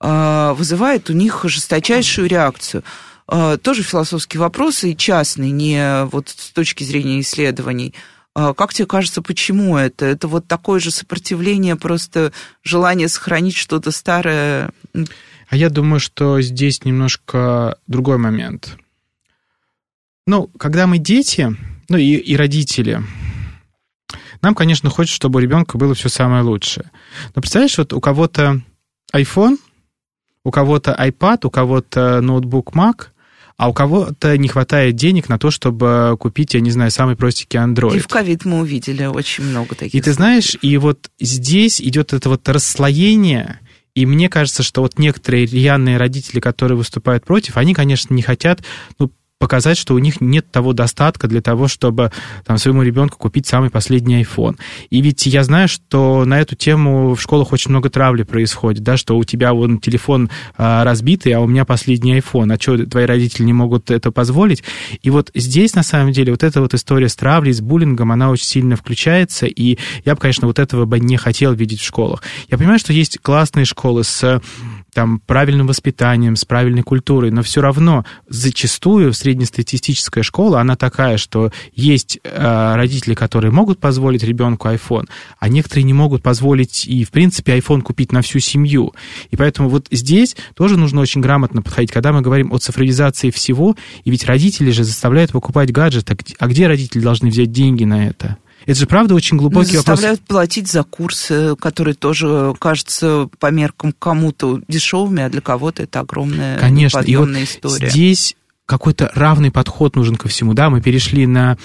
а, 0.00 0.54
вызывает 0.54 1.10
у 1.10 1.12
них 1.12 1.44
жесточайшую 1.44 2.28
реакцию. 2.28 2.82
Тоже 3.26 3.82
философские 3.82 4.40
вопросы 4.40 4.92
и 4.92 4.96
частные, 4.96 5.50
не 5.50 6.04
вот 6.06 6.28
с 6.28 6.50
точки 6.50 6.84
зрения 6.84 7.20
исследований. 7.20 7.94
Как 8.34 8.72
тебе 8.74 8.86
кажется, 8.86 9.22
почему 9.22 9.76
это? 9.76 10.04
Это 10.04 10.28
вот 10.28 10.46
такое 10.46 10.78
же 10.78 10.90
сопротивление, 10.90 11.76
просто 11.76 12.32
желание 12.62 13.08
сохранить 13.08 13.56
что-то 13.56 13.90
старое? 13.90 14.70
А 15.48 15.56
я 15.56 15.70
думаю, 15.70 16.00
что 16.00 16.40
здесь 16.40 16.84
немножко 16.84 17.78
другой 17.86 18.18
момент. 18.18 18.76
Ну, 20.26 20.48
когда 20.58 20.86
мы 20.86 20.98
дети, 20.98 21.56
ну 21.88 21.96
и, 21.96 22.16
и 22.16 22.36
родители, 22.36 23.02
нам, 24.42 24.54
конечно, 24.54 24.90
хочется, 24.90 25.16
чтобы 25.16 25.38
у 25.38 25.42
ребенка 25.42 25.78
было 25.78 25.94
все 25.94 26.08
самое 26.08 26.42
лучшее. 26.42 26.90
Но 27.34 27.40
представляешь, 27.40 27.78
вот 27.78 27.92
у 27.92 28.00
кого-то 28.00 28.60
iPhone, 29.14 29.56
у 30.44 30.50
кого-то 30.50 30.96
iPad, 30.98 31.46
у 31.46 31.50
кого-то 31.50 32.20
ноутбук 32.20 32.74
Mac, 32.74 33.06
а 33.56 33.70
у 33.70 33.72
кого-то 33.72 34.36
не 34.36 34.48
хватает 34.48 34.96
денег 34.96 35.28
на 35.28 35.38
то, 35.38 35.50
чтобы 35.50 36.16
купить, 36.20 36.54
я 36.54 36.60
не 36.60 36.70
знаю, 36.70 36.90
самый 36.90 37.16
простенький 37.16 37.58
Android. 37.58 37.96
И 37.96 38.00
в 38.00 38.08
ковид 38.08 38.44
мы 38.44 38.60
увидели 38.60 39.06
очень 39.06 39.44
много 39.44 39.74
таких. 39.74 39.94
И 39.94 40.00
ты 40.00 40.12
знаешь, 40.12 40.56
и 40.60 40.76
вот 40.76 41.10
здесь 41.18 41.80
идет 41.80 42.12
это 42.12 42.28
вот 42.28 42.46
расслоение, 42.48 43.60
и 43.94 44.04
мне 44.04 44.28
кажется, 44.28 44.62
что 44.62 44.82
вот 44.82 44.98
некоторые 44.98 45.46
рьяные 45.46 45.96
родители, 45.96 46.38
которые 46.38 46.76
выступают 46.76 47.24
против, 47.24 47.56
они, 47.56 47.72
конечно, 47.72 48.12
не 48.12 48.22
хотят, 48.22 48.62
ну, 48.98 49.10
показать, 49.38 49.76
что 49.76 49.94
у 49.94 49.98
них 49.98 50.20
нет 50.20 50.50
того 50.50 50.72
достатка 50.72 51.28
для 51.28 51.42
того, 51.42 51.68
чтобы 51.68 52.10
там, 52.44 52.56
своему 52.56 52.82
ребенку 52.82 53.18
купить 53.18 53.46
самый 53.46 53.70
последний 53.70 54.22
iPhone. 54.22 54.58
И 54.88 55.00
ведь 55.02 55.26
я 55.26 55.44
знаю, 55.44 55.68
что 55.68 56.24
на 56.24 56.40
эту 56.40 56.56
тему 56.56 57.14
в 57.14 57.20
школах 57.20 57.52
очень 57.52 57.70
много 57.70 57.90
травли 57.90 58.22
происходит, 58.22 58.82
да, 58.82 58.96
что 58.96 59.16
у 59.16 59.24
тебя 59.24 59.52
вон 59.52 59.78
телефон 59.78 60.30
а, 60.56 60.84
разбитый, 60.84 61.32
а 61.32 61.40
у 61.40 61.46
меня 61.46 61.64
последний 61.64 62.18
iPhone, 62.18 62.52
а 62.52 62.60
что, 62.60 62.86
твои 62.86 63.04
родители 63.04 63.44
не 63.44 63.52
могут 63.52 63.90
это 63.90 64.10
позволить? 64.10 64.64
И 65.02 65.10
вот 65.10 65.30
здесь, 65.34 65.74
на 65.74 65.82
самом 65.82 66.12
деле, 66.12 66.32
вот 66.32 66.42
эта 66.42 66.60
вот 66.62 66.72
история 66.72 67.08
с 67.08 67.16
травлей, 67.16 67.52
с 67.52 67.60
буллингом, 67.60 68.12
она 68.12 68.30
очень 68.30 68.46
сильно 68.46 68.76
включается, 68.76 69.46
и 69.46 69.78
я 70.04 70.14
бы, 70.14 70.20
конечно, 70.20 70.46
вот 70.46 70.58
этого 70.58 70.86
бы 70.86 70.98
не 70.98 71.18
хотел 71.18 71.52
видеть 71.52 71.80
в 71.80 71.86
школах. 71.86 72.22
Я 72.48 72.56
понимаю, 72.56 72.78
что 72.78 72.94
есть 72.94 73.18
классные 73.20 73.66
школы 73.66 74.02
с 74.02 74.40
там, 74.96 75.20
правильным 75.26 75.66
воспитанием, 75.66 76.36
с 76.36 76.46
правильной 76.46 76.80
культурой, 76.80 77.30
но 77.30 77.42
все 77.42 77.60
равно 77.60 78.06
зачастую 78.30 79.12
среднестатистическая 79.12 80.22
школа, 80.22 80.58
она 80.58 80.74
такая, 80.74 81.18
что 81.18 81.52
есть 81.74 82.18
э, 82.24 82.74
родители, 82.74 83.12
которые 83.12 83.50
могут 83.50 83.78
позволить 83.78 84.22
ребенку 84.22 84.68
iPhone, 84.68 85.04
а 85.38 85.50
некоторые 85.50 85.84
не 85.84 85.92
могут 85.92 86.22
позволить 86.22 86.86
и, 86.86 87.04
в 87.04 87.10
принципе, 87.10 87.58
iPhone 87.58 87.82
купить 87.82 88.10
на 88.10 88.22
всю 88.22 88.38
семью. 88.38 88.94
И 89.30 89.36
поэтому 89.36 89.68
вот 89.68 89.88
здесь 89.90 90.34
тоже 90.54 90.78
нужно 90.78 91.02
очень 91.02 91.20
грамотно 91.20 91.60
подходить, 91.60 91.92
когда 91.92 92.14
мы 92.14 92.22
говорим 92.22 92.50
о 92.50 92.56
цифровизации 92.56 93.28
всего, 93.28 93.76
и 94.04 94.10
ведь 94.10 94.24
родители 94.24 94.70
же 94.70 94.82
заставляют 94.82 95.30
покупать 95.30 95.72
гаджеты, 95.72 96.16
а 96.38 96.46
где 96.46 96.68
родители 96.68 97.02
должны 97.02 97.28
взять 97.28 97.52
деньги 97.52 97.84
на 97.84 98.08
это? 98.08 98.38
Это 98.66 98.80
же 98.80 98.86
правда 98.86 99.14
очень 99.14 99.36
глубокий 99.36 99.76
заставляют 99.76 100.20
вопрос. 100.20 100.28
платить 100.28 100.68
за 100.68 100.82
курсы, 100.82 101.54
которые 101.56 101.94
тоже 101.94 102.54
кажутся 102.58 103.28
по 103.38 103.50
меркам 103.50 103.94
кому-то 103.96 104.60
дешевыми, 104.68 105.22
а 105.22 105.30
для 105.30 105.40
кого-то 105.40 105.84
это 105.84 106.00
огромная 106.00 106.58
Конечно. 106.58 106.98
И 107.00 107.16
вот 107.16 107.28
история. 107.28 107.88
Здесь 107.88 108.36
какой-то 108.66 109.10
равный 109.14 109.52
подход 109.52 109.94
нужен 109.94 110.16
ко 110.16 110.28
всему. 110.28 110.52
Да, 110.52 110.68
мы 110.68 110.82
перешли 110.82 111.26
на 111.26 111.56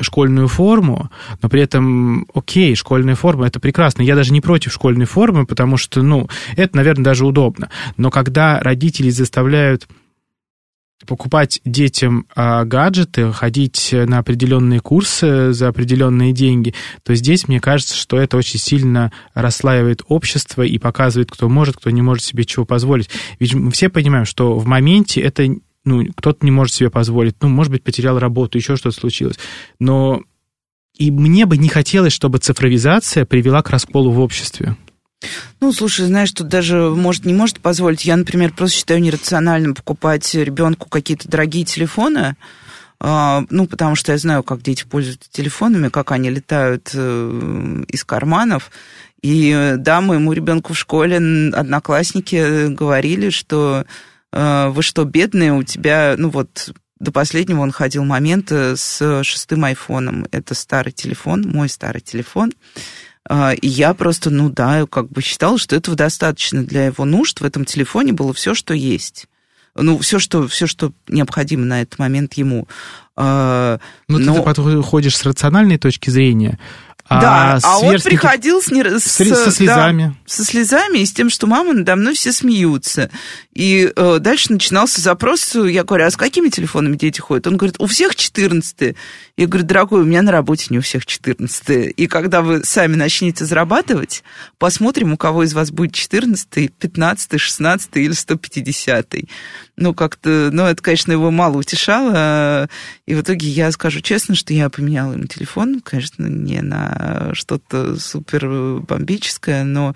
школьную 0.00 0.48
форму, 0.48 1.10
но 1.42 1.48
при 1.48 1.60
этом, 1.60 2.26
окей, 2.34 2.74
школьная 2.74 3.14
форма, 3.14 3.46
это 3.46 3.60
прекрасно. 3.60 4.02
Я 4.02 4.14
даже 4.14 4.32
не 4.32 4.40
против 4.40 4.72
школьной 4.72 5.04
формы, 5.04 5.44
потому 5.44 5.76
что, 5.76 6.02
ну, 6.02 6.28
это, 6.56 6.76
наверное, 6.76 7.04
даже 7.04 7.26
удобно. 7.26 7.68
Но 7.98 8.10
когда 8.10 8.60
родители 8.60 9.10
заставляют 9.10 9.88
покупать 11.06 11.60
детям 11.64 12.26
а, 12.34 12.64
гаджеты, 12.64 13.32
ходить 13.32 13.90
на 13.92 14.18
определенные 14.18 14.80
курсы 14.80 15.52
за 15.52 15.68
определенные 15.68 16.32
деньги, 16.32 16.74
то 17.02 17.14
здесь 17.14 17.48
мне 17.48 17.60
кажется, 17.60 17.96
что 17.96 18.18
это 18.18 18.36
очень 18.36 18.58
сильно 18.58 19.12
расслаивает 19.34 20.02
общество 20.08 20.62
и 20.62 20.78
показывает, 20.78 21.30
кто 21.30 21.48
может, 21.48 21.76
кто 21.76 21.90
не 21.90 22.02
может 22.02 22.24
себе 22.24 22.44
чего 22.44 22.64
позволить. 22.64 23.10
Ведь 23.38 23.54
мы 23.54 23.70
все 23.70 23.88
понимаем, 23.88 24.24
что 24.24 24.58
в 24.58 24.66
моменте 24.66 25.20
это 25.20 25.46
ну, 25.84 26.04
кто-то 26.16 26.44
не 26.44 26.50
может 26.50 26.74
себе 26.74 26.90
позволить, 26.90 27.36
ну, 27.40 27.48
может 27.48 27.72
быть, 27.72 27.82
потерял 27.82 28.18
работу, 28.18 28.58
еще 28.58 28.76
что-то 28.76 28.98
случилось. 28.98 29.38
Но 29.78 30.22
и 30.96 31.10
мне 31.10 31.46
бы 31.46 31.56
не 31.56 31.68
хотелось, 31.68 32.12
чтобы 32.12 32.38
цифровизация 32.38 33.24
привела 33.24 33.62
к 33.62 33.70
расколу 33.70 34.10
в 34.10 34.20
обществе. 34.20 34.76
Ну, 35.60 35.72
слушай, 35.72 36.06
знаешь, 36.06 36.32
тут 36.32 36.48
даже 36.48 36.90
может 36.90 37.24
не 37.24 37.34
может 37.34 37.60
позволить. 37.60 38.04
Я, 38.04 38.16
например, 38.16 38.52
просто 38.52 38.78
считаю 38.78 39.00
нерациональным 39.00 39.74
покупать 39.74 40.34
ребенку 40.34 40.88
какие-то 40.88 41.28
дорогие 41.28 41.64
телефоны, 41.64 42.36
а, 43.04 43.44
ну, 43.50 43.66
потому 43.66 43.96
что 43.96 44.12
я 44.12 44.18
знаю, 44.18 44.42
как 44.42 44.62
дети 44.62 44.84
пользуются 44.84 45.30
телефонами, 45.30 45.88
как 45.88 46.12
они 46.12 46.30
летают 46.30 46.90
э, 46.94 47.84
из 47.88 48.04
карманов. 48.04 48.70
И 49.22 49.74
да, 49.76 50.00
моему 50.00 50.32
ребенку 50.32 50.72
в 50.72 50.78
школе 50.78 51.16
одноклассники 51.16 52.68
говорили, 52.68 53.30
что 53.30 53.86
э, 54.32 54.68
вы 54.68 54.82
что, 54.82 55.04
бедные, 55.04 55.52
у 55.52 55.64
тебя, 55.64 56.14
ну 56.16 56.30
вот, 56.30 56.72
до 57.00 57.10
последнего 57.10 57.60
он 57.60 57.72
ходил 57.72 58.04
момент 58.04 58.52
с 58.52 59.24
шестым 59.24 59.64
айфоном. 59.64 60.26
Это 60.30 60.54
старый 60.54 60.92
телефон, 60.92 61.42
мой 61.42 61.68
старый 61.68 62.00
телефон. 62.00 62.52
А, 63.28 63.52
и 63.52 63.68
я 63.68 63.94
просто, 63.94 64.30
ну 64.30 64.50
да, 64.50 64.86
как 64.86 65.08
бы 65.08 65.22
считала, 65.22 65.58
что 65.58 65.76
этого 65.76 65.96
достаточно 65.96 66.64
для 66.64 66.86
его 66.86 67.04
нужд. 67.04 67.40
В 67.40 67.44
этом 67.44 67.64
телефоне 67.64 68.12
было 68.12 68.32
все, 68.32 68.54
что 68.54 68.74
есть. 68.74 69.26
Ну, 69.74 69.98
все, 69.98 70.18
что, 70.18 70.46
все, 70.48 70.66
что 70.66 70.92
необходимо 71.08 71.64
на 71.64 71.80
этот 71.80 71.98
момент 71.98 72.34
ему. 72.34 72.68
А, 73.16 73.78
ну, 74.08 74.18
Но... 74.18 74.34
ты 74.34 74.42
подходишь 74.42 75.16
с 75.16 75.24
рациональной 75.24 75.78
точки 75.78 76.10
зрения, 76.10 76.58
да, 77.20 77.54
а, 77.54 77.60
а 77.62 77.78
он 77.80 78.00
приходил 78.00 78.62
с, 78.62 78.70
не, 78.70 78.82
с, 78.84 79.04
со 79.04 79.50
слезами. 79.50 80.02
Да, 80.02 80.14
со 80.26 80.44
слезами 80.44 80.98
и 80.98 81.06
с 81.06 81.12
тем, 81.12 81.30
что 81.30 81.46
мама 81.46 81.72
надо 81.72 81.96
мной 81.96 82.14
все 82.14 82.32
смеются. 82.32 83.10
И 83.52 83.92
э, 83.94 84.18
дальше 84.18 84.52
начинался 84.52 85.00
запрос, 85.00 85.54
я 85.54 85.84
говорю, 85.84 86.06
а 86.06 86.10
с 86.10 86.16
какими 86.16 86.48
телефонами 86.48 86.96
дети 86.96 87.20
ходят? 87.20 87.46
Он 87.46 87.56
говорит, 87.56 87.76
у 87.78 87.86
всех 87.86 88.16
14 88.16 88.96
Я 89.36 89.46
говорю, 89.46 89.66
дорогой, 89.66 90.02
у 90.02 90.04
меня 90.04 90.22
на 90.22 90.32
работе 90.32 90.66
не 90.70 90.78
у 90.78 90.80
всех 90.80 91.04
14 91.04 91.94
И 91.96 92.06
когда 92.06 92.40
вы 92.40 92.64
сами 92.64 92.96
начнете 92.96 93.44
зарабатывать, 93.44 94.24
посмотрим, 94.58 95.12
у 95.12 95.16
кого 95.16 95.42
из 95.42 95.52
вас 95.52 95.70
будет 95.70 95.92
14 95.94 96.72
15 96.72 97.40
16 97.40 97.90
или 97.96 98.12
150 98.12 99.14
Ну, 99.76 99.94
как-то, 99.94 100.50
ну, 100.52 100.64
это, 100.64 100.82
конечно, 100.82 101.12
его 101.12 101.30
мало 101.30 101.58
утешало. 101.58 102.68
И 103.06 103.14
в 103.14 103.22
итоге 103.22 103.48
я 103.48 103.72
скажу 103.72 104.00
честно, 104.00 104.34
что 104.34 104.52
я 104.52 104.68
поменяла 104.68 105.14
ему 105.14 105.24
телефон, 105.24 105.80
конечно, 105.80 106.26
не 106.26 106.60
на 106.60 107.30
что-то 107.32 107.98
супер 107.98 108.80
бомбическое, 108.80 109.64
но 109.64 109.94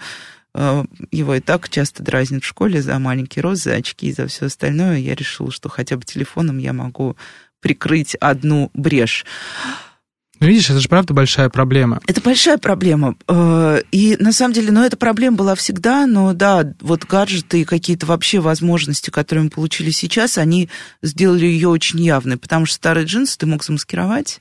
Э, 0.59 0.85
его 1.11 1.35
и 1.35 1.41
так 1.41 1.69
часто 1.69 2.03
дразнят 2.03 2.43
в 2.43 2.47
школе 2.47 2.81
за 2.81 2.99
маленький 2.99 3.43
рост, 3.43 3.63
за 3.63 3.75
очки 3.75 4.09
и 4.09 4.13
за 4.13 4.27
все 4.27 4.47
остальное. 4.47 4.97
Я 4.97 5.15
решила, 5.15 5.53
что 5.53 5.69
хотя 5.69 5.97
бы 5.97 6.05
телефоном 6.05 6.57
я 6.57 6.73
могу 6.73 7.17
прикрыть 7.61 8.15
одну 8.15 8.71
брешь. 8.73 9.27
Видишь, 10.41 10.71
это 10.71 10.81
же 10.81 10.89
правда 10.89 11.15
большая 11.15 11.49
проблема. 11.49 12.01
Это 12.07 12.21
большая 12.21 12.59
проблема. 12.59 13.17
Э, 13.29 13.81
и 13.91 14.17
на 14.19 14.33
самом 14.33 14.55
деле, 14.55 14.71
ну, 14.71 14.83
эта 14.83 14.97
проблема 14.97 15.37
была 15.37 15.55
всегда, 15.55 16.07
но 16.07 16.33
да, 16.35 16.75
вот 16.81 17.05
гаджеты 17.05 17.63
и 17.63 17.65
какие-то 17.65 18.07
вообще 18.07 18.41
возможности, 18.41 19.11
которые 19.11 19.45
мы 19.45 19.51
получили 19.51 19.91
сейчас, 19.91 20.39
они 20.39 20.69
сделали 21.03 21.47
ее 21.47 21.69
очень 21.69 22.01
явной, 22.01 22.37
потому 22.37 22.67
что 22.67 22.77
старые 22.77 23.07
джинсы 23.07 23.39
ты 23.39 23.47
мог 23.47 23.65
замаскировать. 23.65 24.41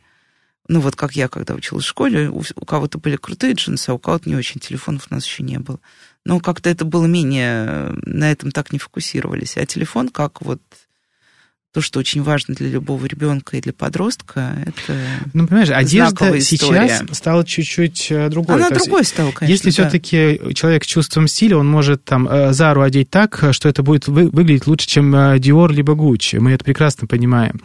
Ну, 0.67 0.79
вот 0.79 0.95
как 0.95 1.15
я, 1.15 1.27
когда 1.27 1.53
училась 1.53 1.85
в 1.85 1.89
школе, 1.89 2.29
у, 2.29 2.43
у 2.55 2.65
кого-то 2.65 2.97
были 2.97 3.15
крутые 3.15 3.53
джинсы, 3.53 3.89
а 3.89 3.93
у 3.93 3.99
кого-то 3.99 4.27
не 4.27 4.35
очень. 4.35 4.59
Телефонов 4.59 5.07
у 5.09 5.13
нас 5.13 5.25
еще 5.25 5.43
не 5.43 5.59
было 5.59 5.79
но 6.25 6.39
как-то 6.39 6.69
это 6.69 6.85
было 6.85 7.05
менее, 7.05 7.93
на 8.03 8.31
этом 8.31 8.51
так 8.51 8.73
не 8.73 8.79
фокусировались. 8.79 9.57
А 9.57 9.65
телефон 9.65 10.09
как 10.09 10.41
вот 10.41 10.61
то, 11.75 11.81
что 11.81 11.99
очень 11.99 12.23
важно 12.23 12.55
для 12.55 12.69
любого 12.69 13.05
ребенка 13.05 13.57
и 13.57 13.61
для 13.61 13.73
подростка, 13.73 14.55
это 14.65 14.97
Ну, 15.33 15.45
понимаешь, 15.45 15.71
одежда 15.71 16.39
сейчас 16.39 17.03
стала 17.11 17.43
чуть-чуть 17.43 18.07
э, 18.11 18.29
другой. 18.29 18.55
Она 18.55 18.69
другой 18.69 19.03
стала, 19.03 19.31
конечно. 19.31 19.51
Если 19.51 19.71
да. 19.71 19.89
все-таки 19.89 20.39
человек 20.53 20.85
с 20.85 20.87
чувством 20.87 21.27
стиля, 21.27 21.57
он 21.57 21.67
может 21.67 22.05
там 22.05 22.29
э, 22.29 22.53
Зару 22.53 22.81
одеть 22.81 23.09
так, 23.09 23.43
что 23.51 23.67
это 23.67 23.83
будет 23.83 24.07
вы, 24.07 24.29
выглядеть 24.29 24.67
лучше, 24.67 24.87
чем 24.87 25.13
Dior 25.13 25.69
либо 25.69 25.95
Gucci. 25.95 26.39
Мы 26.39 26.53
это 26.53 26.63
прекрасно 26.63 27.07
понимаем. 27.07 27.59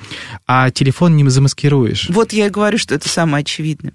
А 0.44 0.72
телефон 0.72 1.14
не 1.14 1.28
замаскируешь. 1.28 2.08
Вот 2.08 2.32
я 2.32 2.48
и 2.48 2.50
говорю, 2.50 2.78
что 2.78 2.96
это 2.96 3.08
самое 3.08 3.42
очевидное. 3.42 3.92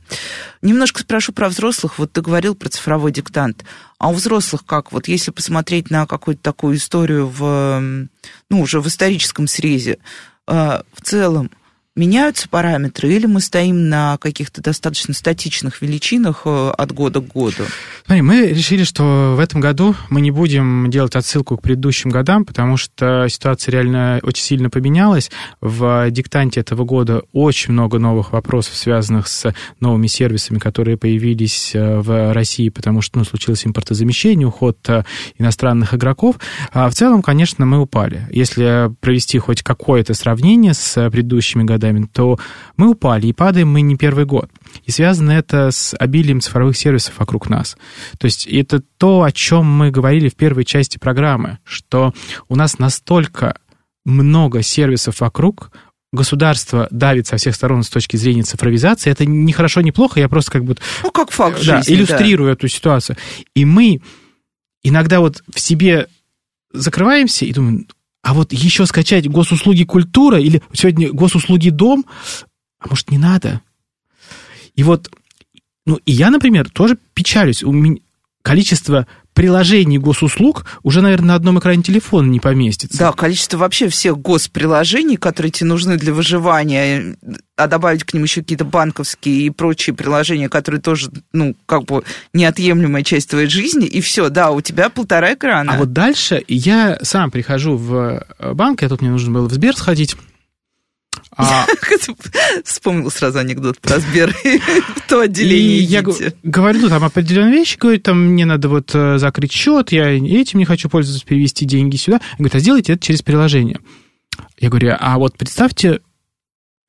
Немножко 0.66 1.02
спрошу 1.02 1.32
про 1.32 1.48
взрослых. 1.48 2.00
Вот 2.00 2.12
ты 2.12 2.22
говорил 2.22 2.56
про 2.56 2.70
цифровой 2.70 3.12
диктант. 3.12 3.64
А 4.00 4.10
у 4.10 4.14
взрослых 4.14 4.66
как? 4.66 4.92
Вот 4.92 5.08
если 5.08 5.30
посмотреть 5.30 5.92
на 5.92 6.08
какую-то 6.08 6.42
такую 6.42 6.78
историю 6.78 7.28
в, 7.28 7.80
ну, 8.50 8.62
уже 8.62 8.82
в 8.82 8.88
историческом 8.88 9.46
срезе, 9.46 10.00
э, 10.48 10.82
в 10.92 11.02
целом, 11.04 11.52
меняются 11.96 12.50
параметры, 12.50 13.14
или 13.14 13.26
мы 13.26 13.40
стоим 13.40 13.88
на 13.88 14.18
каких-то 14.18 14.62
достаточно 14.62 15.14
статичных 15.14 15.82
величинах 15.82 16.42
э, 16.46 16.70
от 16.78 16.92
года 16.92 17.22
к 17.22 17.28
году? 17.28 17.64
Смотри, 18.06 18.22
мы 18.22 18.48
решили, 18.48 18.84
что 18.84 19.36
в 19.38 19.40
этом 19.40 19.62
году 19.62 19.96
мы 20.10 20.20
не 20.20 20.30
будем 20.30 20.90
делать 20.92 21.16
отсылку 21.16 21.58
к 21.58 21.62
предыдущим 21.62 22.10
годам, 22.10 22.44
потому 22.44 22.76
что 22.76 23.28
ситуация 23.30 23.72
реально 23.72 24.20
очень 24.24 24.44
сильно 24.44 24.70
поменялась. 24.70 25.32
В 25.62 26.10
диктанте 26.12 26.60
этого 26.60 26.84
года 26.84 27.24
очень 27.32 27.72
много 27.72 27.98
новых 27.98 28.34
вопросов, 28.34 28.76
связанных 28.76 29.28
с 29.28 29.54
новыми 29.80 30.08
сервисами, 30.08 30.60
которые 30.60 30.98
появились 30.98 31.72
э, 31.74 32.00
в 32.00 32.34
России, 32.34 32.68
потому 32.68 33.02
что 33.02 33.20
ну, 33.20 33.24
случилось 33.24 33.66
импортозамещение, 33.66 34.48
уход 34.48 34.78
э, 34.90 35.04
иностранных 35.38 35.94
игроков. 35.94 36.36
А 36.74 36.90
в 36.90 36.94
целом, 36.94 37.22
конечно, 37.22 37.66
мы 37.66 37.80
упали. 37.80 38.28
Если 38.32 38.92
провести 39.00 39.40
хоть 39.40 39.64
какое-то 39.64 40.14
сравнение 40.14 40.74
с 40.74 41.10
предыдущими 41.10 41.64
годами, 41.64 41.85
годами, 41.86 42.08
то 42.12 42.40
мы 42.78 42.90
упали, 42.90 43.28
и 43.28 43.34
падаем 43.34 43.70
мы 43.70 43.82
не 43.82 43.96
первый 43.96 44.26
год. 44.26 44.50
И 44.84 44.92
связано 44.92 45.32
это 45.32 45.72
с 45.72 45.96
обилием 45.98 46.42
цифровых 46.42 46.78
сервисов 46.78 47.20
вокруг 47.20 47.50
нас. 47.50 47.78
То 48.18 48.26
есть 48.26 48.48
это 48.48 48.82
то, 48.98 49.24
о 49.24 49.32
чем 49.32 49.66
мы 49.66 49.92
говорили 49.92 50.30
в 50.30 50.36
первой 50.36 50.66
части 50.66 50.98
программы, 50.98 51.60
что 51.64 52.14
у 52.50 52.56
нас 52.56 52.80
настолько 52.80 53.58
много 54.06 54.62
сервисов 54.62 55.22
вокруг, 55.22 55.72
государство 56.12 56.88
давит 56.92 57.28
со 57.28 57.38
всех 57.38 57.56
сторон 57.56 57.84
с 57.84 57.90
точки 57.90 58.16
зрения 58.16 58.44
цифровизации. 58.44 59.12
Это 59.12 59.26
не 59.26 59.52
хорошо, 59.52 59.82
не 59.82 59.92
плохо, 59.92 60.20
я 60.20 60.30
просто 60.30 60.52
как 60.52 60.64
бы... 60.64 60.76
Ну, 61.04 61.12
как 61.12 61.32
факт 61.32 61.58
да, 61.66 61.78
жизни, 61.78 61.96
иллюстрирую 61.96 62.50
да. 62.50 62.54
эту 62.54 62.68
ситуацию. 62.68 63.18
И 63.54 63.66
мы 63.66 64.02
иногда 64.84 65.20
вот 65.20 65.44
в 65.54 65.60
себе 65.60 66.08
закрываемся 66.72 67.46
и 67.46 67.54
думаем, 67.54 67.88
а 68.26 68.34
вот 68.34 68.54
еще 68.54 68.88
скачать 68.88 69.30
госуслуги 69.30 69.84
культура 69.84 70.40
или 70.42 70.64
сегодня 70.74 71.14
госуслуги 71.14 71.70
дом, 71.70 72.06
а 72.80 72.90
может, 72.90 73.12
не 73.12 73.20
надо? 73.20 73.62
И 74.74 74.82
вот, 74.82 75.12
ну, 75.86 76.00
и 76.08 76.12
я, 76.12 76.32
например, 76.32 76.68
тоже 76.72 76.98
печалюсь. 77.14 77.62
У 77.62 77.72
меня 77.72 77.98
количество 78.42 79.06
приложений 79.36 80.00
госуслуг 80.00 80.66
уже, 80.82 81.02
наверное, 81.02 81.28
на 81.28 81.36
одном 81.36 81.60
экране 81.60 81.84
телефона 81.84 82.28
не 82.28 82.40
поместится. 82.40 82.98
Да, 82.98 83.12
количество 83.12 83.58
вообще 83.58 83.90
всех 83.90 84.18
госприложений, 84.18 85.18
которые 85.18 85.52
тебе 85.52 85.68
нужны 85.68 85.98
для 85.98 86.14
выживания, 86.14 87.18
а 87.58 87.68
добавить 87.68 88.04
к 88.04 88.14
ним 88.14 88.24
еще 88.24 88.42
какие-то 88.42 88.66
банковские 88.66 89.42
и 89.42 89.50
прочие 89.50 89.94
приложения, 89.94 90.50
которые 90.50 90.82
тоже, 90.82 91.12
ну, 91.34 91.56
как 91.66 91.84
бы 91.84 92.04
неотъемлемая 92.34 93.04
часть 93.04 93.30
твоей 93.30 93.48
жизни, 93.48 93.86
и 93.86 94.02
все, 94.02 94.30
да, 94.30 94.52
у 94.52 94.62
тебя 94.62 94.90
полтора 94.90 95.34
экрана. 95.34 95.74
А 95.74 95.78
вот 95.78 95.94
дальше 95.94 96.44
я 96.48 96.98
сам 97.04 97.30
прихожу 97.30 97.76
в 97.78 98.26
банк, 98.54 98.82
я 98.82 98.90
тут 98.90 99.02
мне 99.02 99.12
нужно 99.12 99.32
было 99.34 99.48
в 99.48 99.54
Сбер 99.54 99.76
сходить, 99.76 100.16
а... 101.36 101.66
Вспомнил 102.64 103.12
сразу 103.12 103.40
анекдот 103.40 103.80
про 103.80 104.00
Сбер 104.00 104.34
в 104.34 105.10
то 105.10 105.22
отделение. 105.22 105.80
я 105.80 106.02
говорю, 106.44 106.82
ну, 106.82 106.90
там 106.90 107.04
определенные 107.04 107.54
вещи, 107.54 107.78
говорю, 107.78 108.00
там 108.00 108.32
мне 108.32 108.46
надо 108.46 108.70
вот 108.70 108.92
э, 108.94 109.18
закрыть 109.18 109.52
счет, 109.52 109.92
я 109.92 110.10
этим 110.12 110.60
не 110.60 110.66
хочу 110.66 110.90
пользоваться, 110.90 111.26
перевести 111.26 111.66
деньги 111.66 111.96
сюда. 111.96 112.22
Он 112.34 112.38
говорит, 112.40 112.56
а 112.56 112.60
сделайте 112.60 112.94
это 112.94 113.04
через 113.04 113.22
приложение. 113.22 113.80
Я 114.60 114.70
говорю, 114.70 114.96
а 115.00 115.18
вот 115.18 115.38
представьте, 115.38 116.02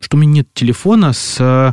что 0.01 0.17
у 0.17 0.21
меня 0.21 0.33
нет 0.33 0.49
телефона 0.55 1.13
с 1.13 1.37
э, 1.41 1.73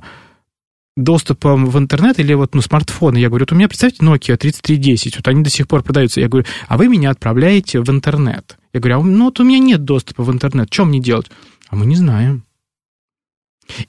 доступом 0.95 1.65
в 1.65 1.77
интернет 1.77 2.19
или 2.19 2.33
вот, 2.33 2.55
ну, 2.55 2.61
смартфоны. 2.61 3.17
Я 3.17 3.29
говорю, 3.29 3.43
вот 3.43 3.51
у 3.51 3.55
меня, 3.55 3.67
представьте, 3.67 4.03
Nokia 4.03 4.37
3310, 4.37 5.17
вот 5.17 5.27
они 5.27 5.43
до 5.43 5.49
сих 5.49 5.67
пор 5.67 5.83
продаются. 5.83 6.21
Я 6.21 6.29
говорю, 6.29 6.47
а 6.67 6.77
вы 6.77 6.87
меня 6.87 7.09
отправляете 7.09 7.79
в 7.81 7.89
интернет. 7.89 8.57
Я 8.73 8.79
говорю, 8.79 8.99
а 8.99 9.03
ну 9.03 9.25
вот 9.25 9.39
у 9.39 9.43
меня 9.43 9.59
нет 9.59 9.83
доступа 9.83 10.23
в 10.23 10.31
интернет, 10.31 10.73
что 10.73 10.85
мне 10.85 10.99
делать? 10.99 11.29
А 11.73 11.75
мы 11.75 11.87
не 11.87 11.95
знаем. 11.95 12.43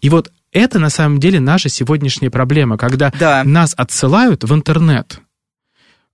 И 0.00 0.08
вот 0.08 0.32
это 0.52 0.78
на 0.78 0.88
самом 0.88 1.20
деле 1.20 1.38
наша 1.38 1.68
сегодняшняя 1.68 2.30
проблема, 2.30 2.78
когда 2.78 3.12
да. 3.20 3.44
нас 3.44 3.74
отсылают 3.76 4.42
в 4.42 4.54
интернет 4.54 5.20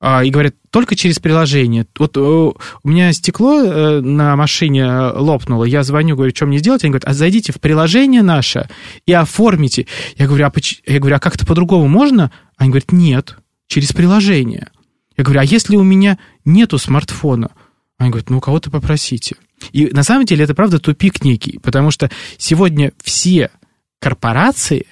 а, 0.00 0.24
и 0.24 0.30
говорят 0.30 0.56
только 0.70 0.96
через 0.96 1.20
приложение. 1.20 1.86
Вот 1.96 2.16
э, 2.16 2.20
у 2.20 2.54
меня 2.82 3.12
стекло 3.12 3.62
э, 3.62 4.00
на 4.00 4.34
машине 4.34 4.84
лопнуло, 5.14 5.62
я 5.62 5.84
звоню, 5.84 6.16
говорю, 6.16 6.34
что 6.34 6.46
мне 6.46 6.58
сделать? 6.58 6.82
Они 6.82 6.90
говорят, 6.90 7.08
а 7.08 7.14
зайдите 7.14 7.52
в 7.52 7.60
приложение 7.60 8.22
наше 8.22 8.68
и 9.06 9.12
оформите. 9.12 9.86
Я 10.16 10.26
говорю, 10.26 10.46
а, 10.46 10.50
поч... 10.50 10.82
я 10.86 10.98
говорю, 10.98 11.14
а 11.14 11.20
как-то 11.20 11.46
по-другому 11.46 11.86
можно? 11.86 12.32
Они 12.56 12.70
говорят, 12.70 12.90
нет, 12.90 13.36
через 13.68 13.92
приложение. 13.92 14.72
Я 15.16 15.22
говорю, 15.22 15.38
а 15.38 15.44
если 15.44 15.76
у 15.76 15.84
меня 15.84 16.18
нету 16.44 16.78
смартфона? 16.78 17.52
Они 17.96 18.10
говорят, 18.10 18.28
ну 18.28 18.38
у 18.38 18.40
кого-то 18.40 18.72
попросите. 18.72 19.36
И 19.72 19.86
на 19.92 20.02
самом 20.02 20.26
деле 20.26 20.44
это 20.44 20.54
правда 20.54 20.78
тупик 20.78 21.22
некий, 21.22 21.58
потому 21.58 21.90
что 21.90 22.10
сегодня 22.38 22.92
все 23.02 23.50
корпорации, 23.98 24.86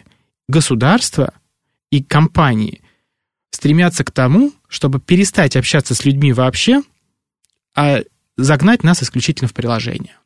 государства 0.48 1.32
и 1.90 2.02
компании 2.02 2.82
стремятся 3.50 4.04
к 4.04 4.10
тому, 4.10 4.52
чтобы 4.68 5.00
перестать 5.00 5.56
общаться 5.56 5.94
с 5.94 6.04
людьми 6.04 6.32
вообще, 6.32 6.82
а 7.74 8.02
загнать 8.36 8.84
нас 8.84 9.02
исключительно 9.02 9.48
в 9.48 9.54
приложение. 9.54 10.16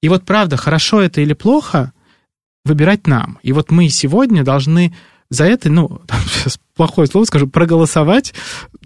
И 0.00 0.08
вот 0.08 0.24
правда, 0.24 0.56
хорошо 0.56 1.00
это 1.00 1.20
или 1.20 1.34
плохо, 1.34 1.92
выбирать 2.64 3.06
нам. 3.06 3.38
И 3.42 3.52
вот 3.52 3.70
мы 3.70 3.88
сегодня 3.88 4.44
должны 4.44 4.94
за 5.30 5.44
это, 5.44 5.70
ну, 5.70 6.00
сейчас 6.26 6.58
плохое 6.78 7.08
слово 7.08 7.24
скажу, 7.24 7.48
проголосовать 7.48 8.32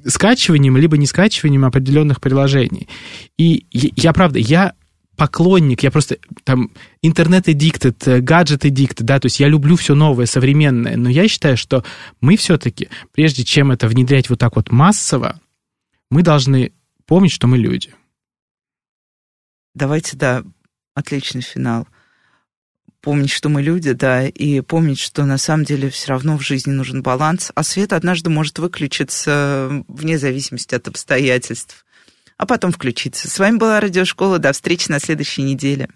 скачиванием 0.04 0.76
либо 0.78 0.96
не 0.96 1.06
скачиванием 1.06 1.64
определенных 1.64 2.20
приложений. 2.20 2.88
И 3.38 3.66
я, 3.70 4.12
правда, 4.14 4.38
я 4.38 4.72
поклонник, 5.16 5.82
я 5.82 5.90
просто 5.90 6.16
там 6.42 6.70
интернет-эдиктед, 7.02 8.24
гаджет-эдикт, 8.24 9.02
да, 9.02 9.20
то 9.20 9.26
есть 9.26 9.40
я 9.40 9.48
люблю 9.48 9.76
все 9.76 9.94
новое, 9.94 10.24
современное, 10.24 10.96
но 10.96 11.10
я 11.10 11.28
считаю, 11.28 11.58
что 11.58 11.84
мы 12.22 12.36
все-таки, 12.36 12.88
прежде 13.12 13.44
чем 13.44 13.70
это 13.70 13.88
внедрять 13.88 14.30
вот 14.30 14.38
так 14.38 14.56
вот 14.56 14.72
массово, 14.72 15.38
мы 16.10 16.22
должны 16.22 16.72
помнить, 17.06 17.30
что 17.30 17.46
мы 17.46 17.58
люди. 17.58 17.94
Давайте, 19.74 20.16
да, 20.16 20.42
отличный 20.94 21.42
финал 21.42 21.86
помнить, 23.02 23.30
что 23.30 23.48
мы 23.48 23.60
люди, 23.60 23.92
да, 23.92 24.26
и 24.26 24.60
помнить, 24.60 25.00
что 25.00 25.24
на 25.24 25.36
самом 25.36 25.64
деле 25.64 25.90
все 25.90 26.08
равно 26.10 26.38
в 26.38 26.42
жизни 26.42 26.70
нужен 26.70 27.02
баланс, 27.02 27.50
а 27.54 27.62
свет 27.62 27.92
однажды 27.92 28.30
может 28.30 28.58
выключиться 28.58 29.84
вне 29.88 30.18
зависимости 30.18 30.74
от 30.74 30.88
обстоятельств, 30.88 31.84
а 32.38 32.46
потом 32.46 32.72
включиться. 32.72 33.28
С 33.28 33.38
вами 33.38 33.58
была 33.58 33.80
Радиошкола. 33.80 34.38
До 34.38 34.52
встречи 34.52 34.90
на 34.90 35.00
следующей 35.00 35.42
неделе. 35.42 35.88